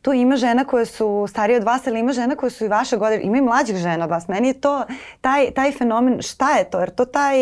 Tu 0.05 0.13
ima 0.13 0.35
žena 0.35 0.63
koje 0.65 0.85
su 0.85 1.25
starije 1.29 1.57
od 1.57 1.63
vas, 1.63 1.87
ali 1.87 1.99
ima 1.99 2.11
žena 2.13 2.35
koje 2.35 2.49
su 2.49 2.65
i 2.65 2.67
vaše 2.67 2.97
godine, 2.97 3.23
ima 3.23 3.37
i 3.37 3.41
mlađih 3.41 3.75
žena 3.75 4.05
od 4.05 4.11
vas. 4.11 4.27
Meni 4.27 4.47
je 4.47 4.61
to 4.61 4.83
taj, 5.21 5.51
taj 5.51 5.71
fenomen, 5.71 6.21
šta 6.21 6.57
je 6.57 6.69
to? 6.69 6.79
Jer 6.79 6.89
to 6.89 7.05
taj, 7.05 7.35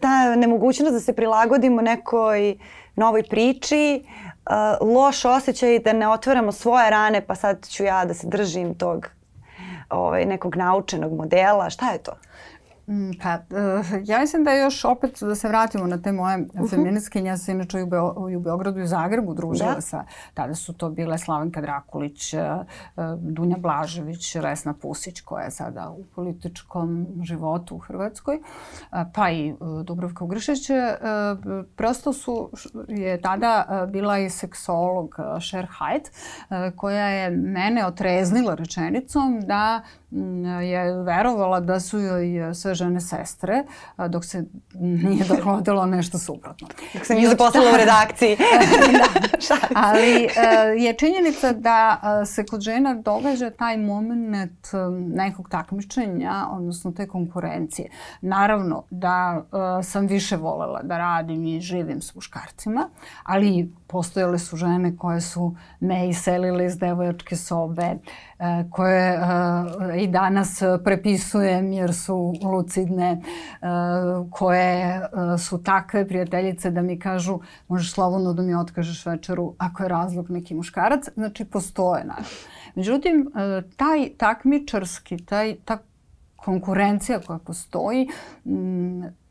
ta 0.00 0.34
nemogućnost 0.36 0.92
da 0.92 1.00
se 1.00 1.12
prilagodimo 1.12 1.82
nekoj 1.82 2.58
novoj 2.96 3.22
priči, 3.22 4.04
uh, 4.04 4.88
loš 4.94 5.24
osjećaj 5.24 5.78
da 5.78 5.92
ne 5.92 6.08
otvaramo 6.08 6.52
svoje 6.52 6.90
rane, 6.90 7.20
pa 7.26 7.34
sad 7.34 7.68
ću 7.68 7.84
ja 7.84 8.04
da 8.04 8.14
se 8.14 8.26
držim 8.26 8.74
tog 8.74 9.06
ovaj, 9.90 10.24
nekog 10.24 10.56
naučenog 10.56 11.12
modela. 11.12 11.70
Šta 11.70 11.90
je 11.90 11.98
to? 11.98 12.12
Mm, 12.88 13.10
pa, 13.22 13.34
uh, 13.34 13.86
ja 14.04 14.18
mislim 14.20 14.44
da 14.44 14.50
je 14.50 14.62
još 14.62 14.84
opet 14.84 15.18
da 15.20 15.34
se 15.34 15.48
vratimo 15.48 15.86
na 15.86 16.02
te 16.02 16.12
moje 16.12 16.36
uh 16.36 16.54
mhm. 16.54 16.64
-huh. 16.64 16.70
feministkinje. 16.70 17.28
Ja 17.28 17.36
se 17.36 17.52
inače 17.52 17.82
u, 17.82 17.86
Beo, 17.86 18.14
u 18.16 18.40
Beogradu 18.40 18.80
i 18.80 18.82
u 18.82 18.86
Zagrebu 18.86 19.34
družila 19.34 19.74
da. 19.74 19.80
sa, 19.80 20.04
tada 20.34 20.54
su 20.54 20.72
to 20.72 20.90
bile 20.90 21.18
Slavenka 21.18 21.60
Drakulić, 21.60 22.34
uh, 22.34 22.40
Dunja 23.18 23.56
Blažević, 23.56 24.36
Resna 24.36 24.74
Pusić 24.74 25.20
koja 25.20 25.44
je 25.44 25.50
sada 25.50 25.90
u 25.90 26.04
političkom 26.14 27.06
životu 27.22 27.74
u 27.74 27.78
Hrvatskoj, 27.78 28.40
pa 29.14 29.30
i 29.30 29.54
Dubrovka 29.84 30.24
Ugršić. 30.24 30.68
Prosto 31.76 32.12
su, 32.12 32.50
je 32.88 33.20
tada 33.20 33.86
bila 33.92 34.18
i 34.18 34.30
seksolog 34.30 35.16
Sher 35.50 35.66
Haidt, 35.70 36.10
koja 36.76 37.06
je 37.06 37.30
mene 37.30 37.86
otreznila 37.86 38.54
rečenicom 38.54 39.40
da 39.40 39.82
je 40.62 41.02
verovala 41.02 41.60
da 41.60 41.80
su 41.80 41.98
joj 41.98 42.54
sve 42.54 42.74
žene 42.76 43.00
sestre, 43.00 43.64
dok 44.08 44.24
se 44.24 44.44
nije 44.74 45.24
dogodilo 45.24 45.86
nešto 45.86 46.18
suprotno. 46.18 46.68
Dok 46.94 47.06
se 47.06 47.14
nije 47.14 47.28
zaposlala 47.28 47.70
u 47.74 47.76
redakciji. 47.76 48.36
da. 48.92 49.26
Ali 49.86 50.28
je 50.84 50.94
činjenica 50.94 51.52
da 51.52 52.00
se 52.26 52.46
kod 52.46 52.60
žena 52.60 52.94
događa 52.94 53.50
taj 53.50 53.76
moment 53.76 54.66
nekog 55.14 55.48
takmičenja, 55.48 56.46
odnosno 56.50 56.92
te 56.92 57.08
konkurencije. 57.08 57.90
Naravno 58.20 58.84
da 58.90 59.44
sam 59.82 60.06
više 60.06 60.36
volela 60.36 60.82
da 60.82 60.98
radim 60.98 61.44
i 61.44 61.60
živim 61.60 62.02
s 62.02 62.14
muškarcima, 62.14 62.88
ali 63.22 63.72
postojale 63.86 64.38
su 64.38 64.56
žene 64.56 64.96
koje 64.96 65.20
su 65.20 65.56
me 65.80 66.08
iselile 66.08 66.66
iz 66.66 66.78
devojačke 66.78 67.36
sobe, 67.36 67.82
e, 67.82 67.98
koje 68.70 69.14
e, 69.14 69.20
i 69.98 70.06
danas 70.06 70.62
prepisujem 70.84 71.72
jer 71.72 71.94
su 71.94 72.34
lucidne, 72.42 73.10
e, 73.12 73.66
koje 74.30 75.00
su 75.38 75.62
takve 75.62 76.08
prijateljice 76.08 76.70
da 76.70 76.82
mi 76.82 76.98
kažu 76.98 77.38
možeš 77.68 77.92
slobodno 77.92 78.32
da 78.32 78.42
mi 78.42 78.54
otkažeš 78.54 79.06
večeru 79.06 79.54
ako 79.58 79.82
je 79.82 79.88
razlog 79.88 80.30
neki 80.30 80.54
muškarac. 80.54 81.04
Znači, 81.14 81.44
postoje 81.44 82.04
naravno. 82.04 82.28
Međutim, 82.74 83.30
taj 83.76 84.10
takmičarski, 84.18 85.16
taj, 85.16 85.56
ta 85.64 85.78
konkurencija 86.36 87.20
koja 87.20 87.38
postoji, 87.38 88.08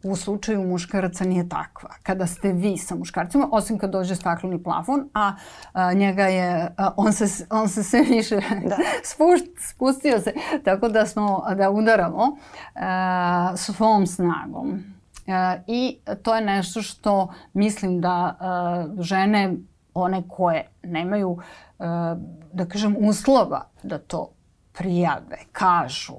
u 0.06 0.16
slučaju 0.16 0.68
muškaraca 0.68 1.24
nije 1.24 1.50
takva. 1.50 1.90
Kada 2.04 2.28
ste 2.28 2.54
vi 2.54 2.78
sa 2.78 2.96
muškarcima, 2.96 3.50
osim 3.52 3.78
kad 3.78 3.92
dođe 3.92 4.16
stakleni 4.16 4.64
plafon, 4.64 5.10
a, 5.14 5.34
a 5.74 5.94
njega 5.94 6.24
je, 6.24 6.74
a, 6.78 6.92
on, 6.98 7.14
se, 7.14 7.46
on 7.50 7.70
se 7.70 7.84
sve 7.84 8.02
više 8.02 8.36
da. 8.36 8.76
spušt, 9.12 9.46
spustio 9.70 10.20
se, 10.20 10.34
tako 10.64 10.90
da 10.90 11.06
smo, 11.06 11.44
da 11.58 11.70
udaramo 11.70 12.38
a, 12.76 13.54
svom 13.58 14.08
snagom. 14.08 14.84
A, 15.28 15.56
I 15.68 15.98
to 16.24 16.36
je 16.36 16.42
nešto 16.42 16.82
što 16.82 17.34
mislim 17.54 18.02
da 18.02 18.36
a, 18.40 18.88
žene, 19.00 19.54
one 19.94 20.24
koje 20.28 20.68
nemaju, 20.84 21.38
a, 21.80 22.16
da 22.54 22.66
kažem, 22.66 22.96
uslova 23.00 23.70
da 23.84 23.98
to 23.98 24.32
prijave, 24.78 25.38
kažu, 25.52 26.16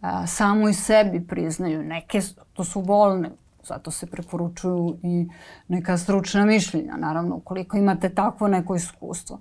a, 0.00 0.26
samo 0.26 0.68
i 0.68 0.74
sebi 0.74 1.26
priznaju. 1.26 1.82
Neke, 1.82 2.20
to 2.58 2.64
su 2.64 2.82
bolne, 2.82 3.30
zato 3.62 3.90
se 3.90 4.06
preporučuju 4.06 4.98
i 5.02 5.28
neka 5.68 5.98
stručna 5.98 6.44
mišljenja, 6.44 6.96
naravno, 6.96 7.36
ukoliko 7.36 7.76
imate 7.76 8.08
takvo 8.08 8.48
neko 8.48 8.74
iskustvo. 8.74 9.38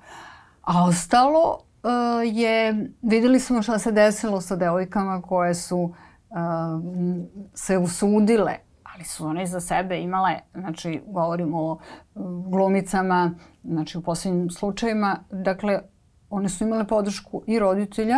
A 0.62 0.84
ostalo 0.84 1.58
a, 1.84 1.90
je, 2.26 2.90
videli 3.02 3.40
smo 3.40 3.62
šta 3.62 3.80
se 3.80 3.92
desilo 3.92 4.42
sa 4.42 4.56
devojkama 4.56 5.22
koje 5.22 5.56
su 5.56 5.94
a, 6.30 6.80
se 7.54 7.78
usudile 7.78 8.58
ali 8.84 9.04
su 9.04 9.26
one 9.26 9.46
za 9.46 9.60
sebe 9.60 10.00
imale, 10.00 10.40
znači 10.54 11.02
govorimo 11.08 11.62
o 11.62 11.80
glumicama, 12.50 13.32
znači 13.64 13.98
u 13.98 14.02
poslednjim 14.02 14.50
slučajima, 14.50 15.20
dakle 15.32 15.80
one 16.30 16.50
su 16.50 16.64
imale 16.64 16.88
podršku 16.88 17.44
i 17.48 17.60
roditelja, 17.60 18.18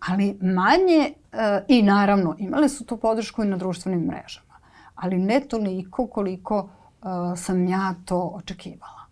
ali 0.00 0.38
manje 0.40 1.12
e, 1.32 1.64
i 1.68 1.82
naravno 1.82 2.36
imale 2.38 2.68
su 2.68 2.86
tu 2.86 2.96
podršku 2.96 3.42
i 3.42 3.46
na 3.46 3.56
društvenim 3.56 4.00
mrežama, 4.00 4.54
ali 4.94 5.18
ne 5.18 5.40
toliko 5.40 6.06
koliko 6.06 6.68
e, 6.68 7.06
sam 7.36 7.68
ja 7.68 7.94
to 8.04 8.32
očekivala. 8.34 9.06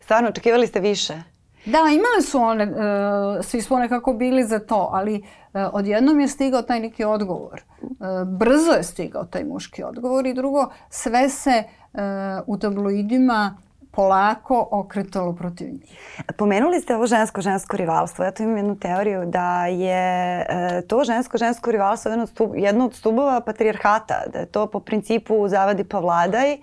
Stvarno, 0.00 0.28
očekivali 0.28 0.66
ste 0.66 0.80
više? 0.80 1.22
Da, 1.66 1.78
imale 1.78 2.22
su 2.22 2.38
one, 2.38 2.64
e, 2.64 3.42
svi 3.42 3.62
smo 3.62 3.78
nekako 3.78 4.12
bili 4.12 4.44
za 4.44 4.58
to, 4.58 4.88
ali 4.92 5.22
odjednom 5.72 6.20
je 6.20 6.28
stigao 6.28 6.62
taj 6.62 6.80
neki 6.80 7.04
odgovor. 7.04 7.62
Brzo 8.26 8.70
je 8.70 8.82
stigao 8.82 9.24
taj 9.24 9.44
muški 9.44 9.82
odgovor 9.82 10.26
i 10.26 10.34
drugo, 10.34 10.70
sve 10.90 11.28
se 11.28 11.64
u 12.46 12.58
tabloidima 12.58 13.56
polako 13.96 14.68
okretalo 14.70 15.32
protiv 15.32 15.68
njih. 15.68 15.98
Pomenuli 16.36 16.80
ste 16.80 16.96
ovo 16.96 17.06
žensko-žensko 17.06 17.76
rivalstvo. 17.76 18.24
Ja 18.24 18.30
tu 18.30 18.42
imam 18.42 18.56
jednu 18.56 18.76
teoriju 18.76 19.24
da 19.26 19.66
je 19.66 20.46
e, 20.48 20.82
to 20.88 21.04
žensko-žensko 21.04 21.70
rivalstvo 21.70 22.10
jedno 22.10 22.22
od, 22.22 22.30
stub, 22.30 22.50
jedno 22.54 22.84
od 22.84 22.94
stubova 22.94 23.40
patrijarhata, 23.40 24.22
da 24.32 24.38
je 24.38 24.46
to 24.46 24.66
po 24.66 24.80
principu 24.80 25.48
zavadi 25.48 25.84
pa 25.84 25.98
vladaj 25.98 26.52
e, 26.52 26.58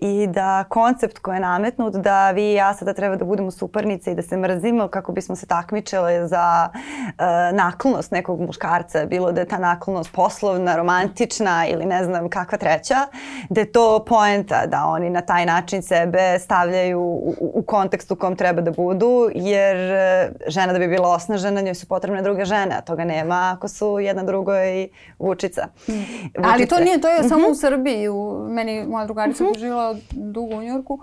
i 0.00 0.26
da 0.26 0.64
koncept 0.68 1.18
koji 1.18 1.36
je 1.36 1.40
nametnut 1.40 1.94
da 1.94 2.30
vi 2.30 2.50
i 2.50 2.54
ja 2.54 2.74
sada 2.74 2.94
treba 2.94 3.16
da 3.16 3.24
budemo 3.24 3.50
suparnice 3.50 4.12
i 4.12 4.14
da 4.14 4.22
se 4.22 4.36
mrzimo 4.36 4.88
kako 4.88 5.12
bismo 5.12 5.36
se 5.36 5.46
takmičile 5.46 6.28
za 6.28 6.68
e, 6.72 7.52
naklonost 7.52 8.12
nekog 8.12 8.40
muškarca, 8.40 9.06
bilo 9.06 9.32
da 9.32 9.40
je 9.40 9.48
ta 9.48 9.58
naklonost 9.58 10.12
poslovna, 10.12 10.76
romantična 10.76 11.66
ili 11.66 11.84
ne 11.84 12.04
znam 12.04 12.28
kakva 12.28 12.58
treća, 12.58 13.06
da 13.48 13.60
je 13.60 13.72
to 13.72 14.04
poenta 14.08 14.66
da 14.66 14.84
oni 14.86 15.10
na 15.10 15.20
taj 15.20 15.46
način 15.46 15.82
sebe 15.82 16.38
stavljaju 16.42 17.00
u, 17.00 17.34
u 17.40 17.62
kontekst 17.62 18.10
u 18.10 18.16
kom 18.16 18.36
treba 18.36 18.60
da 18.60 18.70
budu, 18.70 19.30
jer 19.34 19.76
e, 19.76 20.32
žena 20.46 20.72
da 20.72 20.78
bi 20.78 20.88
bila 20.88 21.08
osnažena, 21.08 21.60
njoj 21.60 21.74
su 21.74 21.88
potrebne 21.88 22.22
druge 22.22 22.44
žene, 22.44 22.74
a 22.78 22.80
toga 22.80 23.04
nema 23.04 23.52
ako 23.56 23.68
su 23.68 23.98
jedna 24.00 24.22
drugoj 24.22 24.88
vučica. 25.18 25.66
Hmm. 25.86 26.04
Ali 26.44 26.66
to 26.66 26.78
nije, 26.80 27.00
to 27.00 27.08
je 27.08 27.20
mm 27.20 27.24
-hmm. 27.24 27.28
samo 27.28 27.48
u 27.48 27.54
Srbiji. 27.54 28.08
U, 28.08 28.46
meni 28.48 28.86
moja 28.86 29.04
drugarica 29.04 29.44
mm 29.44 29.46
-hmm. 29.46 29.58
žila 29.58 29.96
dugo 30.10 30.56
u 30.56 30.62
Njorku. 30.62 31.00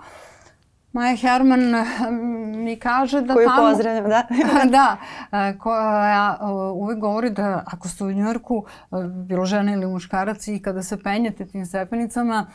Maja 0.92 1.16
Herman 1.16 1.60
mi 2.64 2.78
kaže 2.78 3.20
da 3.20 3.34
Koju 3.34 3.46
tamo... 3.46 3.60
Koju 3.60 3.70
pozdravljam, 3.70 4.08
da. 4.08 4.26
da, 4.76 4.96
e, 5.32 5.58
koja 5.58 6.38
uvek 6.74 6.98
govori 6.98 7.30
da 7.30 7.62
ako 7.66 7.88
ste 7.88 8.04
u 8.04 8.12
Njorku, 8.12 8.64
e, 8.66 8.86
bilo 9.08 9.44
žena 9.44 9.72
ili 9.72 9.86
muškarac 9.86 10.48
i 10.48 10.62
kada 10.62 10.82
se 10.82 11.02
penjete 11.02 11.46
tim 11.46 11.66
stepenicama, 11.66 12.46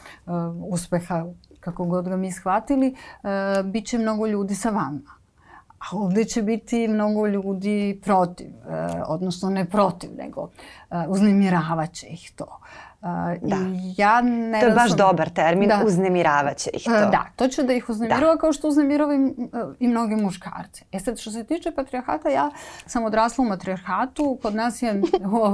uspeha 0.69 1.25
kako 1.65 1.85
god 1.85 2.09
ga 2.09 2.17
mi 2.17 2.31
shvatili, 2.31 2.95
e, 3.23 3.63
bit 3.63 3.87
će 3.87 3.97
mnogo 3.97 4.27
ljudi 4.27 4.55
sa 4.55 4.69
vama. 4.69 5.15
A 5.79 5.85
ovde 5.91 6.25
će 6.25 6.41
biti 6.41 6.87
mnogo 6.87 7.27
ljudi 7.27 7.99
protiv, 8.03 8.47
e, 8.47 9.01
odnosno 9.07 9.49
ne 9.49 9.65
protiv, 9.65 10.09
nego 10.17 10.49
e, 10.91 11.05
uznemiravaće 11.07 12.07
ih 12.07 12.31
to. 12.35 12.59
Da. 13.41 13.55
I 13.55 13.93
ja 13.97 14.21
ne 14.21 14.59
to 14.59 14.65
je 14.65 14.73
baš 14.73 14.91
dobar 14.91 15.29
termin, 15.29 15.69
da. 15.69 15.81
uznemiravaće 15.85 16.69
ih 16.73 16.83
to. 16.83 16.91
Da, 16.91 17.25
to 17.35 17.47
će 17.47 17.63
da 17.63 17.73
ih 17.73 17.89
uznemirava 17.89 18.33
da. 18.33 18.39
kao 18.39 18.53
što 18.53 18.67
uznemirava 18.67 19.13
i, 19.15 19.17
i 19.79 19.87
mnogi 19.87 20.15
muškarci. 20.15 20.85
E 20.91 20.99
sad, 20.99 21.19
što 21.19 21.31
se 21.31 21.43
tiče 21.43 21.71
patrijarhata, 21.71 22.29
ja 22.29 22.51
sam 22.85 23.03
odrasla 23.03 23.41
u 23.41 23.47
matrijarhatu, 23.47 24.39
kod 24.41 24.55
nas 24.55 24.81
je 24.81 25.01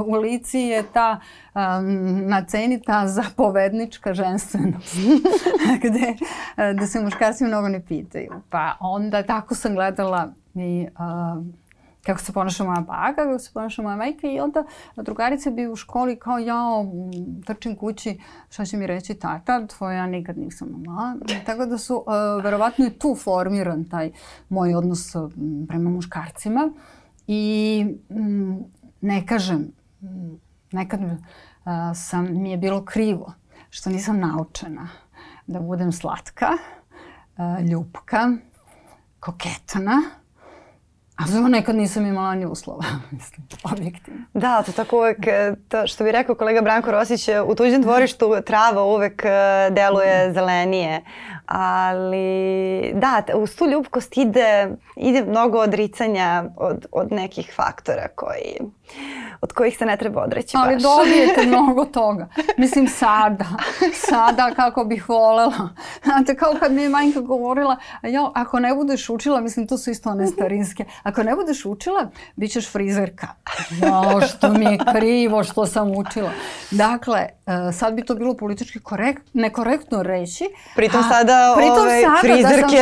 u, 0.07 0.11
u 0.11 0.15
lici 0.15 0.59
je 0.59 0.83
ta 0.93 1.19
um, 1.55 2.27
na 2.27 2.45
ceni 2.45 2.81
ta 2.81 3.07
zapovednička 3.07 4.13
ženstvenost, 4.13 4.95
gde 5.83 6.15
da 6.73 6.87
se 6.87 6.99
muškarci 6.99 7.43
mnogo 7.43 7.67
ne 7.67 7.85
pitaju. 7.85 8.31
Pa 8.49 8.77
onda 8.79 9.23
tako 9.23 9.55
sam 9.55 9.75
gledala 9.75 10.33
i 10.55 10.87
uh, 11.37 11.60
kako 12.05 12.21
se 12.21 12.33
ponaša 12.33 12.63
moja 12.63 12.81
baka, 12.81 13.15
kako 13.15 13.39
se 13.39 13.51
ponaša 13.53 13.81
moja 13.81 13.95
majka 13.95 14.27
i 14.27 14.39
onda 14.39 14.63
drugarice 14.95 15.51
bi 15.51 15.67
u 15.67 15.75
školi 15.75 16.19
kao 16.19 16.37
ja 16.37 16.63
trčim 17.45 17.75
kući, 17.75 18.19
šta 18.49 18.65
će 18.65 18.77
mi 18.77 18.87
reći 18.87 19.13
tata, 19.13 19.67
tvoja 19.67 19.93
ja 19.93 20.07
nikad 20.07 20.37
nisam 20.37 20.69
mama. 20.85 21.15
Tako 21.45 21.65
da 21.65 21.77
su 21.77 21.95
uh, 21.95 22.43
verovatno 22.43 22.85
i 22.85 22.89
tu 22.89 23.15
formiran 23.15 23.83
taj 23.89 24.11
moj 24.49 24.75
odnos 24.75 25.15
uh, 25.15 25.31
prema 25.67 25.89
muškarcima 25.89 26.71
i 27.27 27.85
um, 28.09 28.65
ne 29.01 29.25
kažem, 29.27 29.71
nekad 30.71 31.01
uh, 31.01 31.11
sam, 31.95 32.41
mi 32.41 32.51
je 32.51 32.57
bilo 32.57 32.85
krivo 32.85 33.33
što 33.69 33.89
nisam 33.89 34.19
naučena 34.19 34.87
da 35.47 35.59
budem 35.59 35.91
slatka, 35.91 36.47
uh, 37.37 37.65
ljupka, 37.69 38.31
koketana, 39.19 40.01
A 41.15 41.27
za 41.27 41.39
nekad 41.39 41.75
nisam 41.75 42.05
imala 42.05 42.35
ni 42.35 42.45
uslova, 42.45 42.83
mislim, 43.11 43.47
objektivno. 43.63 44.19
Da, 44.33 44.63
to 44.63 44.71
tako 44.71 44.97
uvek, 44.97 45.27
e, 45.27 45.53
to 45.69 45.87
što 45.87 46.03
bi 46.03 46.11
rekao 46.11 46.35
kolega 46.35 46.61
Branko 46.61 46.91
Rosić, 46.91 47.27
e, 47.27 47.41
u 47.41 47.55
tuđem 47.55 47.81
dvorištu 47.81 48.35
trava 48.45 48.83
uvek 48.83 49.25
e, 49.25 49.29
deluje 49.71 50.33
zelenije. 50.33 51.01
Ali 51.45 52.91
da, 52.93 53.23
uz 53.35 53.55
tu 53.55 53.65
ljubkost 53.65 54.17
ide, 54.17 54.69
ide 54.95 55.25
mnogo 55.25 55.57
odricanja 55.57 56.43
od, 56.57 56.85
od 56.91 57.11
nekih 57.11 57.53
faktora 57.55 58.07
koji 58.15 58.57
od 59.41 59.53
kojih 59.53 59.77
se 59.77 59.85
ne 59.85 59.97
treba 59.97 60.23
odreći 60.23 60.57
Ali 60.59 60.73
baš. 60.73 60.83
dobijete 60.83 61.45
mnogo 61.51 61.85
toga. 61.85 62.27
Mislim 62.57 62.87
sada, 62.87 63.45
sada 63.93 64.51
kako 64.55 64.85
bih 64.85 65.09
volela. 65.09 65.69
Znate, 66.03 66.35
kao 66.35 66.53
kad 66.59 66.71
mi 66.71 66.81
je 66.81 66.89
majka 66.89 67.19
govorila, 67.19 67.77
jo, 68.03 68.31
ako 68.35 68.59
ne 68.59 68.75
budeš 68.75 69.09
učila, 69.09 69.41
mislim 69.41 69.67
to 69.67 69.77
su 69.77 69.91
isto 69.91 70.09
one 70.09 70.27
starinske, 70.27 70.85
ako 71.03 71.23
ne 71.23 71.35
budeš 71.35 71.65
učila, 71.65 72.09
bit 72.35 72.51
ćeš 72.51 72.71
frizerka. 72.71 73.27
Jo, 73.69 74.21
što 74.27 74.49
mi 74.49 74.65
je 74.65 74.77
krivo 74.93 75.43
što 75.43 75.65
sam 75.65 75.91
učila. 75.97 76.31
Dakle, 76.71 77.19
e, 77.19 77.71
sad 77.73 77.93
bi 77.93 78.05
to 78.05 78.15
bilo 78.15 78.33
politički 78.33 78.79
korekt, 78.79 79.23
nekorektno 79.33 80.03
reći. 80.03 80.45
Pritom 80.75 81.03
sada 81.03 81.40
pritom 81.57 81.79
ove, 81.79 82.01
sada 82.01 82.17
frizerke 82.21 82.77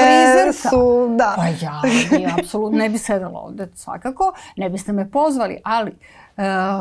da 0.46 0.54
su, 0.54 1.16
da. 1.18 1.34
Pa 1.36 1.46
ja, 1.46 1.82
ja 2.20 2.36
apsolutno 2.40 2.78
ne 2.78 2.90
bi 2.90 2.98
sedela 2.98 3.40
ovde 3.40 3.68
svakako, 3.76 4.34
ne 4.58 4.70
biste 4.70 4.94
me 4.94 5.12
pozvali, 5.12 5.62
ali 5.64 5.96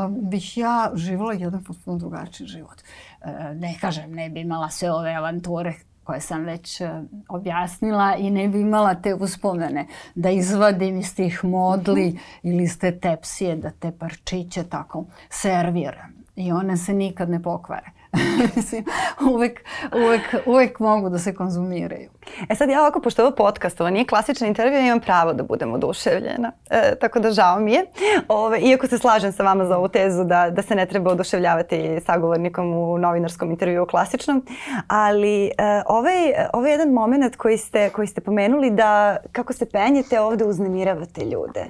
bih 0.09 0.59
ja 0.59 0.91
živala 0.95 1.33
jedan 1.33 1.65
potpuno 1.65 1.99
drugačiji 1.99 2.47
život. 2.47 2.83
E, 3.21 3.55
ne 3.55 3.75
kažem, 3.81 4.13
ne 4.13 4.29
bi 4.31 4.41
imala 4.41 4.71
sve 4.71 4.93
ove 4.93 5.15
avanture 5.15 5.75
koje 6.09 6.21
sam 6.21 6.45
već 6.45 6.81
uh, 6.81 6.89
objasnila 7.29 8.17
i 8.17 8.31
ne 8.31 8.49
bi 8.49 8.61
imala 8.61 8.95
te 8.95 9.15
uspomene 9.15 9.87
da 10.15 10.31
izvadim 10.31 10.99
iz 10.99 11.15
tih 11.15 11.45
modli 11.45 12.19
ili 12.43 12.63
iz 12.63 12.79
te 12.79 12.99
tepsije 12.99 13.57
da 13.57 13.71
te 13.71 13.93
parčiće 13.99 14.65
tako 14.65 15.05
serviram 15.31 16.15
i 16.37 16.53
one 16.53 16.77
se 16.77 16.95
nikad 16.95 17.31
ne 17.31 17.43
pokvare. 17.43 17.91
Mislim, 18.57 18.85
uvek, 19.31 19.61
uvek, 19.95 20.47
uvek 20.47 20.79
mogu 20.79 21.09
da 21.09 21.19
se 21.19 21.35
konzumiraju. 21.35 22.09
E 22.49 22.55
sad 22.55 22.71
ja 22.71 22.81
ovako, 22.81 23.01
pošto 23.01 23.23
ovo 23.23 23.37
podcast, 23.37 23.81
ovo 23.81 23.91
nije 23.91 24.07
klasična 24.07 24.47
intervju, 24.47 24.81
imam 24.81 25.01
pravo 25.01 25.33
da 25.33 25.43
budem 25.43 25.73
oduševljena. 25.73 26.53
E, 26.71 26.95
tako 27.01 27.21
da 27.21 27.31
žao 27.31 27.61
mi 27.61 27.73
je. 27.73 27.87
Ove, 28.29 28.61
iako 28.61 28.87
se 28.87 28.99
slažem 28.99 29.33
sa 29.33 29.43
vama 29.43 29.65
za 29.65 29.79
ovu 29.79 29.89
tezu 29.89 30.25
da, 30.25 30.51
da 30.51 30.63
se 30.63 30.75
ne 30.75 30.87
treba 30.87 31.11
oduševljavati 31.11 32.01
sagovornikom 32.07 32.75
u 32.75 32.99
novinarskom 32.99 33.51
intervju 33.51 33.87
klasičnom, 33.87 34.47
ali 34.87 35.47
e, 35.47 35.51
ovaj, 35.87 36.33
ovaj 36.53 36.71
jedan 36.71 36.89
moment 36.89 37.37
koji 37.37 37.59
ste, 37.59 37.91
koji 37.91 38.07
ste 38.07 38.21
pomenuli 38.21 38.71
da 38.71 39.17
kako 39.33 39.53
se 39.53 39.71
penjete 39.71 40.21
ovde 40.21 40.45
uznemiravate 40.45 41.25
ljude 41.25 41.67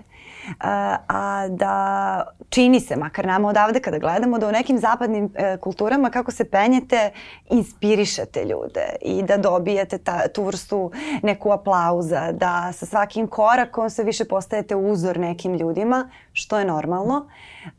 a 0.58 1.48
da 1.48 2.26
čini 2.50 2.80
se, 2.80 2.96
makar 2.96 3.26
nama 3.26 3.48
odavde 3.48 3.80
kada 3.80 3.98
gledamo, 3.98 4.38
da 4.38 4.48
u 4.48 4.52
nekim 4.52 4.78
zapadnim 4.78 5.32
e, 5.34 5.56
kulturama 5.56 6.10
kako 6.10 6.30
se 6.30 6.44
penjete, 6.44 7.10
inspirišete 7.50 8.44
ljude 8.44 8.96
i 9.00 9.22
da 9.22 9.36
dobijete 9.36 9.98
ta, 9.98 10.28
tu 10.28 10.44
vrstu 10.44 10.90
neku 11.22 11.52
aplauza, 11.52 12.32
da 12.32 12.72
sa 12.72 12.86
svakim 12.86 13.26
korakom 13.26 13.90
sve 13.90 14.04
više 14.04 14.24
postajete 14.24 14.76
uzor 14.76 15.18
nekim 15.18 15.54
ljudima, 15.54 16.10
što 16.32 16.58
je 16.58 16.64
normalno. 16.64 17.28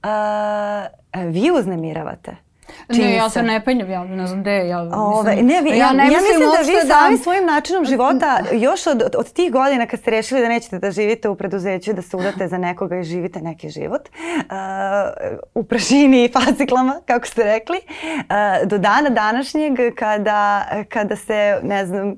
A, 0.03 0.85
vi 1.13 1.51
uznemiravate. 1.51 2.48
Ne, 2.89 3.15
ja 3.15 3.29
se 3.29 3.43
ne 3.43 3.65
penjem, 3.65 3.89
ja 3.89 4.03
ne 4.03 4.27
znam 4.27 4.41
gde, 4.41 4.67
ja 4.67 4.89
Ove, 4.93 5.35
ne, 5.35 5.61
vi, 5.61 5.69
ja, 5.69 5.75
ja, 5.75 5.93
ne 5.93 6.03
ja 6.03 6.09
mislim, 6.09 6.39
da 6.39 6.71
vi 6.71 6.87
da... 6.87 6.93
sami 6.93 7.17
svojim 7.17 7.45
načinom 7.45 7.85
života, 7.85 8.39
još 8.51 8.87
od, 8.87 9.03
od, 9.17 9.33
tih 9.33 9.51
godina 9.51 9.85
kad 9.85 9.99
ste 9.99 10.11
rešili 10.11 10.41
da 10.41 10.49
nećete 10.49 10.79
da 10.79 10.91
živite 10.91 11.29
u 11.29 11.35
preduzeću, 11.35 11.93
da 11.93 12.01
se 12.01 12.17
udate 12.17 12.47
za 12.47 12.57
nekoga 12.57 12.99
i 12.99 13.03
živite 13.03 13.41
neki 13.41 13.69
život, 13.69 14.09
uh, 14.09 15.35
u 15.55 15.63
pražini 15.63 16.25
i 16.25 16.31
faciklama, 16.31 17.01
kako 17.05 17.27
ste 17.27 17.43
rekli, 17.43 17.77
uh, 17.77 18.69
do 18.69 18.77
dana 18.77 19.09
današnjeg 19.09 19.95
kada, 19.95 20.65
kada 20.89 21.15
se, 21.15 21.59
ne 21.63 21.85
znam, 21.85 22.09
uh, 22.09 22.15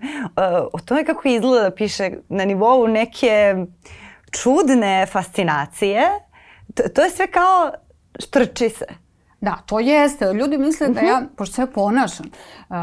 o 0.73 0.79
tome 0.85 1.05
kako 1.05 1.27
izgleda 1.27 1.63
da 1.63 1.75
piše 1.75 2.11
na 2.29 2.45
nivou 2.45 2.87
neke 2.87 3.55
čudne 4.31 5.05
fascinacije, 5.05 6.01
to, 6.75 6.83
to 6.95 7.01
je 7.01 7.09
sve 7.09 7.27
kao 7.27 7.71
štrči 8.19 8.69
se. 8.69 8.85
Da, 9.41 9.57
to 9.65 9.79
jeste. 9.79 10.33
Ljudi 10.33 10.57
misle 10.57 10.87
da 10.87 10.99
ja, 10.99 11.17
mhm. 11.19 11.25
pošto 11.37 11.55
se 11.55 11.71
ponašam, 11.73 12.25
uh, 12.25 12.75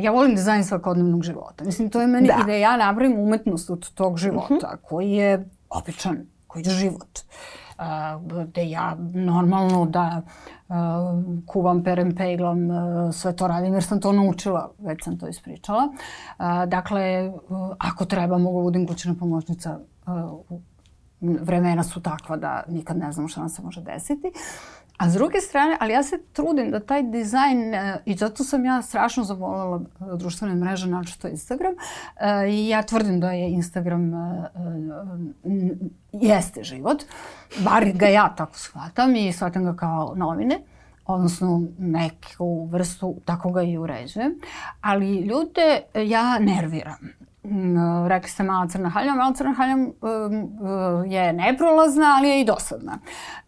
ja 0.00 0.10
volim 0.10 0.34
dizajn 0.34 0.64
svakodnevnog 0.64 1.22
života. 1.22 1.64
Mislim, 1.64 1.90
to 1.90 2.00
je 2.00 2.06
meni 2.06 2.28
da. 2.28 2.38
i 2.42 2.46
da 2.46 2.52
ja 2.52 2.76
napravim 2.76 3.18
umetnost 3.18 3.70
od 3.70 3.90
tog 3.94 4.18
života, 4.18 4.44
uh 4.44 4.50
mhm. 4.50 4.66
-huh. 4.66 4.76
koji 4.82 5.10
je 5.10 5.48
običan, 5.70 6.26
koji 6.46 6.62
je 6.62 6.70
život. 6.70 7.18
Uh, 7.78 8.44
gde 8.44 8.70
ja 8.70 8.96
normalno 9.14 9.86
da 9.86 10.22
uh, 10.68 10.74
kuvam, 11.46 11.84
perem, 11.84 12.14
peglam, 12.16 12.70
uh, 12.70 13.14
sve 13.14 13.36
to 13.36 13.48
radim 13.48 13.74
jer 13.74 13.84
sam 13.84 14.00
to 14.00 14.12
naučila, 14.12 14.70
već 14.78 15.04
sam 15.04 15.18
to 15.18 15.28
ispričala. 15.28 15.88
Uh, 15.88 16.44
dakle, 16.68 17.28
uh, 17.28 17.74
ako 17.78 18.04
treba 18.04 18.38
mogu 18.38 18.58
da 18.58 18.62
budim 18.62 18.86
kućna 18.86 19.14
pomoćnica 19.14 19.78
uh, 20.06 20.60
vremena 21.22 21.82
su 21.82 22.00
takva 22.00 22.36
da 22.36 22.62
nikad 22.68 22.98
ne 22.98 23.12
znamo 23.12 23.28
šta 23.28 23.40
nam 23.40 23.48
se 23.48 23.62
može 23.62 23.80
desiti. 23.80 24.32
A 25.02 25.10
s 25.10 25.14
druge 25.14 25.40
strane, 25.40 25.76
ali 25.80 25.92
ja 25.92 26.02
se 26.02 26.18
trudim 26.32 26.70
da 26.70 26.80
taj 26.80 27.02
dizajn, 27.02 27.74
e, 27.74 28.02
i 28.04 28.14
zato 28.14 28.44
sam 28.44 28.64
ja 28.64 28.82
strašno 28.82 29.24
zavolala 29.24 29.80
e, 30.00 30.16
društvene 30.16 30.54
mreže, 30.54 30.86
to 31.20 31.28
Instagram, 31.28 31.72
e, 32.20 32.50
i 32.50 32.68
ja 32.68 32.82
tvrdim 32.82 33.20
da 33.20 33.32
je 33.32 33.50
Instagram 33.50 34.12
jeste 36.12 36.64
život, 36.64 37.02
bar 37.64 37.84
ga 37.94 38.06
ja 38.06 38.34
tako 38.36 38.58
shvatam 38.58 39.16
i 39.16 39.32
shvatam 39.32 39.64
ga 39.64 39.76
kao 39.76 40.12
novine 40.16 40.58
odnosno 41.06 41.62
neku 41.78 42.66
vrstu, 42.66 43.16
tako 43.24 43.50
ga 43.50 43.62
i 43.62 43.78
uređujem. 43.78 44.34
Ali 44.80 45.20
ljude 45.20 45.82
ja 45.94 46.38
nerviram. 46.38 46.98
Mm, 47.44 48.06
rekli 48.06 48.30
ste 48.30 48.42
mala 48.42 48.68
crna 48.68 48.88
haljina, 48.88 49.14
mala 49.14 49.34
crna 49.34 49.52
haljina 49.52 49.90
um, 50.00 51.06
je 51.06 51.32
neprolazna, 51.32 52.14
ali 52.18 52.28
je 52.28 52.40
i 52.40 52.44
dosadna. 52.44 52.98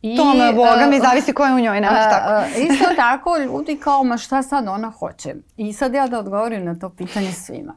I, 0.02 0.16
to 0.16 0.34
me, 0.34 0.52
boga 0.52 0.86
mi, 0.90 1.00
zavisi 1.00 1.32
ko 1.32 1.44
je 1.44 1.54
u 1.54 1.60
njoj, 1.60 1.80
nemaš 1.80 2.04
tako. 2.10 2.58
isto 2.58 2.84
tako, 2.96 3.38
ljudi 3.38 3.76
kao, 3.76 4.04
ma 4.04 4.16
šta 4.18 4.42
sad 4.42 4.68
ona 4.68 4.90
hoće? 4.90 5.34
I 5.56 5.72
sad 5.72 5.94
ja 5.94 6.06
da 6.06 6.18
odgovorim 6.18 6.64
na 6.64 6.74
to 6.74 6.90
pitanje 6.90 7.32
svima. 7.32 7.74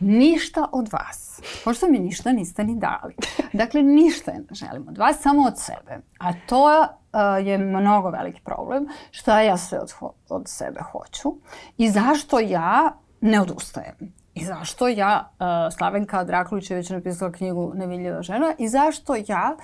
Ništa 0.00 0.66
od 0.72 0.92
vas, 0.92 1.40
pošto 1.64 1.88
mi 1.88 1.98
ništa 1.98 2.32
niste 2.32 2.64
ni 2.64 2.76
dali. 2.76 3.16
Dakle, 3.52 3.82
ništa 3.82 4.32
ne 4.32 4.44
želim 4.50 4.88
od 4.88 4.98
vas, 4.98 5.20
samo 5.20 5.42
od 5.42 5.58
sebe. 5.58 6.00
A 6.18 6.32
to 6.48 6.80
uh, 6.80 7.46
je 7.46 7.58
mnogo 7.58 8.10
veliki 8.10 8.40
problem. 8.44 8.86
Šta 9.10 9.40
ja 9.40 9.56
sve 9.56 9.78
od, 9.80 9.92
od 10.28 10.42
sebe 10.48 10.80
hoću 10.92 11.34
i 11.76 11.90
zašto 11.90 12.40
ja 12.40 12.92
ne 13.20 13.40
odustajem. 13.40 14.15
I 14.36 14.44
zašto 14.44 14.88
ja, 14.88 15.30
uh, 15.32 15.46
Slavenka 15.76 16.24
Drakulić 16.24 16.70
je 16.70 16.76
već 16.76 16.90
napisala 16.90 17.32
knjigu 17.32 17.72
Nevidljiva 17.74 18.22
žena, 18.22 18.54
i 18.58 18.68
zašto 18.68 19.14
ja 19.28 19.56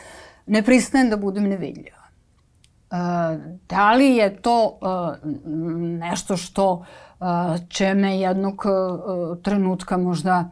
ne 0.46 0.62
pristajem 0.62 1.10
da 1.10 1.16
budem 1.16 1.44
nevidljiva? 1.44 2.02
Uh, 2.90 2.98
da 3.68 3.92
li 3.92 4.16
je 4.16 4.36
to 4.42 4.78
uh, 4.80 5.32
nešto 5.98 6.36
što 6.36 6.84
će 7.68 7.94
me 7.94 8.18
jednog 8.18 8.64
trenutka 9.42 9.96
možda 9.96 10.50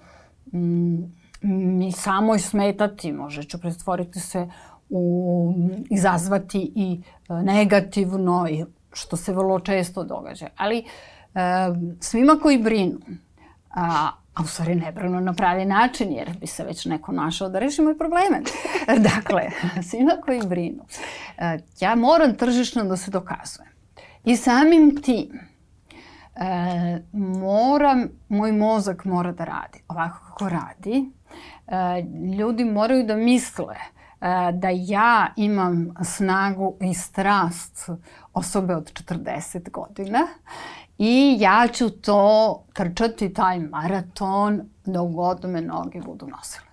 um, 0.52 1.12
mi 1.42 1.92
samoj 1.92 2.38
smetati, 2.38 3.12
može 3.12 3.42
ću 3.42 3.60
pretvoriti 3.60 4.20
se 4.20 4.48
u, 4.90 5.54
izazvati 5.90 6.72
i 6.74 7.02
negativno, 7.28 8.48
i, 8.50 8.64
što 8.92 9.16
se 9.16 9.32
vrlo 9.32 9.60
često 9.60 10.04
događa. 10.04 10.48
Ali 10.56 10.84
uh, 11.34 11.40
svima 12.00 12.38
koji 12.42 12.58
brinu, 12.58 12.98
a, 13.70 14.10
a 14.34 14.42
u 14.42 14.46
stvari 14.46 14.74
nebrano 14.74 15.20
na 15.20 15.32
pravi 15.32 15.64
način, 15.64 16.12
jer 16.12 16.38
bi 16.40 16.46
se 16.46 16.64
već 16.64 16.84
neko 16.84 17.12
našao 17.12 17.48
da 17.48 17.58
reši 17.58 17.82
moje 17.82 17.98
probleme. 17.98 18.40
dakle, 19.14 19.42
svima 19.82 20.12
koji 20.24 20.40
brinu. 20.46 20.84
E, 21.38 21.58
ja 21.80 21.94
moram 21.94 22.34
tržišno 22.34 22.84
da 22.84 22.96
se 22.96 23.10
dokazujem. 23.10 23.70
I 24.24 24.36
samim 24.36 25.02
tim, 25.02 25.40
e, 26.34 27.02
moram, 27.12 28.08
moj 28.28 28.52
mozak 28.52 29.04
mora 29.04 29.32
da 29.32 29.44
radi 29.44 29.78
ovako 29.88 30.18
kako 30.28 30.48
radi. 30.48 31.10
E, 31.66 32.02
ljudi 32.38 32.64
moraju 32.64 33.06
da 33.06 33.16
misle 33.16 33.74
e, 33.74 34.52
da 34.52 34.68
ja 34.72 35.32
imam 35.36 35.94
snagu 36.04 36.76
i 36.80 36.94
strast 36.94 37.88
osobe 38.34 38.74
od 38.74 38.92
40 38.92 39.70
godina 39.70 40.26
I 41.02 41.36
ja 41.38 41.68
ću 41.72 41.90
to 41.90 42.64
trčati, 42.72 43.34
taj 43.34 43.58
maraton, 43.58 44.60
da 44.84 45.00
god 45.00 45.44
me 45.44 45.60
noge 45.60 46.00
budu 46.00 46.26
nosile. 46.26 46.69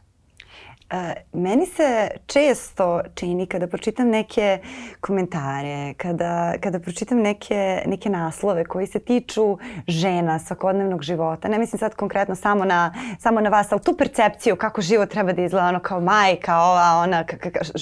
Meni 1.33 1.65
se 1.65 2.09
često 2.25 3.01
čini 3.15 3.45
kada 3.45 3.67
pročitam 3.67 4.09
neke 4.09 4.59
komentare, 4.99 5.93
kada, 5.93 6.53
kada 6.61 6.79
pročitam 6.79 7.17
neke, 7.17 7.81
neke 7.85 8.09
naslove 8.09 8.65
koji 8.65 8.87
se 8.87 8.99
tiču 8.99 9.57
žena, 9.87 10.39
svakodnevnog 10.39 11.01
života, 11.01 11.47
ne 11.47 11.57
mislim 11.57 11.79
sad 11.79 11.95
konkretno 11.95 12.35
samo 12.35 12.65
na, 12.65 12.93
samo 13.19 13.41
na 13.41 13.49
vas, 13.49 13.71
ali 13.71 13.81
tu 13.81 13.97
percepciju 13.97 14.55
kako 14.55 14.81
život 14.81 15.09
treba 15.09 15.33
da 15.33 15.41
izgleda, 15.41 15.67
ono 15.67 15.79
kao 15.79 16.01
majka, 16.01 16.57
ova, 16.57 17.01
ona, 17.03 17.25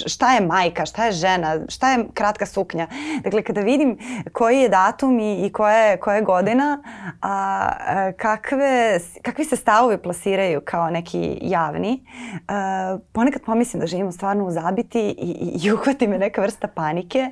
šta 0.08 0.34
je 0.34 0.42
majka, 0.42 0.86
šta 0.86 1.06
je 1.06 1.12
žena, 1.12 1.60
šta 1.70 1.92
je 1.92 2.06
kratka 2.14 2.46
suknja. 2.46 2.88
Dakle, 3.24 3.44
kada 3.44 3.62
vidim 3.62 3.98
koji 4.34 4.60
je 4.60 4.70
datum 4.70 5.20
i, 5.20 5.46
i 5.46 5.52
koja, 5.52 5.78
je, 5.78 5.98
koja 5.98 6.16
je 6.16 6.22
godina, 6.22 6.84
a, 7.22 7.72
a 7.80 8.12
kakve, 8.18 9.00
kakvi 9.22 9.46
se 9.46 9.56
stavovi 9.56 9.98
plasiraju 9.98 10.62
kao 10.66 10.90
neki 10.90 11.40
javni, 11.42 12.06
a, 12.48 12.95
ponekad 13.12 13.42
pomislim 13.42 13.80
da 13.80 13.88
živimo 13.88 14.12
stvarno 14.12 14.46
u 14.46 14.52
zabiti 14.52 15.00
i, 15.00 15.12
i, 15.12 15.60
i 15.64 15.72
uhvati 15.72 16.08
me 16.08 16.18
neka 16.18 16.42
vrsta 16.42 16.68
panike. 16.68 17.30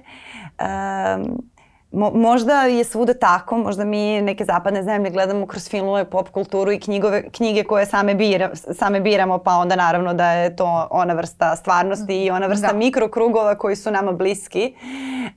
Um, 0.59 1.52
Mo, 1.93 2.11
možda 2.15 2.63
je 2.63 2.83
svuda 2.83 3.13
tako, 3.13 3.57
možda 3.57 3.85
mi 3.85 4.21
neke 4.21 4.45
zapadne 4.45 4.83
zemlje 4.83 5.09
gledamo 5.09 5.47
kroz 5.47 5.69
filmove, 5.69 6.05
pop 6.05 6.29
kulturu 6.29 6.71
i 6.71 6.79
knjigove, 6.79 7.23
knjige 7.31 7.63
koje 7.63 7.85
same, 7.85 8.15
bira, 8.15 8.49
same 8.55 8.99
biramo, 8.99 9.37
pa 9.37 9.51
onda 9.51 9.75
naravno 9.75 10.13
da 10.13 10.31
je 10.31 10.55
to 10.55 10.87
ona 10.91 11.13
vrsta 11.13 11.55
stvarnosti 11.55 12.25
i 12.25 12.29
ona 12.29 12.47
vrsta 12.47 12.67
da. 12.67 12.73
mikrokrugova 12.73 13.55
koji 13.55 13.75
su 13.75 13.91
nama 13.91 14.11
bliski. 14.11 14.75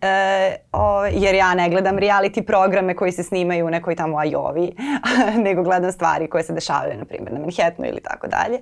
E, 0.02 0.57
o, 0.72 1.04
jer 1.04 1.34
ja 1.34 1.54
ne 1.54 1.70
gledam 1.70 1.96
reality 1.96 2.46
programe 2.46 2.96
koji 2.96 3.12
se 3.12 3.22
snimaju 3.22 3.66
u 3.66 3.70
nekoj 3.70 3.96
tamo 3.96 4.18
Ajovi, 4.18 4.76
nego 5.46 5.62
gledam 5.62 5.92
stvari 5.92 6.30
koje 6.30 6.44
se 6.44 6.52
dešavaju, 6.52 6.98
na 6.98 7.04
primjer, 7.04 7.32
na 7.32 7.38
Manhattanu 7.38 7.88
ili 7.88 8.00
tako 8.00 8.26
dalje. 8.26 8.61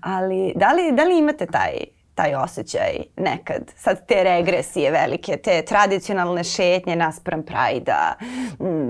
Ali 0.00 0.52
da 0.56 0.72
li, 0.72 0.92
da 0.92 1.04
li 1.04 1.18
imate 1.18 1.46
taj 1.46 1.72
taj 2.14 2.34
osjećaj 2.34 2.96
nekad. 3.16 3.72
Sad 3.76 4.06
te 4.06 4.24
regresije 4.24 4.90
velike, 4.90 5.36
te 5.36 5.62
tradicionalne 5.62 6.44
šetnje 6.44 6.96
naspram 6.96 7.42
Prajda, 7.42 8.14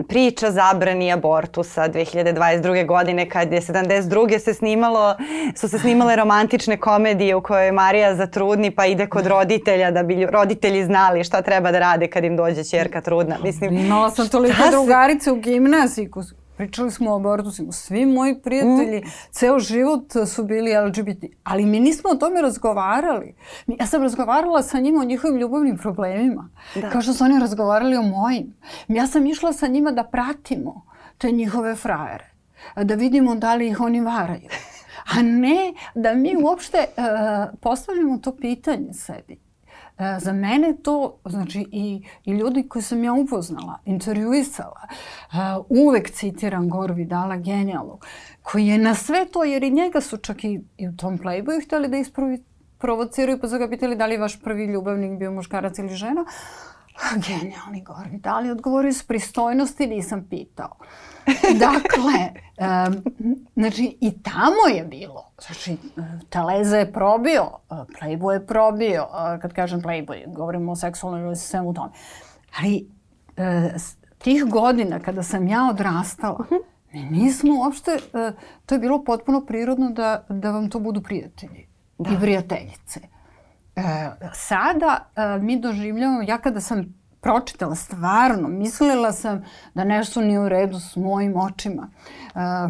priča 0.08 0.50
zabrani 0.50 1.12
abortusa 1.12 1.88
2022. 1.88 2.86
godine 2.86 3.28
kad 3.28 3.52
je 3.52 3.60
72. 3.60 4.38
se 4.38 4.54
snimalo, 4.54 5.14
su 5.56 5.68
se 5.68 5.78
snimale 5.78 6.16
romantične 6.16 6.76
komedije 6.76 7.36
u 7.36 7.42
kojoj 7.42 7.72
Marija 7.72 8.14
zatrudni 8.14 8.70
pa 8.70 8.86
ide 8.86 9.06
kod 9.06 9.26
roditelja 9.26 9.90
da 9.90 10.02
bi 10.02 10.26
roditelji 10.26 10.84
znali 10.84 11.24
šta 11.24 11.42
treba 11.42 11.72
da 11.72 11.78
rade 11.78 12.06
kad 12.06 12.24
im 12.24 12.36
dođe 12.36 12.64
čerka 12.64 13.00
trudna. 13.00 13.36
Mislim, 13.42 13.78
Imala 13.78 14.10
sam 14.10 14.28
toliko 14.28 14.56
drugarice 14.70 15.32
u 15.32 15.36
gimnaziji 15.36 16.10
Pričali 16.56 16.90
smo 16.90 17.12
o 17.12 17.16
abortusima. 17.16 17.72
Svi 17.72 18.06
moji 18.06 18.40
prijatelji, 18.42 18.98
mm. 18.98 19.10
ceo 19.30 19.58
život 19.58 20.12
su 20.26 20.44
bili 20.44 20.76
LGBT. 20.86 21.24
Ali 21.44 21.66
mi 21.66 21.80
nismo 21.80 22.10
o 22.10 22.14
tome 22.14 22.42
razgovarali. 22.42 23.34
Ja 23.66 23.86
sam 23.86 24.02
razgovarala 24.02 24.62
sa 24.62 24.80
njima 24.80 25.00
o 25.00 25.04
njihovim 25.04 25.38
ljubavnim 25.38 25.78
problemima. 25.78 26.50
Da. 26.74 26.90
Kao 26.90 27.02
što 27.02 27.12
su 27.12 27.24
oni 27.24 27.40
razgovarali 27.40 27.96
o 27.96 28.02
mojim. 28.02 28.54
Ja 28.88 29.06
sam 29.06 29.26
išla 29.26 29.52
sa 29.52 29.66
njima 29.66 29.90
da 29.90 30.04
pratimo 30.04 30.86
te 31.18 31.30
njihove 31.30 31.74
frajere. 31.76 32.32
Da 32.76 32.94
vidimo 32.94 33.34
da 33.34 33.54
li 33.54 33.68
ih 33.68 33.80
oni 33.80 34.00
varaju. 34.00 34.48
A 35.16 35.22
ne 35.22 35.74
da 35.94 36.14
mi 36.14 36.36
uopšte 36.42 36.78
uh, 36.78 37.04
postavljamo 37.60 38.18
to 38.18 38.36
pitanje 38.36 38.92
sebi. 38.92 39.51
E, 40.02 40.18
za 40.20 40.32
mene 40.32 40.74
to, 40.82 41.18
znači 41.24 41.66
i, 41.72 42.02
i 42.24 42.32
ljudi 42.32 42.68
koji 42.68 42.82
sam 42.82 43.04
ja 43.04 43.12
upoznala, 43.12 43.78
intervjuisala, 43.84 44.80
uh, 44.88 45.66
uvek 45.68 46.10
citiram 46.10 46.68
Goru 46.68 46.94
Vidala, 46.94 47.36
genijalog, 47.36 48.06
koji 48.42 48.66
je 48.66 48.78
na 48.78 48.94
sve 48.94 49.26
to, 49.32 49.44
jer 49.44 49.62
i 49.62 49.70
njega 49.70 50.00
su 50.00 50.16
čak 50.16 50.44
i, 50.44 50.60
i 50.76 50.88
u 50.88 50.96
tom 50.96 51.18
Playboyu 51.18 51.66
hteli 51.66 51.88
da 51.88 51.96
isprovi, 51.96 52.42
provociraju, 52.78 53.38
pa 53.40 53.48
su 53.48 53.58
ga 53.58 53.68
pitali 53.68 53.96
da 53.96 54.06
li 54.06 54.14
je 54.14 54.18
vaš 54.18 54.42
prvi 54.42 54.64
ljubavnik 54.64 55.18
bio 55.18 55.30
muškarac 55.30 55.78
ili 55.78 55.94
žena. 55.94 56.24
Genijalni 57.28 57.82
Gor 57.82 58.08
Vidal 58.10 58.46
je 58.46 58.52
odgovorio 58.52 58.92
s 58.92 59.02
pristojnosti, 59.02 59.86
nisam 59.86 60.26
pitao. 60.30 60.76
dakle, 61.66 62.42
um, 62.58 63.02
znači 63.54 63.96
i 64.00 64.22
tamo 64.22 64.76
je 64.76 64.84
bilo. 64.84 65.30
Znači, 65.46 65.76
Teleza 66.28 66.76
je 66.76 66.92
probio, 66.92 67.50
Playboy 67.68 68.32
je 68.32 68.46
probio, 68.46 69.06
kad 69.42 69.52
kažem 69.52 69.82
Playboy, 69.82 70.34
govorimo 70.34 70.72
o 70.72 70.76
seksualnoj 70.76 71.22
ili 71.22 71.36
svemu 71.36 71.74
tome. 71.74 71.90
Ali 72.58 72.88
uh, 73.36 73.82
tih 74.18 74.44
godina 74.44 75.00
kada 75.00 75.22
sam 75.22 75.48
ja 75.48 75.68
odrastala, 75.70 76.44
mi 76.92 77.00
nismo 77.02 77.58
uopšte, 77.58 77.94
uh, 77.94 78.38
to 78.66 78.74
je 78.74 78.78
bilo 78.78 79.04
potpuno 79.04 79.46
prirodno 79.46 79.90
da, 79.90 80.24
da 80.28 80.50
vam 80.50 80.70
to 80.70 80.80
budu 80.80 81.02
prijatelji 81.02 81.66
da. 81.98 82.10
i 82.10 82.20
prijateljice. 82.20 83.00
Uh, 83.76 83.82
sada 84.34 85.10
uh, 85.16 85.42
mi 85.42 85.60
doživljamo, 85.60 86.22
ja 86.22 86.38
kada 86.38 86.60
sam 86.60 87.02
pročitala 87.20 87.74
stvarno, 87.74 88.48
mislila 88.48 89.12
sam 89.12 89.44
da 89.74 89.84
nešto 89.84 90.20
nije 90.20 90.40
u 90.40 90.48
redu 90.48 90.80
s 90.80 90.96
mojim 90.96 91.36
očima, 91.36 91.82
uh, 91.82 92.21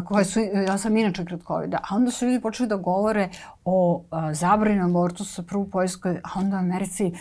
koje 0.07 0.25
su, 0.25 0.39
ja 0.39 0.77
sam 0.77 0.97
inače 0.97 1.25
kratkovida, 1.25 1.77
a 1.89 1.95
onda 1.95 2.11
su 2.11 2.25
ljudi 2.25 2.41
počeli 2.41 2.69
da 2.69 2.75
govore 2.75 3.29
o 3.65 4.03
zabrani 4.31 4.81
abortusa 4.81 5.43
prvo 5.43 5.63
u 5.63 5.69
Poljskoj, 5.69 6.19
a 6.23 6.39
onda 6.39 6.55
u 6.55 6.59
Americi. 6.59 7.11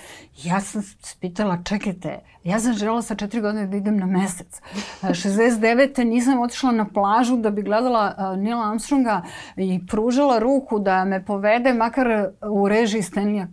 Ja 0.42 0.60
sam 0.60 0.82
se 0.82 1.16
pitala, 1.20 1.58
čekajte, 1.64 2.18
ja 2.44 2.60
sam 2.60 2.72
žela 2.72 3.02
sa 3.02 3.14
četiri 3.14 3.40
godine 3.40 3.66
da 3.66 3.76
idem 3.76 3.98
na 3.98 4.06
mesec. 4.06 4.60
A, 5.02 5.08
69. 5.08 6.04
nisam 6.04 6.40
otišla 6.40 6.72
na 6.72 6.86
plažu 6.94 7.36
da 7.36 7.50
bi 7.50 7.62
gledala 7.62 8.34
Nila 8.36 8.70
Armstronga 8.70 9.22
i 9.56 9.80
pružala 9.86 10.38
ruku 10.38 10.78
da 10.78 11.04
me 11.04 11.24
povede 11.24 11.72
makar 11.72 12.28
u 12.50 12.68
režiji 12.68 13.02
Stanleya 13.02 13.46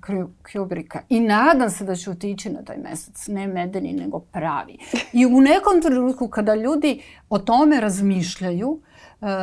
Kubricka. 0.54 1.02
I 1.10 1.20
nadam 1.20 1.70
se 1.70 1.84
da 1.84 1.96
ću 1.96 2.12
otići 2.12 2.50
na 2.50 2.62
taj 2.64 2.78
mesec, 2.78 3.28
ne 3.28 3.48
medeni, 3.48 3.94
nego 3.94 4.20
pravi. 4.20 4.78
I 5.14 5.26
u 5.26 5.42
nekom 5.42 5.82
trenutku 5.82 6.28
kada 6.28 6.56
ljudi 6.56 7.02
o 7.30 7.40
tome 7.40 7.80
razmišljaju, 7.80 8.79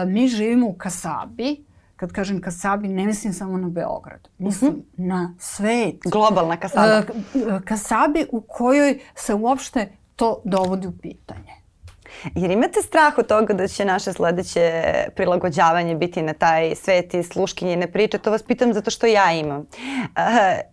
mi 0.06 0.28
živimo 0.28 0.68
u 0.68 0.74
Kasabi, 0.74 1.64
kad 1.96 2.12
kažem 2.12 2.40
Kasabi, 2.40 2.88
ne 2.88 3.06
mislim 3.06 3.32
samo 3.32 3.58
na 3.58 3.68
Beograd. 3.68 4.28
Mislim 4.38 4.70
uh 4.70 4.76
mhm. 4.76 4.86
-huh. 5.02 5.08
na 5.08 5.34
svet. 5.38 5.96
Globalna 6.04 6.56
Kasaba. 6.56 7.02
Uh, 7.34 7.62
kasabi 7.64 8.26
u 8.32 8.40
kojoj 8.40 8.98
se 9.14 9.34
uopšte 9.34 9.92
to 10.16 10.40
dovodi 10.44 10.86
u 10.86 10.92
pitanje. 11.02 11.56
Jer 12.34 12.50
imate 12.50 12.82
strah 12.82 13.18
od 13.18 13.26
toga 13.26 13.54
da 13.54 13.68
će 13.68 13.84
naše 13.84 14.12
sledeće 14.12 14.82
prilagođavanje 15.14 15.94
biti 15.94 16.22
na 16.22 16.32
taj 16.32 16.74
svet 16.74 17.14
i 17.14 17.22
sluškinjene 17.22 17.92
priče? 17.92 18.18
To 18.18 18.30
vas 18.30 18.42
pitam 18.42 18.72
zato 18.72 18.90
što 18.90 19.06
ja 19.06 19.32
imam. 19.32 19.60
Uh, 19.60 19.66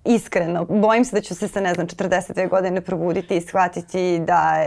iskreno, 0.06 0.66
bojim 0.66 1.06
se 1.06 1.16
da 1.16 1.22
ću 1.22 1.36
se 1.36 1.48
sa, 1.48 1.62
ne 1.62 1.74
znam, 1.74 1.88
42 1.88 2.50
godine 2.50 2.82
probuditi 2.82 3.38
i 3.38 3.42
shvatiti 3.42 4.20
da 4.20 4.66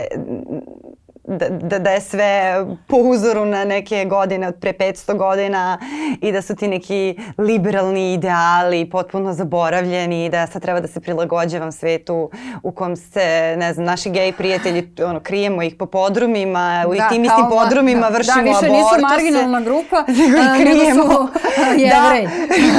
da, 1.27 1.49
da, 1.49 1.79
da 1.79 1.89
je 1.89 2.01
sve 2.01 2.65
po 2.87 2.97
uzoru 2.97 3.45
na 3.45 3.65
neke 3.65 4.05
godine 4.05 4.47
od 4.47 4.55
pre 4.61 4.73
500 4.73 5.17
godina 5.17 5.79
i 6.21 6.31
da 6.31 6.41
su 6.41 6.55
ti 6.55 6.67
neki 6.67 7.17
liberalni 7.37 8.13
ideali 8.13 8.89
potpuno 8.89 9.33
zaboravljeni 9.33 10.25
i 10.25 10.29
da 10.29 10.47
sad 10.47 10.61
treba 10.61 10.79
da 10.79 10.87
se 10.87 10.99
prilagođavam 10.99 11.71
svetu 11.71 12.29
u 12.63 12.71
kom 12.71 12.95
se, 12.95 13.55
ne 13.57 13.73
znam, 13.73 13.85
naši 13.85 14.09
gej 14.09 14.31
prijatelji, 14.31 14.93
ono, 15.05 15.19
krijemo 15.19 15.63
ih 15.63 15.75
po 15.75 15.85
podrumima, 15.85 16.85
u 16.87 16.95
da, 16.95 17.09
tim 17.09 17.23
istim 17.23 17.45
podrumima 17.49 18.09
da, 18.09 18.17
vršimo 18.17 18.39
abortuse. 18.39 18.67
Da, 18.67 18.73
više 18.73 18.83
nisu 18.83 19.01
marginalna 19.01 19.61
grupa, 19.61 20.05
ih 20.11 20.61
krijemo. 20.61 21.03
Nego 21.03 21.13
su 21.13 21.27
jevrej 21.83 22.27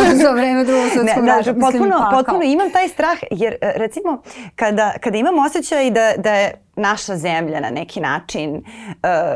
da. 0.09 0.16
za 0.24 0.30
vreme 0.30 0.64
drugog 0.64 0.88
svetskog 0.92 1.26
rata. 1.26 1.53
Da, 1.53 1.61
potpuno, 1.61 2.07
pa, 2.11 2.16
potpuno 2.16 2.42
imam 2.42 2.70
taj 2.70 2.88
strah, 2.88 3.18
jer 3.30 3.57
recimo 3.61 4.22
kada, 4.57 4.92
kada 5.01 5.18
imam 5.18 5.38
osjećaj 5.38 5.90
da, 5.90 6.12
da 6.16 6.34
je 6.34 6.68
naša 6.79 7.16
zemlja 7.16 7.61
na 7.61 7.70
neki 7.70 8.01
način 8.01 8.57
uh, 8.57 8.62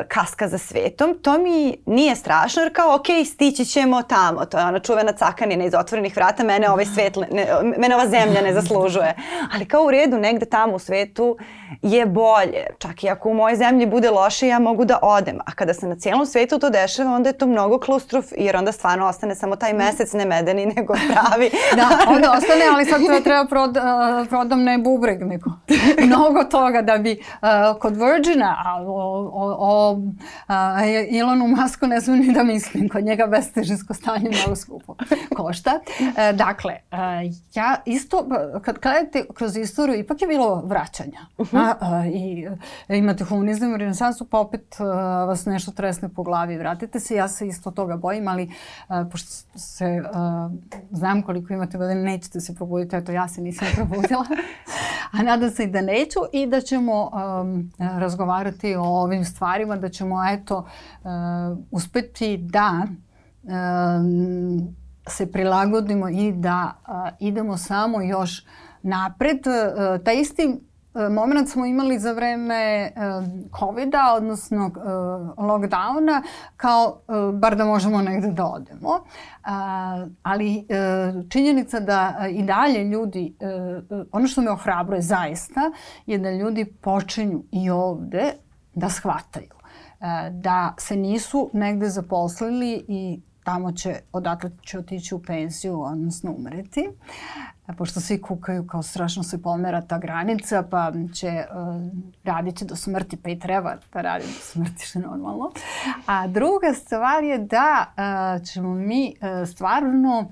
kaska 0.09 0.49
za 0.49 0.59
svetom, 0.59 1.19
to 1.23 1.39
mi 1.39 1.77
nije 1.87 2.17
strašno 2.17 2.63
jer 2.63 2.75
kao 2.75 2.95
ok, 2.95 3.07
stići 3.27 3.65
ćemo 3.65 4.03
tamo. 4.03 4.45
To 4.45 4.59
je 4.59 4.65
ona 4.65 4.79
čuvena 4.79 5.13
cakanina 5.13 5.65
iz 5.65 5.75
otvorenih 5.75 6.17
vrata, 6.17 6.45
mene 6.45 6.71
ovaj 6.71 6.85
svet, 6.85 7.17
ne, 7.17 7.47
mene 7.79 7.95
ova 7.95 8.07
zemlja 8.07 8.43
ne 8.43 8.55
zaslužuje. 8.55 9.15
Ali 9.55 9.69
kao 9.69 9.83
u 9.83 9.91
redu, 9.91 10.19
negde 10.19 10.47
tamo 10.47 10.75
u 10.75 10.79
svetu 10.79 11.37
je 11.83 12.07
bolje. 12.07 12.67
Čak 12.79 13.05
i 13.05 13.09
ako 13.09 13.29
u 13.29 13.35
mojoj 13.35 13.57
zemlji 13.57 13.87
bude 13.87 14.11
loše, 14.11 14.49
ja 14.49 14.59
mogu 14.59 14.85
da 14.85 14.99
odem. 15.03 15.39
A 15.47 15.53
kada 15.53 15.75
se 15.75 15.89
na 15.89 15.97
cijelom 15.97 16.27
svetu 16.27 16.59
to 16.59 16.71
dešava, 16.71 17.11
onda 17.11 17.29
je 17.29 17.39
to 17.39 17.47
mnogo 17.47 17.79
klaustrof, 17.79 18.25
jer 18.37 18.57
onda 18.57 18.73
stvarno 18.73 19.07
ostane 19.07 19.35
samo 19.35 19.57
taj 19.57 19.73
mesec 19.73 20.13
ne 20.13 20.25
medeni, 20.25 20.67
nego 20.67 20.95
pravi. 20.95 21.51
da, 21.77 21.89
onda 22.09 22.33
ostane, 22.33 22.65
ali 22.75 22.85
sad 22.85 23.01
treba 23.25 23.45
prod, 23.45 23.77
uh, 23.77 24.29
prodam 24.29 24.63
ne 24.63 24.79
bubreg, 24.79 25.23
nego 25.23 25.51
mnogo 26.07 26.45
toga 26.45 26.83
da 26.83 26.99
bi 26.99 27.23
kod 27.81 27.97
Virgina, 27.97 28.57
a 28.65 28.83
o, 28.83 28.93
o, 29.33 29.57
o 29.59 30.01
a, 30.47 30.81
Elonu 31.19 31.47
Masku 31.47 31.87
ne 31.87 32.01
znam 32.01 32.19
ni 32.19 32.33
da 32.33 32.43
mislim, 32.43 32.89
kod 32.89 33.05
njega 33.05 33.27
bestežinsko 33.27 33.95
stanje 33.95 34.31
mnogo 34.31 34.57
skupo 34.57 34.95
košta. 35.37 35.81
E, 36.17 36.33
dakle, 36.33 36.77
uh, 36.93 36.99
ja 37.55 37.77
isto, 37.87 38.27
kad 38.63 38.79
gledate 38.79 39.25
kroz 39.35 39.57
istoriju, 39.57 39.99
ipak 39.99 40.23
je 40.23 40.29
bilo 40.29 40.63
vraćanja. 40.65 41.21
Uh 41.39 41.53
-huh. 41.53 41.75
a, 41.81 42.07
I 42.07 42.49
a, 42.89 42.95
imate 42.95 43.25
humanizam 43.25 43.75
u 43.75 43.77
renesansu, 43.77 44.25
pa 44.25 44.39
opet 44.39 44.77
vas 45.27 45.47
nešto 45.47 45.71
tresne 45.71 46.09
po 46.09 46.23
glavi. 46.23 46.59
Vratite 46.59 47.01
se, 47.01 47.15
ja 47.15 47.29
se 47.29 47.47
isto 47.47 47.71
toga 47.71 47.97
bojim, 47.97 48.29
ali 48.29 48.51
pošto 49.11 49.29
se, 49.59 50.03
znam 50.91 51.23
koliko 51.23 51.53
imate 51.53 51.79
godine, 51.79 52.03
nećete 52.03 52.41
se 52.41 52.55
probuditi, 52.55 52.97
eto 52.97 53.13
ja 53.13 53.29
se 53.29 53.41
nisam 53.41 53.69
probudila. 53.75 54.27
a 55.13 55.23
nadam 55.23 55.51
se 55.51 55.65
i 55.65 55.67
da 55.67 55.81
neću 55.81 56.21
i 56.33 56.47
da 56.47 56.61
ćemo 56.61 57.11
um, 57.25 57.73
razgovarati 57.79 58.75
o 58.75 58.83
ovim 58.83 59.25
stvarima, 59.25 59.77
da 59.77 59.89
ćemo 59.89 60.17
eto 60.29 60.59
uh, 60.59 61.11
uspeti 61.71 62.37
da 62.37 62.87
um, 63.43 64.75
se 65.09 65.33
prilagodimo 65.33 66.09
i 66.09 66.33
da 66.33 66.73
uh, 66.89 66.95
idemo 67.21 67.57
samo 67.57 68.03
još 68.03 68.47
napred. 68.83 69.39
Uh, 69.47 70.05
taj 70.05 70.21
isti 70.21 70.61
moment 71.11 71.49
smo 71.49 71.67
imali 71.67 71.99
za 71.99 72.13
vreme 72.13 72.93
COVID-a, 73.59 74.15
odnosno 74.17 74.71
lockdowna, 75.37 76.23
kao 76.57 77.01
bar 77.33 77.57
da 77.57 77.65
možemo 77.65 78.03
negde 78.03 78.31
da 78.31 78.45
odemo. 78.45 79.05
Ali 80.23 80.67
činjenica 81.29 81.81
da 81.81 82.27
i 82.31 82.43
dalje 82.43 82.85
ljudi, 82.85 83.35
ono 84.13 84.27
što 84.27 84.43
me 84.43 84.51
ohrabruje 84.51 85.03
zaista, 85.03 85.61
je 86.07 86.19
da 86.19 86.31
ljudi 86.31 86.65
počinju 86.65 87.43
i 87.51 87.71
ovde 87.71 88.33
da 88.75 88.89
shvataju 88.89 89.63
da 90.31 90.75
se 90.79 90.97
nisu 90.97 91.51
negde 91.53 91.89
zaposlili 91.89 92.85
i 92.89 93.21
tamo 93.45 93.73
će, 93.73 93.95
odatle 94.13 94.51
će 94.63 94.79
otići 94.79 95.15
u 95.15 95.23
penziju, 95.23 95.81
odnosno 95.83 96.33
umreti. 96.33 96.91
Pošto 97.79 98.01
svi 98.01 98.21
kukaju 98.21 98.67
kao 98.67 98.83
strašno 98.83 99.23
se 99.23 99.43
pomera 99.43 99.81
ta 99.81 99.99
granica, 99.99 100.63
pa 100.71 100.93
će 101.15 101.29
uh, 101.29 101.83
radit 102.25 102.57
će 102.57 102.65
do 102.65 102.77
smrti, 102.77 103.17
pa 103.17 103.31
i 103.31 103.39
treba 103.39 103.77
da 103.93 104.01
radi 104.01 104.25
do 104.25 104.41
smrti, 104.41 104.87
što 104.87 104.99
je 104.99 105.03
normalno. 105.03 105.51
A 106.07 106.27
druga 106.27 106.75
stvar 106.75 107.25
je 107.25 107.39
da 107.39 107.87
uh, 107.87 108.47
ćemo 108.47 108.75
mi 108.75 109.15
uh, 109.21 109.49
stvarno 109.49 110.31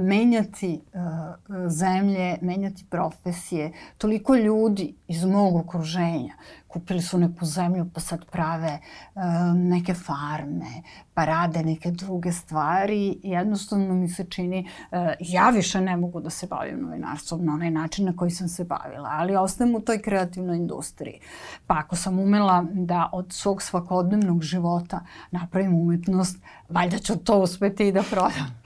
menjati 0.00 0.80
zemlje, 1.68 2.38
menjati 2.42 2.86
profesije. 2.90 3.72
Toliko 3.98 4.34
ljudi 4.34 4.94
iz 5.08 5.24
mog 5.24 5.56
okruženja 5.56 6.34
kupili 6.74 7.02
su 7.02 7.18
neku 7.18 7.44
zemlju 7.46 7.86
pa 7.94 8.00
sad 8.00 8.24
prave 8.24 8.78
neke 9.54 9.94
farme, 9.94 10.82
pa 11.14 11.24
rade 11.24 11.62
neke 11.62 11.90
druge 11.90 12.32
stvari 12.32 13.18
jednostavno 13.22 13.94
mi 13.94 14.08
se 14.08 14.24
čini, 14.24 14.68
uh, 14.92 14.98
ja 15.20 15.50
više 15.50 15.80
ne 15.80 15.96
mogu 15.96 16.20
da 16.20 16.30
se 16.30 16.46
bavim 16.46 16.80
novinarstvom 16.80 17.44
na 17.44 17.52
onaj 17.52 17.70
način 17.70 18.04
na 18.04 18.16
koji 18.16 18.30
sam 18.30 18.48
se 18.48 18.64
bavila, 18.64 19.10
ali 19.12 19.36
ostajem 19.36 19.74
u 19.74 19.80
toj 19.80 20.02
kreativnoj 20.02 20.56
industriji. 20.56 21.20
Pa 21.66 21.74
ako 21.78 21.96
sam 21.96 22.18
umela 22.18 22.64
da 22.72 23.08
od 23.12 23.32
svog 23.32 23.62
svakodnevnog 23.62 24.42
života 24.42 25.00
napravim 25.30 25.74
umetnost, 25.74 26.38
valjda 26.68 26.98
ću 26.98 27.16
to 27.16 27.38
uspeti 27.38 27.88
i 27.88 27.92
da 27.92 28.02
prodam. 28.10 28.62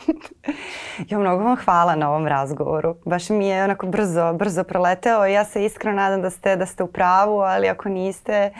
jo, 1.08 1.20
mnogo 1.20 1.44
vam 1.44 1.56
hvala 1.56 1.96
na 1.96 2.10
ovom 2.10 2.26
razgovoru. 2.26 2.96
Baš 3.04 3.28
mi 3.28 3.46
je 3.46 3.64
onako 3.64 3.86
brzo, 3.86 4.32
brzo 4.32 4.64
proleteo 4.64 5.24
ja 5.26 5.44
se 5.44 5.64
iskreno 5.64 5.96
nadam 5.96 6.22
da 6.22 6.30
ste, 6.30 6.56
da 6.56 6.66
ste 6.66 6.82
u 6.82 6.86
pravu, 6.86 7.40
ali 7.40 7.68
ako 7.68 7.88
niste, 7.88 8.52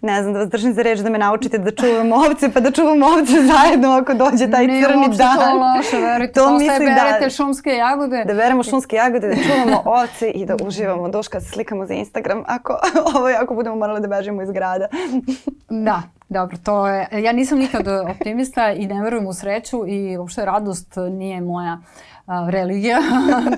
ne 0.00 0.22
znam 0.22 0.32
da 0.32 0.38
vas 0.38 0.48
držim 0.48 0.74
za 0.74 0.82
reč 0.82 0.98
da 0.98 1.10
me 1.10 1.18
naučite 1.18 1.58
da 1.58 1.70
čuvam 1.70 2.12
ovce, 2.12 2.52
pa 2.52 2.60
da 2.60 2.70
čuvam 2.70 3.02
ovce 3.02 3.29
zajedno 3.52 3.92
ako 3.92 4.14
dođe 4.14 4.50
taj 4.50 4.66
ne, 4.66 4.82
crni 4.82 5.16
dan. 5.16 5.38
Ne, 5.38 5.44
to 5.44 5.76
loše, 5.76 6.06
verujte. 6.06 6.32
To 6.32 6.52
mislim 6.52 6.88
da... 6.88 6.94
berete 6.94 7.30
šumske 7.30 7.70
jagode. 7.70 8.24
Da 8.24 8.34
beremo 8.34 8.62
šumske 8.62 8.96
jagode, 8.96 9.28
da 9.28 9.34
čuvamo 9.34 9.82
ovce 9.84 10.30
i 10.30 10.46
da 10.46 10.56
uživamo 10.62 11.08
duška, 11.08 11.40
se 11.40 11.48
slikamo 11.48 11.86
za 11.86 11.94
Instagram 11.94 12.42
ako, 12.46 12.78
ovo, 13.16 13.28
ako 13.42 13.54
budemo 13.54 13.76
morali 13.76 14.00
da 14.00 14.08
bežimo 14.08 14.42
iz 14.42 14.50
grada. 14.50 14.88
da, 15.86 16.02
Dobro, 16.30 16.56
to 16.64 16.88
je, 16.88 17.08
ja 17.12 17.32
nisam 17.32 17.58
nikad 17.58 17.88
optimista 18.10 18.72
i 18.72 18.86
ne 18.86 19.02
verujem 19.02 19.26
u 19.26 19.32
sreću 19.32 19.86
i 19.86 20.16
uopšte 20.18 20.44
radost 20.44 20.94
nije 21.10 21.40
moja 21.40 21.80
a, 22.26 22.50
religija, 22.50 22.98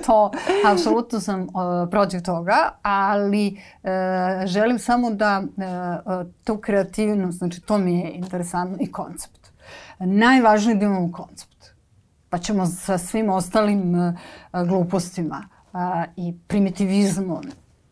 to 0.05 0.31
apsolutno 0.65 1.19
sam 1.19 1.47
a, 1.55 1.87
protiv 1.91 2.21
toga, 2.21 2.69
ali 2.81 3.47
e, 3.83 3.89
želim 4.45 4.79
samo 4.79 5.11
da 5.11 5.43
a, 5.57 6.21
e, 6.21 6.25
tu 6.43 6.57
kreativnost, 6.57 7.37
znači 7.37 7.61
to 7.61 7.77
mi 7.77 7.99
je 7.99 8.11
interesantno 8.11 8.77
i 8.81 8.91
koncept. 8.91 9.42
Najvažnije 10.05 10.75
da 10.75 10.85
imamo 10.85 11.11
koncept, 11.11 11.65
pa 12.29 12.37
ćemo 12.37 12.65
sa 12.65 12.97
svim 12.97 13.29
ostalim 13.29 13.95
a, 13.95 14.13
glupostima 14.63 15.47
a, 15.73 16.05
i 16.15 16.33
primitivizmom 16.47 17.43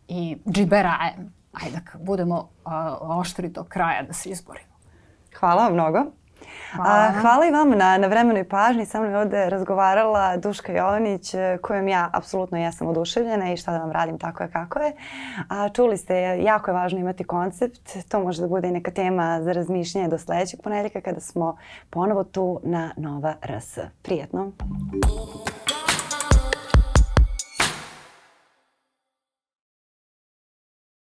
i 0.07 0.37
džiberajem, 0.49 1.33
ajde 1.51 1.75
da 1.75 1.99
budemo 1.99 2.49
a, 2.65 2.97
oštri 3.01 3.49
do 3.49 3.63
kraja 3.63 4.03
da 4.03 4.13
se 4.13 4.29
izborimo. 4.29 4.75
Hvala 5.39 5.63
vam 5.63 5.73
mnogo. 5.73 6.20
Hvala. 6.75 7.11
Hvala 7.21 7.45
i 7.45 7.51
vam 7.51 7.69
na, 7.69 7.97
na 7.97 8.07
vremenoj 8.07 8.43
pažnji. 8.43 8.85
Sa 8.85 8.99
mnom 8.99 9.11
je 9.11 9.17
ovde 9.17 9.49
razgovarala 9.49 10.37
Duška 10.37 10.73
Jovanić, 10.73 11.31
kojom 11.61 11.87
ja 11.87 12.09
apsolutno 12.13 12.57
jesam 12.57 12.87
oduševljena 12.87 13.51
i 13.51 13.57
šta 13.57 13.71
da 13.71 13.77
vam 13.77 13.91
radim 13.91 14.19
tako 14.19 14.43
je 14.43 14.51
kako 14.51 14.79
je. 14.79 14.93
A, 15.49 15.69
čuli 15.69 15.97
ste, 15.97 16.15
jako 16.43 16.71
je 16.71 16.75
važno 16.75 16.99
imati 16.99 17.23
koncept. 17.23 18.09
To 18.09 18.19
može 18.19 18.41
da 18.41 18.47
bude 18.47 18.67
i 18.67 18.71
neka 18.71 18.91
tema 18.91 19.41
za 19.41 19.51
razmišljanje 19.51 20.07
do 20.07 20.17
sledećeg 20.17 20.61
ponedjeljka 20.61 21.01
kada 21.01 21.19
smo 21.19 21.57
ponovo 21.89 22.23
tu 22.23 22.59
na 22.63 22.91
Nova 22.97 23.33
RS. 23.41 23.79
Prijetno. 24.01 24.51